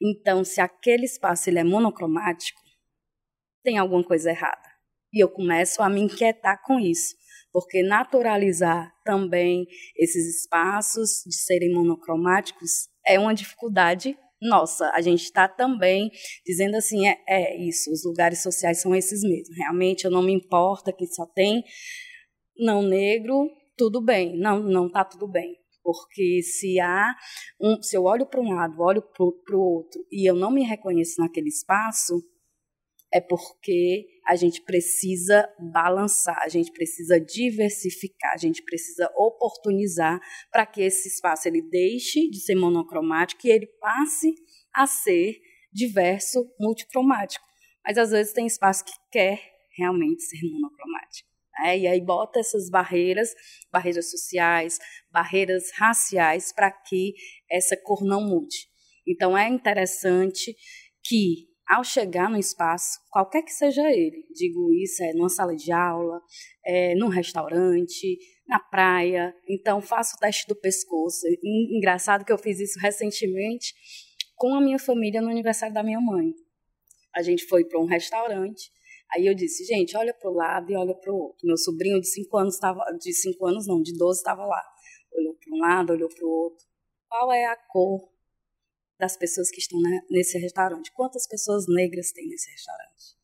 Então, 0.02 0.44
se 0.44 0.60
aquele 0.60 1.04
espaço 1.04 1.50
ele 1.50 1.58
é 1.58 1.64
monocromático, 1.64 2.60
tem 3.62 3.76
alguma 3.78 4.02
coisa 4.02 4.30
errada. 4.30 4.68
E 5.12 5.22
eu 5.22 5.28
começo 5.28 5.82
a 5.82 5.90
me 5.90 6.00
inquietar 6.00 6.62
com 6.64 6.78
isso 6.78 7.20
porque 7.52 7.82
naturalizar 7.82 8.92
também 9.04 9.66
esses 9.96 10.42
espaços 10.42 11.22
de 11.26 11.34
serem 11.34 11.72
monocromáticos 11.72 12.88
é 13.06 13.18
uma 13.18 13.34
dificuldade 13.34 14.16
nossa. 14.40 14.90
A 14.94 15.00
gente 15.00 15.24
está 15.24 15.46
também 15.48 16.10
dizendo 16.46 16.76
assim, 16.76 17.06
é, 17.06 17.18
é, 17.28 17.56
isso, 17.60 17.90
os 17.92 18.04
lugares 18.04 18.42
sociais 18.42 18.80
são 18.80 18.94
esses 18.94 19.22
mesmos. 19.22 19.56
Realmente 19.56 20.04
eu 20.04 20.10
não 20.10 20.22
me 20.22 20.32
importa 20.32 20.92
que 20.92 21.06
só 21.06 21.26
tem 21.26 21.62
não 22.60 22.82
negro, 22.82 23.50
tudo 23.76 24.00
bem. 24.00 24.38
Não, 24.38 24.62
não 24.62 24.86
está 24.86 25.04
tudo 25.04 25.26
bem. 25.26 25.56
Porque 25.82 26.42
se 26.42 26.78
há 26.78 27.14
um, 27.60 27.82
se 27.82 27.96
eu 27.96 28.04
olho 28.04 28.26
para 28.26 28.40
um 28.40 28.54
lado, 28.54 28.80
olho 28.80 29.02
para 29.02 29.56
o 29.56 29.60
outro 29.60 30.06
e 30.10 30.28
eu 30.28 30.34
não 30.34 30.50
me 30.50 30.62
reconheço 30.62 31.20
naquele 31.20 31.48
espaço, 31.48 32.22
é 33.12 33.20
porque 33.20 34.06
a 34.26 34.36
gente 34.36 34.62
precisa 34.62 35.48
balançar, 35.72 36.38
a 36.42 36.48
gente 36.48 36.70
precisa 36.70 37.18
diversificar, 37.18 38.32
a 38.34 38.36
gente 38.36 38.62
precisa 38.62 39.10
oportunizar 39.16 40.20
para 40.52 40.64
que 40.64 40.82
esse 40.82 41.08
espaço 41.08 41.48
ele 41.48 41.62
deixe 41.62 42.28
de 42.28 42.38
ser 42.40 42.54
monocromático 42.54 43.46
e 43.46 43.50
ele 43.50 43.66
passe 43.80 44.32
a 44.72 44.86
ser 44.86 45.40
diverso, 45.72 46.46
multicromático. 46.60 47.44
Mas 47.84 47.98
às 47.98 48.10
vezes 48.10 48.32
tem 48.32 48.46
espaço 48.46 48.84
que 48.84 48.92
quer 49.10 49.40
realmente 49.76 50.22
ser 50.22 50.40
monocromático. 50.44 51.29
Né? 51.58 51.78
E 51.78 51.86
aí 51.86 52.00
bota 52.00 52.40
essas 52.40 52.68
barreiras, 52.70 53.30
barreiras 53.72 54.10
sociais, 54.10 54.78
barreiras 55.10 55.64
raciais, 55.76 56.52
para 56.52 56.70
que 56.70 57.14
essa 57.50 57.76
cor 57.76 58.04
não 58.04 58.22
mude. 58.22 58.68
Então 59.06 59.36
é 59.36 59.48
interessante 59.48 60.54
que 61.02 61.50
ao 61.70 61.84
chegar 61.84 62.28
no 62.28 62.36
espaço, 62.36 62.98
qualquer 63.10 63.42
que 63.42 63.52
seja 63.52 63.88
ele, 63.88 64.26
digo 64.34 64.72
isso, 64.74 65.04
é 65.04 65.12
numa 65.12 65.28
sala 65.28 65.54
de 65.54 65.70
aula, 65.70 66.20
é 66.66 66.96
num 66.96 67.06
restaurante, 67.06 68.18
na 68.48 68.58
praia, 68.58 69.32
então 69.48 69.80
faço 69.80 70.16
o 70.16 70.18
teste 70.18 70.48
do 70.48 70.56
pescoço. 70.56 71.20
engraçado 71.44 72.24
que 72.24 72.32
eu 72.32 72.38
fiz 72.38 72.58
isso 72.58 72.76
recentemente 72.80 73.72
com 74.34 74.52
a 74.54 74.60
minha 74.60 74.80
família 74.80 75.22
no 75.22 75.30
aniversário 75.30 75.72
da 75.72 75.84
minha 75.84 76.00
mãe. 76.00 76.34
A 77.14 77.22
gente 77.22 77.44
foi 77.44 77.64
para 77.64 77.80
um 77.80 77.86
restaurante, 77.86 78.72
aí 79.12 79.26
eu 79.26 79.34
disse, 79.34 79.64
gente, 79.64 79.96
olha 79.96 80.14
para 80.14 80.30
o 80.30 80.34
lado 80.34 80.70
e 80.70 80.76
olha 80.76 80.94
para 80.94 81.12
o 81.12 81.16
outro. 81.16 81.46
Meu 81.46 81.56
sobrinho 81.56 82.00
de 82.00 82.08
5 82.08 82.36
anos 82.36 82.54
estava, 82.54 82.84
de 82.98 83.12
5 83.12 83.46
anos 83.46 83.66
não, 83.66 83.80
de 83.82 83.96
12 83.96 84.18
estava 84.18 84.44
lá. 84.44 84.62
Olhou 85.12 85.34
para 85.34 85.54
um 85.54 85.58
lado, 85.58 85.92
olhou 85.92 86.08
para 86.08 86.26
o 86.26 86.30
outro. 86.30 86.66
Qual 87.08 87.32
é 87.32 87.46
a 87.46 87.56
cor 87.56 88.10
das 89.00 89.16
pessoas 89.16 89.50
que 89.50 89.58
estão 89.58 89.80
nesse 90.10 90.38
restaurante. 90.38 90.92
Quantas 90.92 91.26
pessoas 91.26 91.64
negras 91.66 92.12
tem 92.12 92.28
nesse 92.28 92.50
restaurante? 92.50 93.18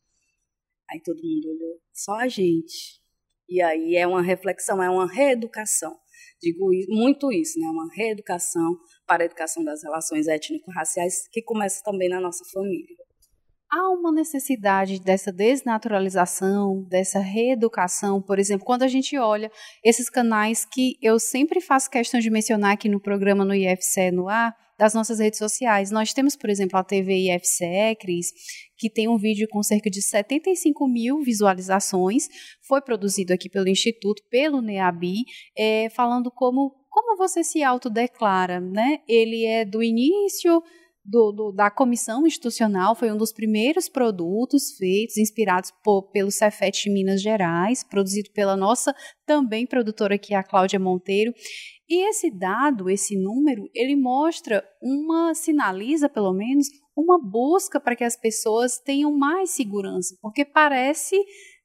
Aí 0.89 0.99
todo 1.01 1.21
mundo 1.21 1.49
olhou, 1.49 1.79
só 1.93 2.15
a 2.15 2.27
gente. 2.27 2.99
E 3.47 3.61
aí 3.61 3.95
é 3.95 4.07
uma 4.07 4.23
reflexão, 4.23 4.81
é 4.81 4.89
uma 4.89 5.07
reeducação. 5.07 5.95
Digo 6.41 6.67
muito 6.89 7.31
isso, 7.31 7.59
né? 7.59 7.67
Uma 7.67 7.87
reeducação 7.93 8.77
para 9.05 9.23
a 9.23 9.25
educação 9.25 9.63
das 9.63 9.83
relações 9.83 10.27
étnico-raciais 10.27 11.27
que 11.29 11.41
começa 11.43 11.83
também 11.83 12.09
na 12.09 12.19
nossa 12.19 12.43
família. 12.51 12.97
Há 13.69 13.89
uma 13.91 14.13
necessidade 14.13 14.99
dessa 15.01 15.31
desnaturalização, 15.31 16.83
dessa 16.89 17.19
reeducação, 17.19 18.21
por 18.21 18.39
exemplo, 18.39 18.65
quando 18.65 18.83
a 18.83 18.87
gente 18.87 19.17
olha 19.17 19.51
esses 19.83 20.09
canais 20.09 20.63
que 20.63 20.97
eu 21.01 21.19
sempre 21.19 21.59
faço 21.59 21.89
questão 21.89 22.19
de 22.19 22.29
mencionar 22.29 22.71
aqui 22.71 22.87
no 22.87 22.99
programa 22.99 23.43
no 23.43 23.53
IFCE 23.53 24.11
no 24.11 24.29
ar, 24.29 24.55
das 24.77 24.93
nossas 24.93 25.19
redes 25.19 25.39
sociais. 25.39 25.91
Nós 25.91 26.13
temos, 26.13 26.35
por 26.35 26.49
exemplo, 26.49 26.77
a 26.77 26.83
TV 26.83 27.33
IFCE, 27.33 27.95
Cris, 27.99 28.31
que 28.77 28.89
tem 28.89 29.07
um 29.07 29.17
vídeo 29.17 29.47
com 29.49 29.63
cerca 29.63 29.89
de 29.89 30.01
75 30.01 30.87
mil 30.87 31.21
visualizações, 31.21 32.27
foi 32.61 32.81
produzido 32.81 33.33
aqui 33.33 33.49
pelo 33.49 33.67
Instituto, 33.67 34.21
pelo 34.29 34.61
NEABI, 34.61 35.23
é, 35.57 35.89
falando 35.89 36.29
como, 36.29 36.75
como 36.89 37.17
você 37.17 37.43
se 37.43 37.63
autodeclara, 37.63 38.59
né? 38.59 38.99
Ele 39.07 39.45
é 39.45 39.65
do 39.65 39.81
início 39.81 40.61
do, 41.07 41.31
do, 41.31 41.51
da 41.53 41.71
comissão 41.71 42.27
institucional, 42.27 42.93
foi 42.93 43.09
um 43.09 43.17
dos 43.17 43.31
primeiros 43.31 43.87
produtos 43.87 44.75
feitos, 44.77 45.17
inspirados 45.17 45.71
por, 45.81 46.11
pelo 46.11 46.29
Cefet 46.29 46.83
de 46.83 46.89
Minas 46.89 47.21
Gerais, 47.21 47.81
produzido 47.81 48.29
pela 48.33 48.57
nossa 48.57 48.93
também 49.25 49.65
produtora 49.65 50.15
aqui, 50.15 50.33
a 50.33 50.43
Cláudia 50.43 50.77
Monteiro. 50.77 51.33
E 51.89 52.09
esse 52.09 52.29
dado, 52.29 52.89
esse 52.89 53.17
número, 53.17 53.69
ele 53.73 53.95
mostra 53.95 54.61
uma, 54.81 55.33
sinaliza 55.33 56.09
pelo 56.09 56.33
menos, 56.33 56.67
uma 56.95 57.17
busca 57.17 57.79
para 57.79 57.95
que 57.95 58.03
as 58.03 58.17
pessoas 58.17 58.77
tenham 58.77 59.15
mais 59.17 59.51
segurança, 59.51 60.17
porque 60.21 60.43
parece, 60.43 61.15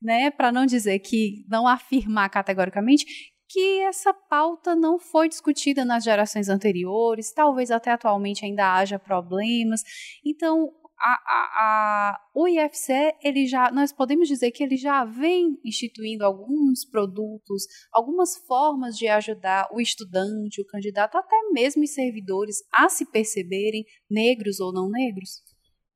né, 0.01 0.30
para 0.30 0.53
não 0.53 0.64
dizer 0.64 1.01
que 1.01 1.45
não 1.49 1.66
afirmar 1.66 2.30
categoricamente, 2.30 3.32
que 3.53 3.80
essa 3.80 4.14
pauta 4.14 4.74
não 4.74 4.98
foi 4.98 5.28
discutida 5.28 5.84
nas 5.84 6.05
gerações 6.05 6.48
anteriores, 6.48 7.32
talvez 7.32 7.70
até 7.70 7.90
atualmente 7.90 8.44
ainda 8.44 8.74
haja 8.74 8.98
problemas. 8.98 9.82
Então, 10.24 10.72
a, 10.98 11.11
a, 11.11 12.11
a, 12.14 12.20
o 12.34 12.48
IFCE, 12.48 13.14
ele 13.22 13.46
já, 13.46 13.70
nós 13.72 13.92
podemos 13.92 14.28
dizer 14.28 14.53
que 14.53 14.62
ele 14.62 14.76
já 14.76 15.05
vem 15.05 15.59
instituindo 15.64 16.24
alguns 16.24 16.84
produtos, 16.84 17.64
algumas 17.92 18.36
formas 18.46 18.96
de 18.96 19.09
ajudar 19.09 19.68
o 19.72 19.80
estudante, 19.80 20.62
o 20.62 20.66
candidato, 20.66 21.18
até 21.18 21.36
mesmo 21.50 21.82
os 21.82 21.92
servidores 21.92 22.57
a 22.72 22.88
se 22.88 23.05
perceberem 23.11 23.84
negros 24.09 24.61
ou 24.61 24.72
não 24.72 24.88
negros? 24.88 25.42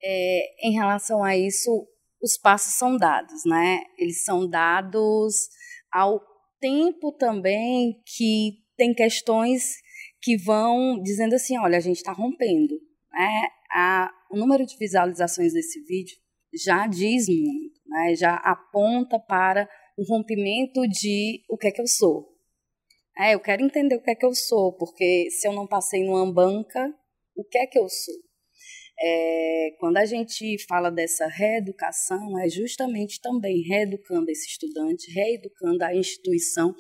É, 0.03 0.69
em 0.69 0.73
relação 0.73 1.25
a 1.25 1.37
isso, 1.37 1.89
os 2.21 2.37
passos 2.37 2.75
são 2.75 2.97
dados, 2.97 3.43
né? 3.47 3.83
Eles 3.97 4.25
são 4.25 4.49
dados 4.49 5.49
ao 5.93 6.21
tempo 6.61 7.13
também 7.13 8.03
que 8.05 8.59
tem 8.77 8.95
questões 8.95 9.77
que 10.21 10.37
vão 10.37 11.01
dizendo 11.03 11.35
assim, 11.35 11.59
olha, 11.59 11.79
a 11.79 11.81
gente 11.81 11.97
está 11.97 12.13
rompendo. 12.13 12.75
Né? 13.13 13.49
A, 13.73 14.11
o 14.31 14.37
número 14.37 14.65
de 14.67 14.77
visualizações 14.77 15.53
desse 15.53 15.83
vídeo 15.85 16.17
já 16.53 16.87
diz 16.87 17.29
muito, 17.29 17.81
né? 17.87 18.15
já 18.15 18.37
aponta 18.37 19.19
para 19.19 19.69
o 19.97 20.05
rompimento 20.05 20.87
de 20.89 21.43
o 21.49 21.57
que 21.57 21.69
é 21.69 21.71
que 21.71 21.81
eu 21.81 21.87
sou. 21.87 22.37
É, 23.19 23.35
eu 23.35 23.41
quero 23.41 23.65
entender 23.65 23.97
o 23.97 24.03
que 24.03 24.11
é 24.11 24.15
que 24.15 24.27
eu 24.27 24.35
sou, 24.35 24.73
porque 24.77 25.31
se 25.31 25.49
eu 25.49 25.53
não 25.53 25.67
passei 25.67 26.05
numa 26.05 26.31
banca, 26.31 26.95
o 27.35 27.43
que 27.45 27.57
é 27.57 27.67
que 27.67 27.79
eu 27.79 27.89
sou? 27.89 28.15
É, 28.99 29.71
quando 29.79 29.99
a 29.99 30.05
gente 30.05 30.57
fala 30.67 30.91
dessa 30.91 31.27
reeducação, 31.27 32.39
é 32.41 32.49
justamente 32.49 33.21
também 33.21 33.63
reeducando 33.63 34.31
esse 34.31 34.49
estudante, 34.49 35.11
reeducando 35.11 35.85
a 35.85 35.95
instituição 35.95 36.75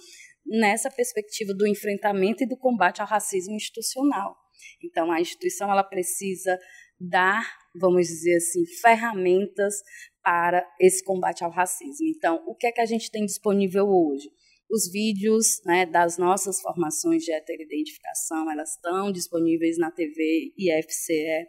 nessa 0.46 0.90
perspectiva 0.90 1.52
do 1.52 1.66
enfrentamento 1.66 2.42
e 2.42 2.48
do 2.48 2.56
combate 2.56 3.00
ao 3.00 3.06
racismo 3.06 3.54
institucional. 3.54 4.36
Então, 4.82 5.10
a 5.10 5.20
instituição 5.20 5.70
ela 5.70 5.84
precisa 5.84 6.58
dar 6.98 7.44
vamos 7.78 8.06
dizer 8.06 8.36
assim, 8.36 8.64
ferramentas 8.80 9.74
para 10.22 10.66
esse 10.80 11.04
combate 11.04 11.44
ao 11.44 11.50
racismo. 11.50 12.06
Então, 12.08 12.42
o 12.46 12.54
que 12.54 12.66
é 12.66 12.72
que 12.72 12.80
a 12.80 12.86
gente 12.86 13.10
tem 13.10 13.24
disponível 13.24 13.86
hoje? 13.86 14.30
Os 14.68 14.90
vídeos 14.90 15.60
né, 15.64 15.86
das 15.86 16.18
nossas 16.18 16.60
formações 16.60 17.22
de 17.22 17.32
heteroidentificação, 17.32 18.50
elas 18.50 18.72
estão 18.72 19.12
disponíveis 19.12 19.78
na 19.78 19.92
TV 19.92 20.52
IFCE. 20.58 21.46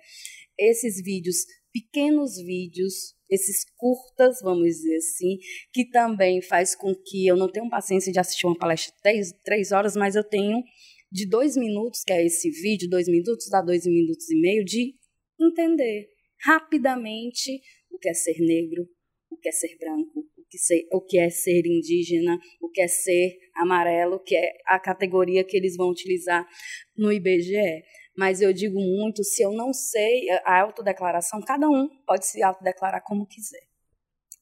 Esses 0.59 1.01
vídeos, 1.03 1.45
pequenos 1.71 2.37
vídeos, 2.37 3.15
esses 3.29 3.65
curtas, 3.75 4.39
vamos 4.41 4.65
dizer 4.65 4.97
assim, 4.97 5.37
que 5.71 5.89
também 5.89 6.41
faz 6.41 6.75
com 6.75 6.93
que 6.95 7.27
eu 7.27 7.35
não 7.35 7.51
tenha 7.51 7.69
paciência 7.69 8.11
de 8.11 8.19
assistir 8.19 8.47
uma 8.47 8.57
palestra 8.57 8.93
três, 9.01 9.31
três 9.43 9.71
horas, 9.71 9.95
mas 9.95 10.15
eu 10.15 10.23
tenho 10.23 10.63
de 11.11 11.27
dois 11.27 11.55
minutos, 11.55 12.03
que 12.05 12.13
é 12.13 12.25
esse 12.25 12.49
vídeo, 12.49 12.89
dois 12.89 13.07
minutos 13.07 13.49
dá 13.49 13.61
dois 13.61 13.85
minutos 13.85 14.29
e 14.29 14.39
meio, 14.39 14.63
de 14.63 14.95
entender 15.39 16.09
rapidamente 16.43 17.61
o 17.91 17.97
que 17.97 18.09
é 18.09 18.13
ser 18.13 18.37
negro, 18.39 18.87
o 19.29 19.37
que 19.37 19.49
é 19.49 19.51
ser 19.51 19.77
branco, 19.77 20.19
o 20.37 20.43
que, 20.49 20.57
ser, 20.57 20.87
o 20.91 21.01
que 21.01 21.17
é 21.17 21.29
ser 21.29 21.65
indígena, 21.65 22.39
o 22.61 22.69
que 22.69 22.81
é 22.81 22.87
ser 22.87 23.37
amarelo, 23.55 24.21
que 24.23 24.35
é 24.35 24.53
a 24.67 24.79
categoria 24.79 25.43
que 25.43 25.57
eles 25.57 25.75
vão 25.75 25.89
utilizar 25.89 26.47
no 26.95 27.11
IBGE. 27.11 27.83
Mas 28.17 28.41
eu 28.41 28.51
digo 28.51 28.79
muito, 28.79 29.23
se 29.23 29.43
eu 29.43 29.51
não 29.51 29.71
sei 29.71 30.27
a 30.43 30.61
autodeclaração, 30.61 31.39
cada 31.41 31.69
um 31.69 31.87
pode 32.03 32.25
se 32.25 32.41
autodeclarar 32.41 33.03
como 33.03 33.27
quiser. 33.27 33.61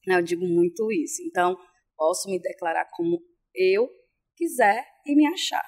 Eu 0.07 0.21
digo 0.21 0.45
muito 0.47 0.89
isso. 0.93 1.21
Então, 1.23 1.57
posso 1.97 2.29
me 2.29 2.39
declarar 2.39 2.87
como 2.91 3.19
eu 3.53 3.89
quiser 4.37 4.85
e 5.05 5.13
me 5.13 5.27
achar. 5.27 5.65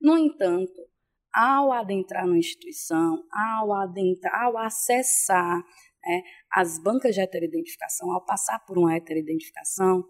No 0.00 0.18
entanto, 0.18 0.86
ao 1.32 1.72
adentrar 1.72 2.26
na 2.26 2.36
instituição, 2.36 3.24
ao 3.32 3.72
adentrar, 3.72 4.44
ao 4.44 4.58
acessar 4.58 5.62
é, 6.06 6.22
as 6.52 6.78
bancas 6.78 7.14
de 7.14 7.20
heteroidentificação, 7.22 8.10
ao 8.12 8.24
passar 8.24 8.58
por 8.66 8.76
uma 8.76 8.94
heteroidentificação, 8.94 10.04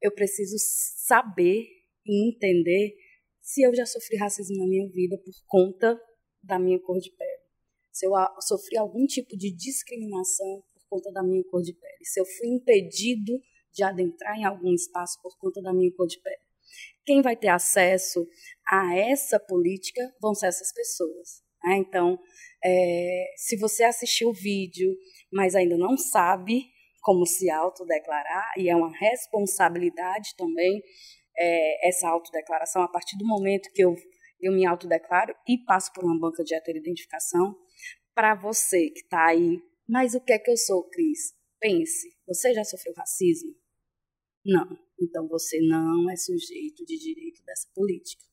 eu 0.00 0.12
preciso 0.12 0.56
saber 0.58 1.64
e 2.04 2.28
entender 2.28 2.94
se 3.40 3.62
eu 3.62 3.72
já 3.74 3.86
sofri 3.86 4.16
racismo 4.16 4.56
na 4.58 4.66
minha 4.66 4.88
vida 4.90 5.16
por 5.18 5.34
conta 5.46 6.00
da 6.42 6.58
minha 6.58 6.80
cor 6.80 6.98
de 6.98 7.10
pele. 7.10 7.42
Se 7.92 8.06
eu 8.06 8.12
sofri 8.40 8.76
algum 8.78 9.06
tipo 9.06 9.36
de 9.36 9.54
discriminação 9.54 10.62
por 10.72 10.82
conta 10.88 11.12
da 11.12 11.22
minha 11.22 11.44
cor 11.50 11.62
de 11.62 11.72
pele. 11.72 12.04
Se 12.04 12.20
eu 12.20 12.24
fui 12.24 12.48
impedido 12.48 13.32
de 13.72 13.82
adentrar 13.82 14.36
em 14.38 14.44
algum 14.44 14.72
espaço 14.72 15.20
por 15.22 15.36
conta 15.38 15.60
da 15.62 15.72
minha 15.72 15.92
cor 15.94 16.06
de 16.06 16.20
pele. 16.20 16.36
Quem 17.04 17.20
vai 17.20 17.36
ter 17.36 17.48
acesso 17.48 18.26
a 18.66 18.96
essa 18.96 19.38
política 19.40 20.00
vão 20.20 20.34
ser 20.34 20.46
essas 20.46 20.72
pessoas. 20.72 21.42
Né? 21.64 21.76
Então, 21.76 22.18
é, 22.64 23.24
se 23.36 23.56
você 23.56 23.84
assistiu 23.84 24.28
o 24.28 24.34
vídeo, 24.34 24.94
mas 25.32 25.54
ainda 25.54 25.76
não 25.76 25.96
sabe 25.96 26.64
como 27.00 27.26
se 27.26 27.50
autodeclarar, 27.50 28.52
e 28.56 28.68
é 28.68 28.76
uma 28.76 28.96
responsabilidade 28.96 30.36
também 30.36 30.80
é, 31.36 31.88
essa 31.88 32.08
autodeclaração, 32.08 32.82
a 32.82 32.88
partir 32.88 33.18
do 33.18 33.26
momento 33.26 33.68
que 33.74 33.82
eu, 33.82 33.94
eu 34.42 34.52
me 34.52 34.66
autodeclaro 34.66 35.34
e 35.48 35.56
passo 35.64 35.92
por 35.92 36.04
uma 36.04 36.18
banca 36.18 36.42
de 36.42 36.54
heteroidentificação, 36.54 37.56
para 38.14 38.34
você 38.34 38.90
que 38.90 39.00
está 39.00 39.26
aí, 39.26 39.62
mas 39.88 40.14
o 40.14 40.20
que 40.20 40.32
é 40.32 40.38
que 40.38 40.50
eu 40.50 40.56
sou, 40.56 40.84
Cris? 40.90 41.34
Pense, 41.60 42.14
você 42.26 42.52
já 42.52 42.64
sofreu 42.64 42.92
racismo? 42.96 43.54
Não. 44.44 44.76
Então 45.00 45.28
você 45.28 45.60
não 45.60 46.10
é 46.10 46.16
sujeito 46.16 46.84
de 46.84 46.98
direito 46.98 47.42
dessa 47.44 47.68
política. 47.74 48.24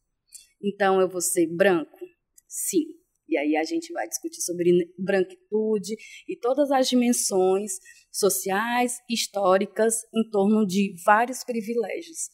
Então 0.62 1.00
eu 1.00 1.08
vou 1.08 1.22
ser 1.22 1.48
branco? 1.48 2.00
Sim. 2.48 2.86
E 3.28 3.38
aí 3.38 3.56
a 3.56 3.64
gente 3.64 3.94
vai 3.94 4.08
discutir 4.08 4.42
sobre 4.42 4.92
branquitude 4.98 5.96
e 6.28 6.36
todas 6.36 6.72
as 6.72 6.90
dimensões 6.90 7.74
sociais, 8.12 9.00
históricas 9.08 10.02
em 10.14 10.28
torno 10.32 10.66
de 10.66 10.96
vários 11.06 11.44
privilégios 11.44 12.30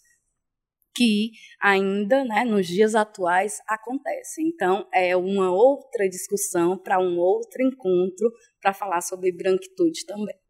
que 0.96 1.32
ainda, 1.62 2.24
né, 2.24 2.43
nos 2.46 2.68
dias 2.68 2.96
atuais 2.96 3.60
acontecem. 3.68 4.48
Então 4.48 4.88
é 4.93 5.16
uma 5.16 5.52
outra 5.52 6.08
discussão 6.10 6.78
para 6.78 7.00
um 7.00 7.18
outro 7.18 7.62
encontro 7.62 8.32
para 8.62 8.74
falar 8.74 9.02
sobre 9.02 9.32
branquitude 9.32 10.06
também 10.06 10.45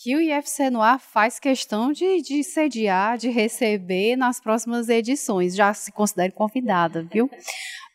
que 0.00 0.14
o 0.14 0.20
IFC 0.20 0.70
Noir 0.70 1.00
faz 1.00 1.40
questão 1.40 1.92
de, 1.92 2.22
de 2.22 2.44
sediar, 2.44 3.18
de 3.18 3.30
receber 3.30 4.16
nas 4.16 4.40
próximas 4.40 4.88
edições. 4.88 5.56
Já 5.56 5.74
se 5.74 5.90
considere 5.90 6.32
convidada, 6.32 7.02
viu? 7.02 7.28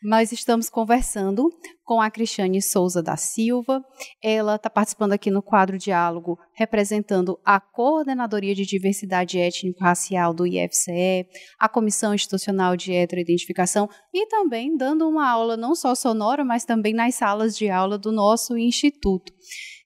Nós 0.02 0.30
estamos 0.30 0.68
conversando 0.68 1.48
com 1.82 2.02
a 2.02 2.10
Cristiane 2.10 2.60
Souza 2.60 3.02
da 3.02 3.16
Silva. 3.16 3.82
Ela 4.22 4.56
está 4.56 4.68
participando 4.68 5.14
aqui 5.14 5.30
no 5.30 5.42
quadro 5.42 5.78
Diálogo, 5.78 6.38
representando 6.52 7.40
a 7.42 7.58
Coordenadoria 7.58 8.54
de 8.54 8.66
Diversidade 8.66 9.38
Étnico-Racial 9.38 10.34
do 10.34 10.46
IFCE, 10.46 11.26
a 11.58 11.70
Comissão 11.70 12.12
Institucional 12.12 12.76
de 12.76 12.92
Heteroidentificação 12.92 13.88
e 14.12 14.26
também 14.26 14.76
dando 14.76 15.08
uma 15.08 15.26
aula 15.26 15.56
não 15.56 15.74
só 15.74 15.94
sonora, 15.94 16.44
mas 16.44 16.66
também 16.66 16.92
nas 16.92 17.14
salas 17.14 17.56
de 17.56 17.70
aula 17.70 17.96
do 17.96 18.12
nosso 18.12 18.58
instituto. 18.58 19.32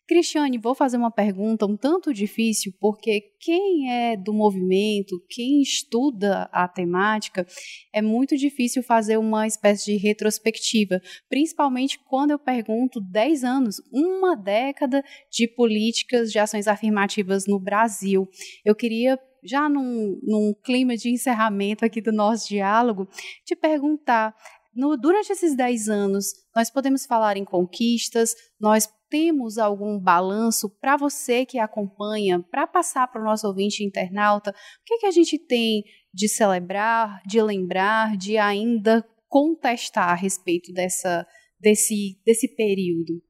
Cristiane, 0.08 0.56
vou 0.56 0.74
fazer 0.74 0.96
uma 0.96 1.10
pergunta 1.10 1.66
um 1.66 1.76
tanto 1.76 2.14
difícil, 2.14 2.72
porque 2.80 3.34
quem 3.38 3.92
é 3.92 4.16
do 4.16 4.32
movimento, 4.32 5.22
quem 5.28 5.60
estuda 5.60 6.48
a 6.50 6.66
temática, 6.66 7.46
é 7.92 8.00
muito 8.00 8.34
difícil 8.34 8.82
fazer 8.82 9.18
uma 9.18 9.46
espécie 9.46 9.92
de 9.92 9.96
retrospectiva, 9.98 10.98
principalmente 11.28 11.98
quando 12.08 12.30
eu 12.30 12.38
pergunto 12.38 13.02
10 13.02 13.44
anos, 13.44 13.82
uma 13.92 14.34
década 14.34 15.04
de 15.30 15.46
políticas 15.46 16.32
de 16.32 16.38
ações 16.38 16.66
afirmativas 16.66 17.46
no 17.46 17.60
Brasil. 17.60 18.26
Eu 18.64 18.74
queria 18.74 19.18
já 19.44 19.68
num, 19.68 20.18
num, 20.22 20.54
clima 20.64 20.96
de 20.96 21.10
encerramento 21.10 21.84
aqui 21.84 22.00
do 22.00 22.10
nosso 22.10 22.48
diálogo, 22.48 23.06
te 23.44 23.54
perguntar 23.54 24.34
no, 24.74 24.96
durante 24.96 25.32
esses 25.32 25.56
10 25.56 25.88
anos, 25.88 26.26
nós 26.54 26.70
podemos 26.70 27.04
falar 27.04 27.36
em 27.36 27.44
conquistas, 27.44 28.34
nós 28.60 28.88
temos 29.08 29.58
algum 29.58 29.98
balanço 29.98 30.68
para 30.80 30.96
você 30.96 31.44
que 31.44 31.58
acompanha, 31.58 32.40
para 32.40 32.66
passar 32.66 33.06
para 33.08 33.20
o 33.20 33.24
nosso 33.24 33.46
ouvinte 33.46 33.84
internauta? 33.84 34.50
O 34.50 34.54
que, 34.84 34.98
que 34.98 35.06
a 35.06 35.10
gente 35.10 35.38
tem 35.38 35.84
de 36.12 36.28
celebrar, 36.28 37.22
de 37.26 37.40
lembrar, 37.40 38.16
de 38.16 38.36
ainda 38.36 39.06
contestar 39.28 40.10
a 40.10 40.14
respeito 40.14 40.72
dessa, 40.72 41.26
desse, 41.60 42.20
desse 42.24 42.48
período? 42.48 43.22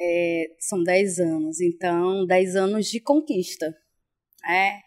É, 0.00 0.44
são 0.60 0.82
10 0.82 1.18
anos, 1.18 1.60
então 1.60 2.24
10 2.26 2.56
anos 2.56 2.86
de 2.86 3.00
conquista. 3.00 3.74
É, 4.48 4.78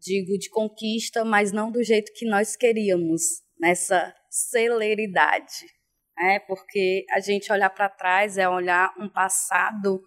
digo 0.00 0.36
de 0.38 0.50
conquista, 0.50 1.24
mas 1.24 1.52
não 1.52 1.70
do 1.70 1.82
jeito 1.82 2.12
que 2.12 2.26
nós 2.26 2.56
queríamos, 2.56 3.42
nessa 3.58 4.14
celeridade, 4.30 5.66
né? 6.18 6.40
porque 6.40 7.04
a 7.10 7.20
gente 7.20 7.52
olhar 7.52 7.70
para 7.70 7.88
trás 7.88 8.36
é 8.36 8.48
olhar 8.48 8.92
um 8.98 9.08
passado, 9.08 10.02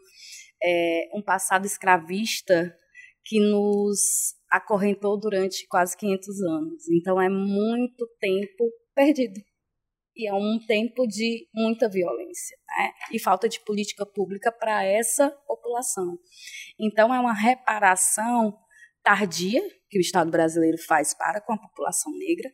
é, 0.63 1.09
um 1.13 1.21
passado 1.21 1.65
escravista 1.65 2.75
que 3.23 3.39
nos 3.39 4.35
acorrentou 4.51 5.19
durante 5.19 5.65
quase 5.67 5.95
500 5.97 6.41
anos. 6.41 6.89
Então 6.89 7.21
é 7.21 7.29
muito 7.29 8.07
tempo 8.19 8.69
perdido. 8.93 9.39
E 10.15 10.27
é 10.27 10.33
um 10.33 10.59
tempo 10.67 11.07
de 11.07 11.47
muita 11.53 11.87
violência 11.87 12.57
né? 12.77 12.91
e 13.11 13.19
falta 13.19 13.47
de 13.47 13.61
política 13.61 14.05
pública 14.05 14.51
para 14.51 14.83
essa 14.83 15.29
população. 15.47 16.17
Então 16.77 17.13
é 17.13 17.19
uma 17.19 17.33
reparação 17.33 18.57
tardia 19.03 19.61
que 19.89 19.97
o 19.97 20.01
Estado 20.01 20.29
brasileiro 20.29 20.77
faz 20.77 21.13
para 21.13 21.41
com 21.41 21.53
a 21.53 21.57
população 21.57 22.11
negra. 22.17 22.49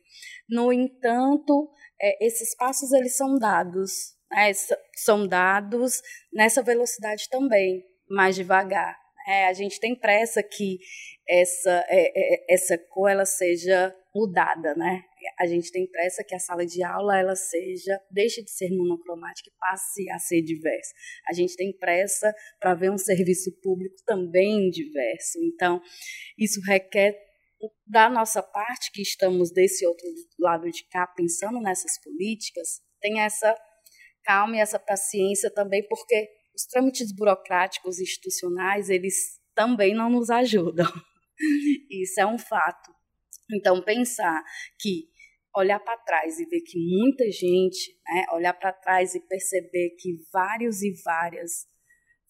No 0.50 0.72
entanto, 0.72 1.70
é, 2.02 2.26
esses 2.26 2.56
passos 2.56 2.92
eles 2.92 3.16
são 3.16 3.38
dados, 3.38 4.16
né, 4.32 4.52
são 4.96 5.28
dados 5.28 6.02
nessa 6.32 6.62
velocidade 6.62 7.28
também, 7.30 7.84
mais 8.10 8.36
devagar. 8.36 8.98
É, 9.28 9.48
a 9.48 9.54
gente 9.54 9.80
tem 9.80 9.94
pressa 9.94 10.42
que 10.42 10.80
essa, 11.28 11.86
é, 11.90 12.12
é, 12.16 12.54
essa 12.54 12.78
cor 12.78 13.10
ela 13.10 13.26
seja 13.26 13.94
mudada, 14.16 14.74
né? 14.76 15.04
A 15.38 15.46
gente 15.46 15.72
tem 15.72 15.86
pressa 15.86 16.24
que 16.24 16.34
a 16.34 16.40
sala 16.40 16.66
de 16.66 16.82
aula 16.82 17.20
ela 17.20 17.36
seja 17.36 18.00
deixe 18.10 18.42
de 18.42 18.50
ser 18.50 18.70
monocromática 18.72 19.50
e 19.50 19.60
passe 19.60 20.10
a 20.12 20.18
ser 20.18 20.42
diversa. 20.42 20.94
A 21.30 21.34
gente 21.34 21.56
tem 21.58 21.78
pressa 21.78 22.34
para 22.60 22.74
ver 22.74 22.90
um 22.90 22.98
serviço 22.98 23.52
público 23.62 23.98
também 24.06 24.70
diverso. 24.70 25.38
Então, 25.44 25.82
isso 26.38 26.62
requer 26.62 27.27
da 27.86 28.10
nossa 28.10 28.42
parte, 28.44 28.92
que 28.92 29.02
estamos 29.02 29.52
desse 29.52 29.86
outro 29.86 30.08
lado 30.40 30.70
de 30.70 30.84
cá, 30.90 31.08
pensando 31.08 31.60
nessas 31.60 32.00
políticas, 32.04 32.82
tem 33.02 33.22
essa 33.22 33.56
calma 34.24 34.58
e 34.58 34.60
essa 34.60 34.80
paciência 34.80 35.52
também, 35.52 35.86
porque 35.88 36.30
os 36.56 36.66
trâmites 36.66 37.12
burocráticos 37.12 38.00
institucionais, 38.00 38.90
eles 38.90 39.40
também 39.56 39.94
não 39.94 40.10
nos 40.10 40.30
ajudam. 40.30 40.92
Isso 41.90 42.20
é 42.20 42.26
um 42.26 42.38
fato. 42.38 42.92
Então, 43.52 43.82
pensar 43.84 44.44
que 44.80 45.08
olhar 45.56 45.80
para 45.80 45.98
trás 45.98 46.40
e 46.40 46.46
ver 46.46 46.62
que 46.62 46.78
muita 46.78 47.30
gente, 47.32 47.98
né, 48.06 48.26
olhar 48.34 48.54
para 48.54 48.74
trás 48.74 49.16
e 49.16 49.28
perceber 49.28 49.96
que 49.98 50.18
vários 50.32 50.82
e 50.84 50.94
várias 51.04 51.66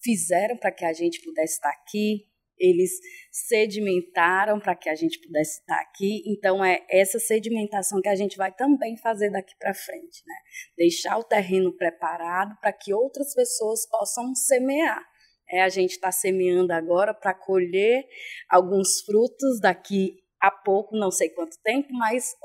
fizeram 0.01 0.57
para 0.57 0.71
que 0.71 0.85
a 0.85 0.93
gente 0.93 1.21
pudesse 1.21 1.55
estar 1.55 1.69
aqui, 1.69 2.25
eles 2.59 2.91
sedimentaram 3.31 4.59
para 4.59 4.75
que 4.75 4.89
a 4.89 4.95
gente 4.95 5.19
pudesse 5.19 5.59
estar 5.59 5.79
aqui. 5.79 6.23
Então, 6.25 6.63
é 6.63 6.85
essa 6.89 7.19
sedimentação 7.19 8.01
que 8.01 8.09
a 8.09 8.15
gente 8.15 8.37
vai 8.37 8.51
também 8.51 8.97
fazer 8.97 9.29
daqui 9.29 9.53
para 9.59 9.73
frente, 9.73 10.23
né? 10.25 10.35
Deixar 10.77 11.17
o 11.17 11.23
terreno 11.23 11.75
preparado 11.75 12.57
para 12.59 12.73
que 12.73 12.93
outras 12.93 13.33
pessoas 13.33 13.87
possam 13.89 14.33
semear. 14.35 15.03
É, 15.49 15.61
a 15.61 15.69
gente 15.69 15.91
está 15.91 16.11
semeando 16.11 16.73
agora 16.73 17.13
para 17.13 17.33
colher 17.33 18.05
alguns 18.49 19.01
frutos 19.01 19.61
daqui 19.61 20.17
há 20.41 20.51
pouco, 20.51 20.95
não 20.95 21.11
sei 21.11 21.29
quanto 21.29 21.57
tempo, 21.63 21.87
mas 21.91 22.35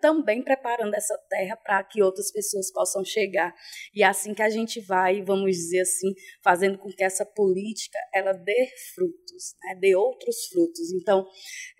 também 0.00 0.42
preparando 0.42 0.94
essa 0.94 1.16
terra 1.28 1.56
para 1.56 1.82
que 1.84 2.02
outras 2.02 2.30
pessoas 2.30 2.70
possam 2.72 3.04
chegar. 3.04 3.54
E 3.94 4.02
é 4.02 4.06
assim 4.06 4.34
que 4.34 4.42
a 4.42 4.50
gente 4.50 4.80
vai, 4.80 5.22
vamos 5.22 5.56
dizer 5.56 5.80
assim, 5.80 6.14
fazendo 6.42 6.78
com 6.78 6.88
que 6.90 7.04
essa 7.04 7.24
política 7.24 7.98
ela 8.14 8.32
dê 8.32 8.68
frutos, 8.94 9.54
né, 9.64 9.74
dê 9.80 9.94
outros 9.94 10.46
frutos. 10.46 10.92
Então, 10.92 11.26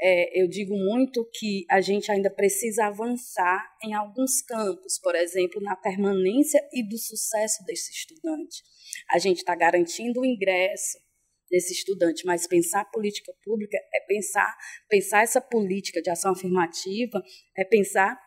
é, 0.00 0.42
eu 0.42 0.48
digo 0.48 0.74
muito 0.74 1.28
que 1.34 1.64
a 1.70 1.80
gente 1.80 2.10
ainda 2.10 2.30
precisa 2.30 2.86
avançar 2.86 3.64
em 3.84 3.94
alguns 3.94 4.42
campos, 4.42 4.98
por 4.98 5.14
exemplo, 5.14 5.60
na 5.60 5.76
permanência 5.76 6.60
e 6.72 6.86
do 6.86 6.98
sucesso 6.98 7.64
desse 7.64 7.92
estudante. 7.92 8.62
A 9.10 9.18
gente 9.18 9.38
está 9.38 9.54
garantindo 9.54 10.20
o 10.20 10.26
ingresso, 10.26 10.98
desse 11.50 11.72
estudante, 11.72 12.24
mas 12.24 12.46
pensar 12.46 12.84
política 12.90 13.32
pública 13.42 13.76
é 13.94 14.00
pensar, 14.06 14.56
pensar 14.88 15.22
essa 15.22 15.40
política 15.40 16.00
de 16.02 16.10
ação 16.10 16.32
afirmativa, 16.32 17.22
é 17.56 17.64
pensar 17.64 18.18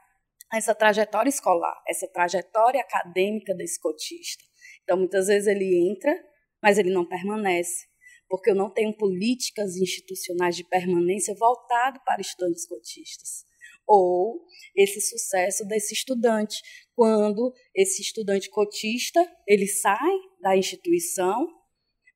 essa 0.53 0.75
trajetória 0.75 1.29
escolar, 1.29 1.81
essa 1.87 2.07
trajetória 2.07 2.81
acadêmica 2.81 3.53
desse 3.55 3.79
cotista. 3.79 4.43
Então, 4.83 4.97
muitas 4.97 5.27
vezes 5.27 5.47
ele 5.47 5.89
entra, 5.89 6.13
mas 6.61 6.77
ele 6.77 6.91
não 6.91 7.07
permanece, 7.07 7.85
porque 8.27 8.49
eu 8.51 8.55
não 8.55 8.69
tenho 8.69 8.95
políticas 8.95 9.77
institucionais 9.77 10.55
de 10.55 10.63
permanência 10.63 11.33
voltado 11.35 11.99
para 12.05 12.21
estudantes 12.21 12.67
cotistas. 12.67 13.45
Ou 13.87 14.45
esse 14.75 15.01
sucesso 15.01 15.65
desse 15.65 15.93
estudante, 15.93 16.61
quando 16.93 17.53
esse 17.75 18.01
estudante 18.01 18.49
cotista, 18.49 19.19
ele 19.47 19.67
sai 19.67 20.13
da 20.41 20.55
instituição, 20.55 21.47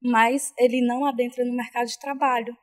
mas 0.05 0.53
ele 0.57 0.85
não 0.85 1.05
adentra 1.05 1.43
no 1.43 1.55
mercado 1.55 1.87
de 1.87 1.99
trabalho. 1.99 2.55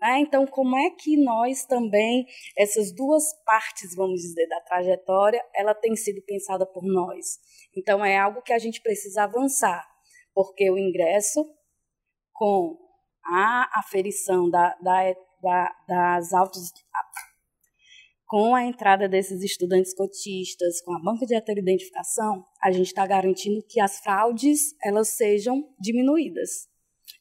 Né? 0.00 0.20
Então, 0.20 0.46
como 0.46 0.76
é 0.76 0.90
que 0.90 1.16
nós 1.16 1.64
também, 1.64 2.26
essas 2.56 2.94
duas 2.94 3.24
partes, 3.44 3.94
vamos 3.96 4.20
dizer, 4.20 4.46
da 4.46 4.60
trajetória, 4.60 5.44
ela 5.54 5.74
tem 5.74 5.96
sido 5.96 6.22
pensada 6.22 6.66
por 6.66 6.84
nós? 6.84 7.38
Então, 7.76 8.04
é 8.04 8.16
algo 8.18 8.42
que 8.42 8.52
a 8.52 8.58
gente 8.58 8.80
precisa 8.80 9.24
avançar, 9.24 9.84
porque 10.34 10.70
o 10.70 10.78
ingresso 10.78 11.44
com 12.32 12.78
a 13.24 13.80
aferição 13.80 14.48
da, 14.48 14.76
da, 14.80 15.14
da, 15.42 15.76
das 15.88 16.32
autos 16.32 16.72
com 18.28 18.54
a 18.54 18.62
entrada 18.62 19.08
desses 19.08 19.42
estudantes 19.42 19.94
cotistas, 19.94 20.82
com 20.82 20.94
a 20.94 21.00
banca 21.00 21.24
de 21.24 21.34
identificação, 21.34 22.44
a 22.62 22.70
gente 22.70 22.88
está 22.88 23.06
garantindo 23.06 23.64
que 23.66 23.80
as 23.80 24.00
fraudes 24.00 24.76
elas 24.84 25.08
sejam 25.08 25.74
diminuídas 25.80 26.68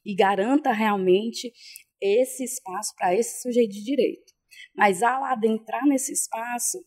e 0.05 0.13
garanta 0.13 0.73
realmente 0.73 1.53
esse 2.01 2.43
espaço 2.43 2.93
para 2.97 3.15
esse 3.15 3.41
sujeito 3.41 3.71
de 3.71 3.83
direito. 3.85 4.33
Mas 4.75 5.01
ao 5.01 5.23
adentrar 5.23 5.85
nesse 5.87 6.11
espaço, 6.11 6.77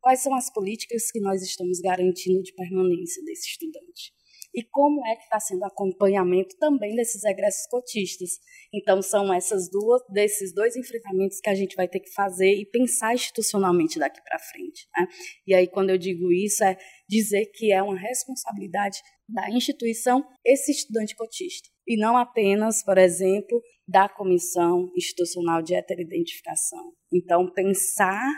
quais 0.00 0.20
são 0.20 0.34
as 0.34 0.52
políticas 0.52 1.12
que 1.12 1.20
nós 1.20 1.40
estamos 1.40 1.78
garantindo 1.78 2.42
de 2.42 2.52
permanência 2.54 3.22
desse 3.24 3.48
estudante? 3.48 4.12
E 4.54 4.62
como 4.62 5.06
é 5.06 5.16
que 5.16 5.22
está 5.22 5.40
sendo 5.40 5.62
o 5.62 5.66
acompanhamento 5.66 6.56
também 6.58 6.94
desses 6.94 7.24
egressos 7.24 7.66
cotistas. 7.68 8.30
Então, 8.72 9.00
são 9.00 9.32
essas 9.32 9.70
duas, 9.70 10.02
desses 10.10 10.54
dois 10.54 10.76
enfrentamentos 10.76 11.40
que 11.40 11.48
a 11.48 11.54
gente 11.54 11.74
vai 11.74 11.88
ter 11.88 12.00
que 12.00 12.12
fazer 12.12 12.52
e 12.52 12.66
pensar 12.66 13.14
institucionalmente 13.14 13.98
daqui 13.98 14.20
para 14.22 14.38
frente. 14.38 14.86
Né? 14.96 15.06
E 15.46 15.54
aí, 15.54 15.66
quando 15.66 15.90
eu 15.90 15.98
digo 15.98 16.30
isso, 16.32 16.62
é 16.64 16.76
dizer 17.08 17.46
que 17.54 17.72
é 17.72 17.82
uma 17.82 17.98
responsabilidade 17.98 18.98
da 19.28 19.48
instituição 19.50 20.22
esse 20.44 20.72
estudante 20.72 21.16
cotista, 21.16 21.68
e 21.86 21.96
não 21.96 22.16
apenas, 22.16 22.84
por 22.84 22.98
exemplo, 22.98 23.62
da 23.88 24.08
Comissão 24.08 24.90
Institucional 24.96 25.62
de 25.62 25.74
Heteroidentificação. 25.74 26.92
Então, 27.12 27.50
pensar 27.52 28.30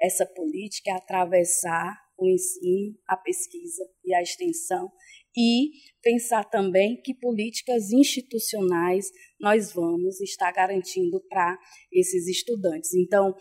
essa 0.00 0.24
política 0.24 0.90
é 0.90 0.94
atravessar 0.94 1.98
o 2.18 2.28
ensino, 2.28 2.96
a 3.06 3.16
pesquisa 3.16 3.84
e 4.04 4.14
a 4.14 4.22
extensão 4.22 4.90
e 5.38 5.70
pensar 6.02 6.42
também 6.44 7.00
que 7.00 7.14
políticas 7.14 7.92
institucionais 7.92 9.06
nós 9.40 9.72
vamos 9.72 10.20
estar 10.20 10.50
garantindo 10.50 11.22
para 11.28 11.56
esses 11.92 12.26
estudantes. 12.26 12.92
Então, 12.94 13.36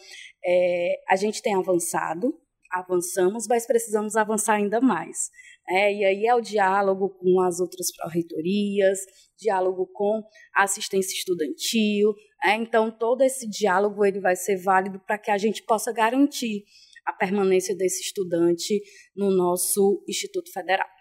é, 0.45 1.02
a 1.10 1.16
gente 1.16 1.41
tem 1.41 1.56
avançado, 1.56 2.39
avançamos, 2.72 3.48
mas 3.48 3.66
precisamos 3.66 4.16
avançar 4.16 4.58
ainda 4.58 4.80
mais. 4.80 5.32
É, 5.68 5.91
e 5.91 6.06
aí 6.06 6.26
é 6.28 6.36
o 6.36 6.41
diálogo 6.41 7.10
com 7.18 7.41
as 7.41 7.60
outras 7.60 7.88
pró-reitorias, 7.95 9.00
diálogo 9.39 9.88
com 9.91 10.22
a 10.56 10.64
assistência 10.64 11.18
estudantil. 11.18 12.14
É, 12.43 12.54
então, 12.54 12.91
todo 12.91 13.24
esse 13.24 13.50
diálogo 13.50 14.06
ele 14.06 14.20
vai 14.20 14.36
ser 14.36 14.62
válido 14.62 15.00
para 15.00 15.18
que 15.18 15.32
a 15.32 15.38
gente 15.38 15.64
possa 15.64 15.91
garantir 15.91 16.64
a 17.08 17.14
permanência 17.14 17.76
desse 17.76 18.04
estudante 18.04 18.80
no 19.16 19.32
nosso 19.32 20.04
Instituto 20.08 20.52
Federal. 20.52 20.97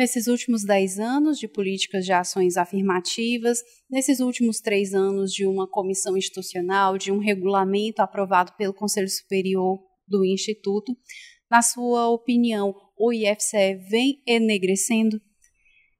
Nesses 0.00 0.28
últimos 0.28 0.64
dez 0.64 0.98
anos 0.98 1.38
de 1.38 1.46
políticas 1.46 2.06
de 2.06 2.12
ações 2.14 2.56
afirmativas, 2.56 3.58
nesses 3.90 4.18
últimos 4.18 4.58
três 4.58 4.94
anos 4.94 5.30
de 5.30 5.44
uma 5.44 5.68
comissão 5.68 6.16
institucional, 6.16 6.96
de 6.96 7.12
um 7.12 7.18
regulamento 7.18 8.00
aprovado 8.00 8.50
pelo 8.56 8.72
Conselho 8.72 9.10
Superior 9.10 9.78
do 10.08 10.24
Instituto, 10.24 10.96
na 11.50 11.60
sua 11.60 12.08
opinião, 12.08 12.74
o 12.98 13.12
IFCE 13.12 13.74
vem 13.90 14.22
enegrecendo? 14.26 15.20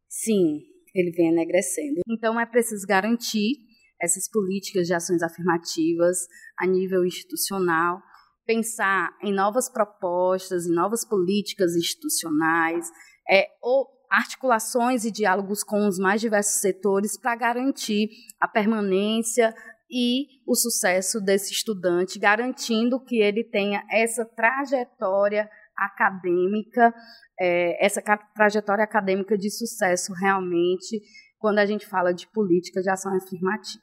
Sim, 0.09 0.63
ele 0.95 1.11
vem 1.11 1.29
enegrecendo. 1.29 2.01
Então 2.09 2.41
é 2.41 2.47
preciso 2.47 2.87
garantir 2.87 3.53
essas 4.01 4.27
políticas 4.31 4.87
de 4.87 4.95
ações 4.95 5.23
afirmativas 5.23 6.17
a 6.59 6.67
nível 6.67 7.05
institucional, 7.05 8.01
pensar 8.47 9.11
em 9.23 9.31
novas 9.31 9.71
propostas, 9.71 10.65
em 10.65 10.73
novas 10.73 11.07
políticas 11.07 11.77
institucionais, 11.77 12.89
é, 13.31 13.47
ou 13.63 13.87
articulações 14.11 15.05
e 15.05 15.11
diálogos 15.11 15.63
com 15.63 15.87
os 15.87 15.99
mais 15.99 16.21
diversos 16.21 16.61
setores 16.61 17.17
para 17.17 17.37
garantir 17.37 18.11
a 18.41 18.49
permanência 18.49 19.55
e 19.89 20.27
o 20.47 20.55
sucesso 20.57 21.21
desse 21.21 21.53
estudante, 21.53 22.19
garantindo 22.19 23.01
que 23.01 23.21
ele 23.21 23.45
tenha 23.45 23.85
essa 23.91 24.25
trajetória 24.25 25.49
acadêmica, 25.77 26.93
é, 27.39 27.85
essa 27.85 28.03
trajetória 28.35 28.85
acadêmica 28.85 29.39
de 29.39 29.51
sucesso 29.51 30.13
realmente, 30.13 31.01
quando 31.39 31.59
a 31.59 31.67
gente 31.67 31.87
fala 31.87 32.13
de 32.13 32.27
política 32.29 32.83
de 32.83 32.91
ação 32.91 33.17
afirmativa. 33.17 33.83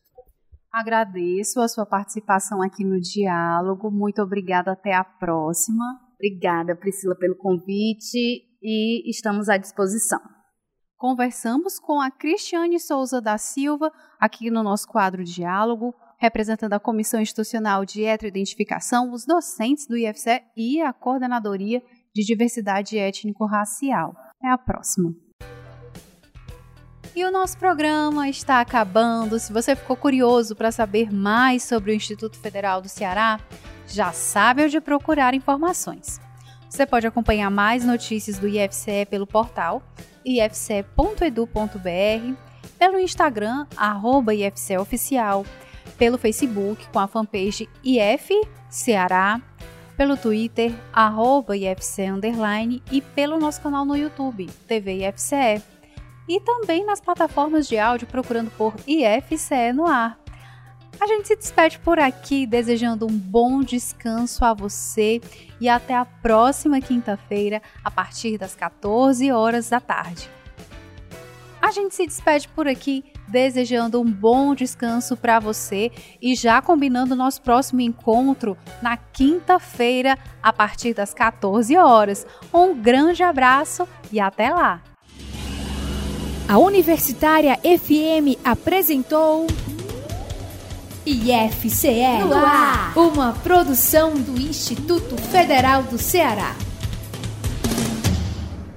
Agradeço 0.72 1.60
a 1.60 1.68
sua 1.68 1.86
participação 1.86 2.62
aqui 2.62 2.84
no 2.84 3.00
diálogo. 3.00 3.90
Muito 3.90 4.22
obrigada. 4.22 4.74
Até 4.74 4.94
a 4.94 5.04
próxima. 5.04 5.84
Obrigada, 6.16 6.76
Priscila, 6.76 7.16
pelo 7.16 7.36
convite 7.36 8.47
e 8.70 9.10
estamos 9.10 9.48
à 9.48 9.56
disposição. 9.56 10.20
Conversamos 10.98 11.80
com 11.80 12.02
a 12.02 12.12
Cristiane 12.12 12.78
Souza 12.82 13.22
da 13.22 13.38
Silva, 13.38 13.90
aqui 14.20 14.52
no 14.52 14.62
nosso 14.62 14.86
quadro 14.88 15.24
Diálogo, 15.24 15.96
representando 16.20 16.74
a 16.74 16.80
Comissão 16.80 17.22
Institucional 17.22 17.86
de 17.86 18.04
Heteroidentificação, 18.04 19.14
os 19.14 19.26
docentes 19.26 19.88
do 19.88 19.96
IFCE 19.96 20.42
e 20.58 20.82
a 20.82 20.92
Coordenadoria 20.92 21.82
de 22.14 22.26
Diversidade 22.26 22.98
Étnico-Racial. 22.98 24.14
Até 24.36 24.52
a 24.52 24.58
próxima. 24.58 25.14
E 27.16 27.24
o 27.24 27.32
nosso 27.32 27.58
programa 27.58 28.28
está 28.28 28.60
acabando. 28.60 29.40
Se 29.40 29.54
você 29.54 29.78
ficou 29.78 29.96
curioso 29.96 30.58
para 30.58 30.74
saber 30.74 31.14
mais 31.14 31.64
sobre 31.64 31.92
o 31.92 31.96
Instituto 31.96 32.38
Federal 32.38 32.82
do 32.82 32.90
Ceará, 32.90 33.40
já 33.88 34.12
sabe 34.12 34.66
onde 34.66 34.82
procurar 34.82 35.34
informações. 35.34 36.27
Você 36.70 36.86
pode 36.86 37.08
acompanhar 37.08 37.50
mais 37.50 37.86
notícias 37.86 38.38
do 38.38 38.48
IFCE 38.48 39.06
pelo 39.10 39.26
portal 39.26 39.82
ifce.edu.br, 40.26 41.56
pelo 42.78 43.00
Instagram, 43.00 43.66
arroba 43.78 44.36
IFCEoficial, 44.36 45.46
pelo 45.98 46.18
Facebook 46.18 46.86
com 46.90 47.00
a 47.00 47.08
fanpage 47.08 47.70
IF 47.84 48.34
Ceará, 48.70 49.42
pelo 49.96 50.18
Twitter, 50.18 50.74
arroba 50.92 51.56
IFCE 51.56 52.04
Underline 52.04 52.84
e 52.92 53.02
pelo 53.02 53.40
nosso 53.40 53.62
canal 53.62 53.86
no 53.86 53.96
YouTube, 53.96 54.48
TV 54.68 55.08
IFCE. 55.08 55.64
E 56.28 56.42
também 56.42 56.86
nas 56.86 57.00
plataformas 57.00 57.68
de 57.70 57.80
áudio 57.80 58.06
procurando 58.06 58.52
por 58.52 58.76
IFCE 58.86 59.72
no 59.74 59.88
ar. 59.88 60.20
A 61.00 61.06
gente 61.06 61.28
se 61.28 61.36
despede 61.36 61.78
por 61.80 62.00
aqui, 62.00 62.48
desejando 62.48 63.06
um 63.06 63.16
bom 63.16 63.62
descanso 63.62 64.44
a 64.44 64.54
você 64.54 65.22
e 65.62 65.70
até 65.70 65.96
a 65.96 66.04
próxima 66.04 66.82
quinta-feira, 66.82 67.62
a 67.84 67.92
partir 67.92 68.38
das 68.38 68.56
14 68.56 69.32
horas 69.32 69.70
da 69.70 69.80
tarde. 69.80 70.30
A 71.62 71.72
gente 71.72 71.94
se 71.94 72.06
despede 72.08 72.48
por 72.48 72.68
aqui, 72.68 73.04
desejando 73.28 74.02
um 74.02 74.06
bom 74.10 74.56
descanso 74.56 75.16
para 75.16 75.40
você 75.40 75.92
e 76.22 76.34
já 76.34 76.62
combinando 76.62 77.16
nosso 77.16 77.42
próximo 77.42 77.82
encontro 77.82 78.58
na 78.82 78.98
quinta-feira, 78.98 80.18
a 80.42 80.52
partir 80.52 80.94
das 80.94 81.14
14 81.14 81.76
horas. 81.78 82.26
Um 82.54 82.74
grande 82.74 83.22
abraço 83.22 83.88
e 84.12 84.20
até 84.20 84.50
lá! 84.50 84.82
A 86.48 86.58
Universitária 86.58 87.58
FM 87.58 88.40
apresentou. 88.46 89.46
IFCE 91.08 92.04
uma 92.96 93.32
produção 93.32 94.14
do 94.16 94.38
Instituto 94.38 95.16
Federal 95.16 95.84
do 95.84 95.98
Ceará. 95.98 96.54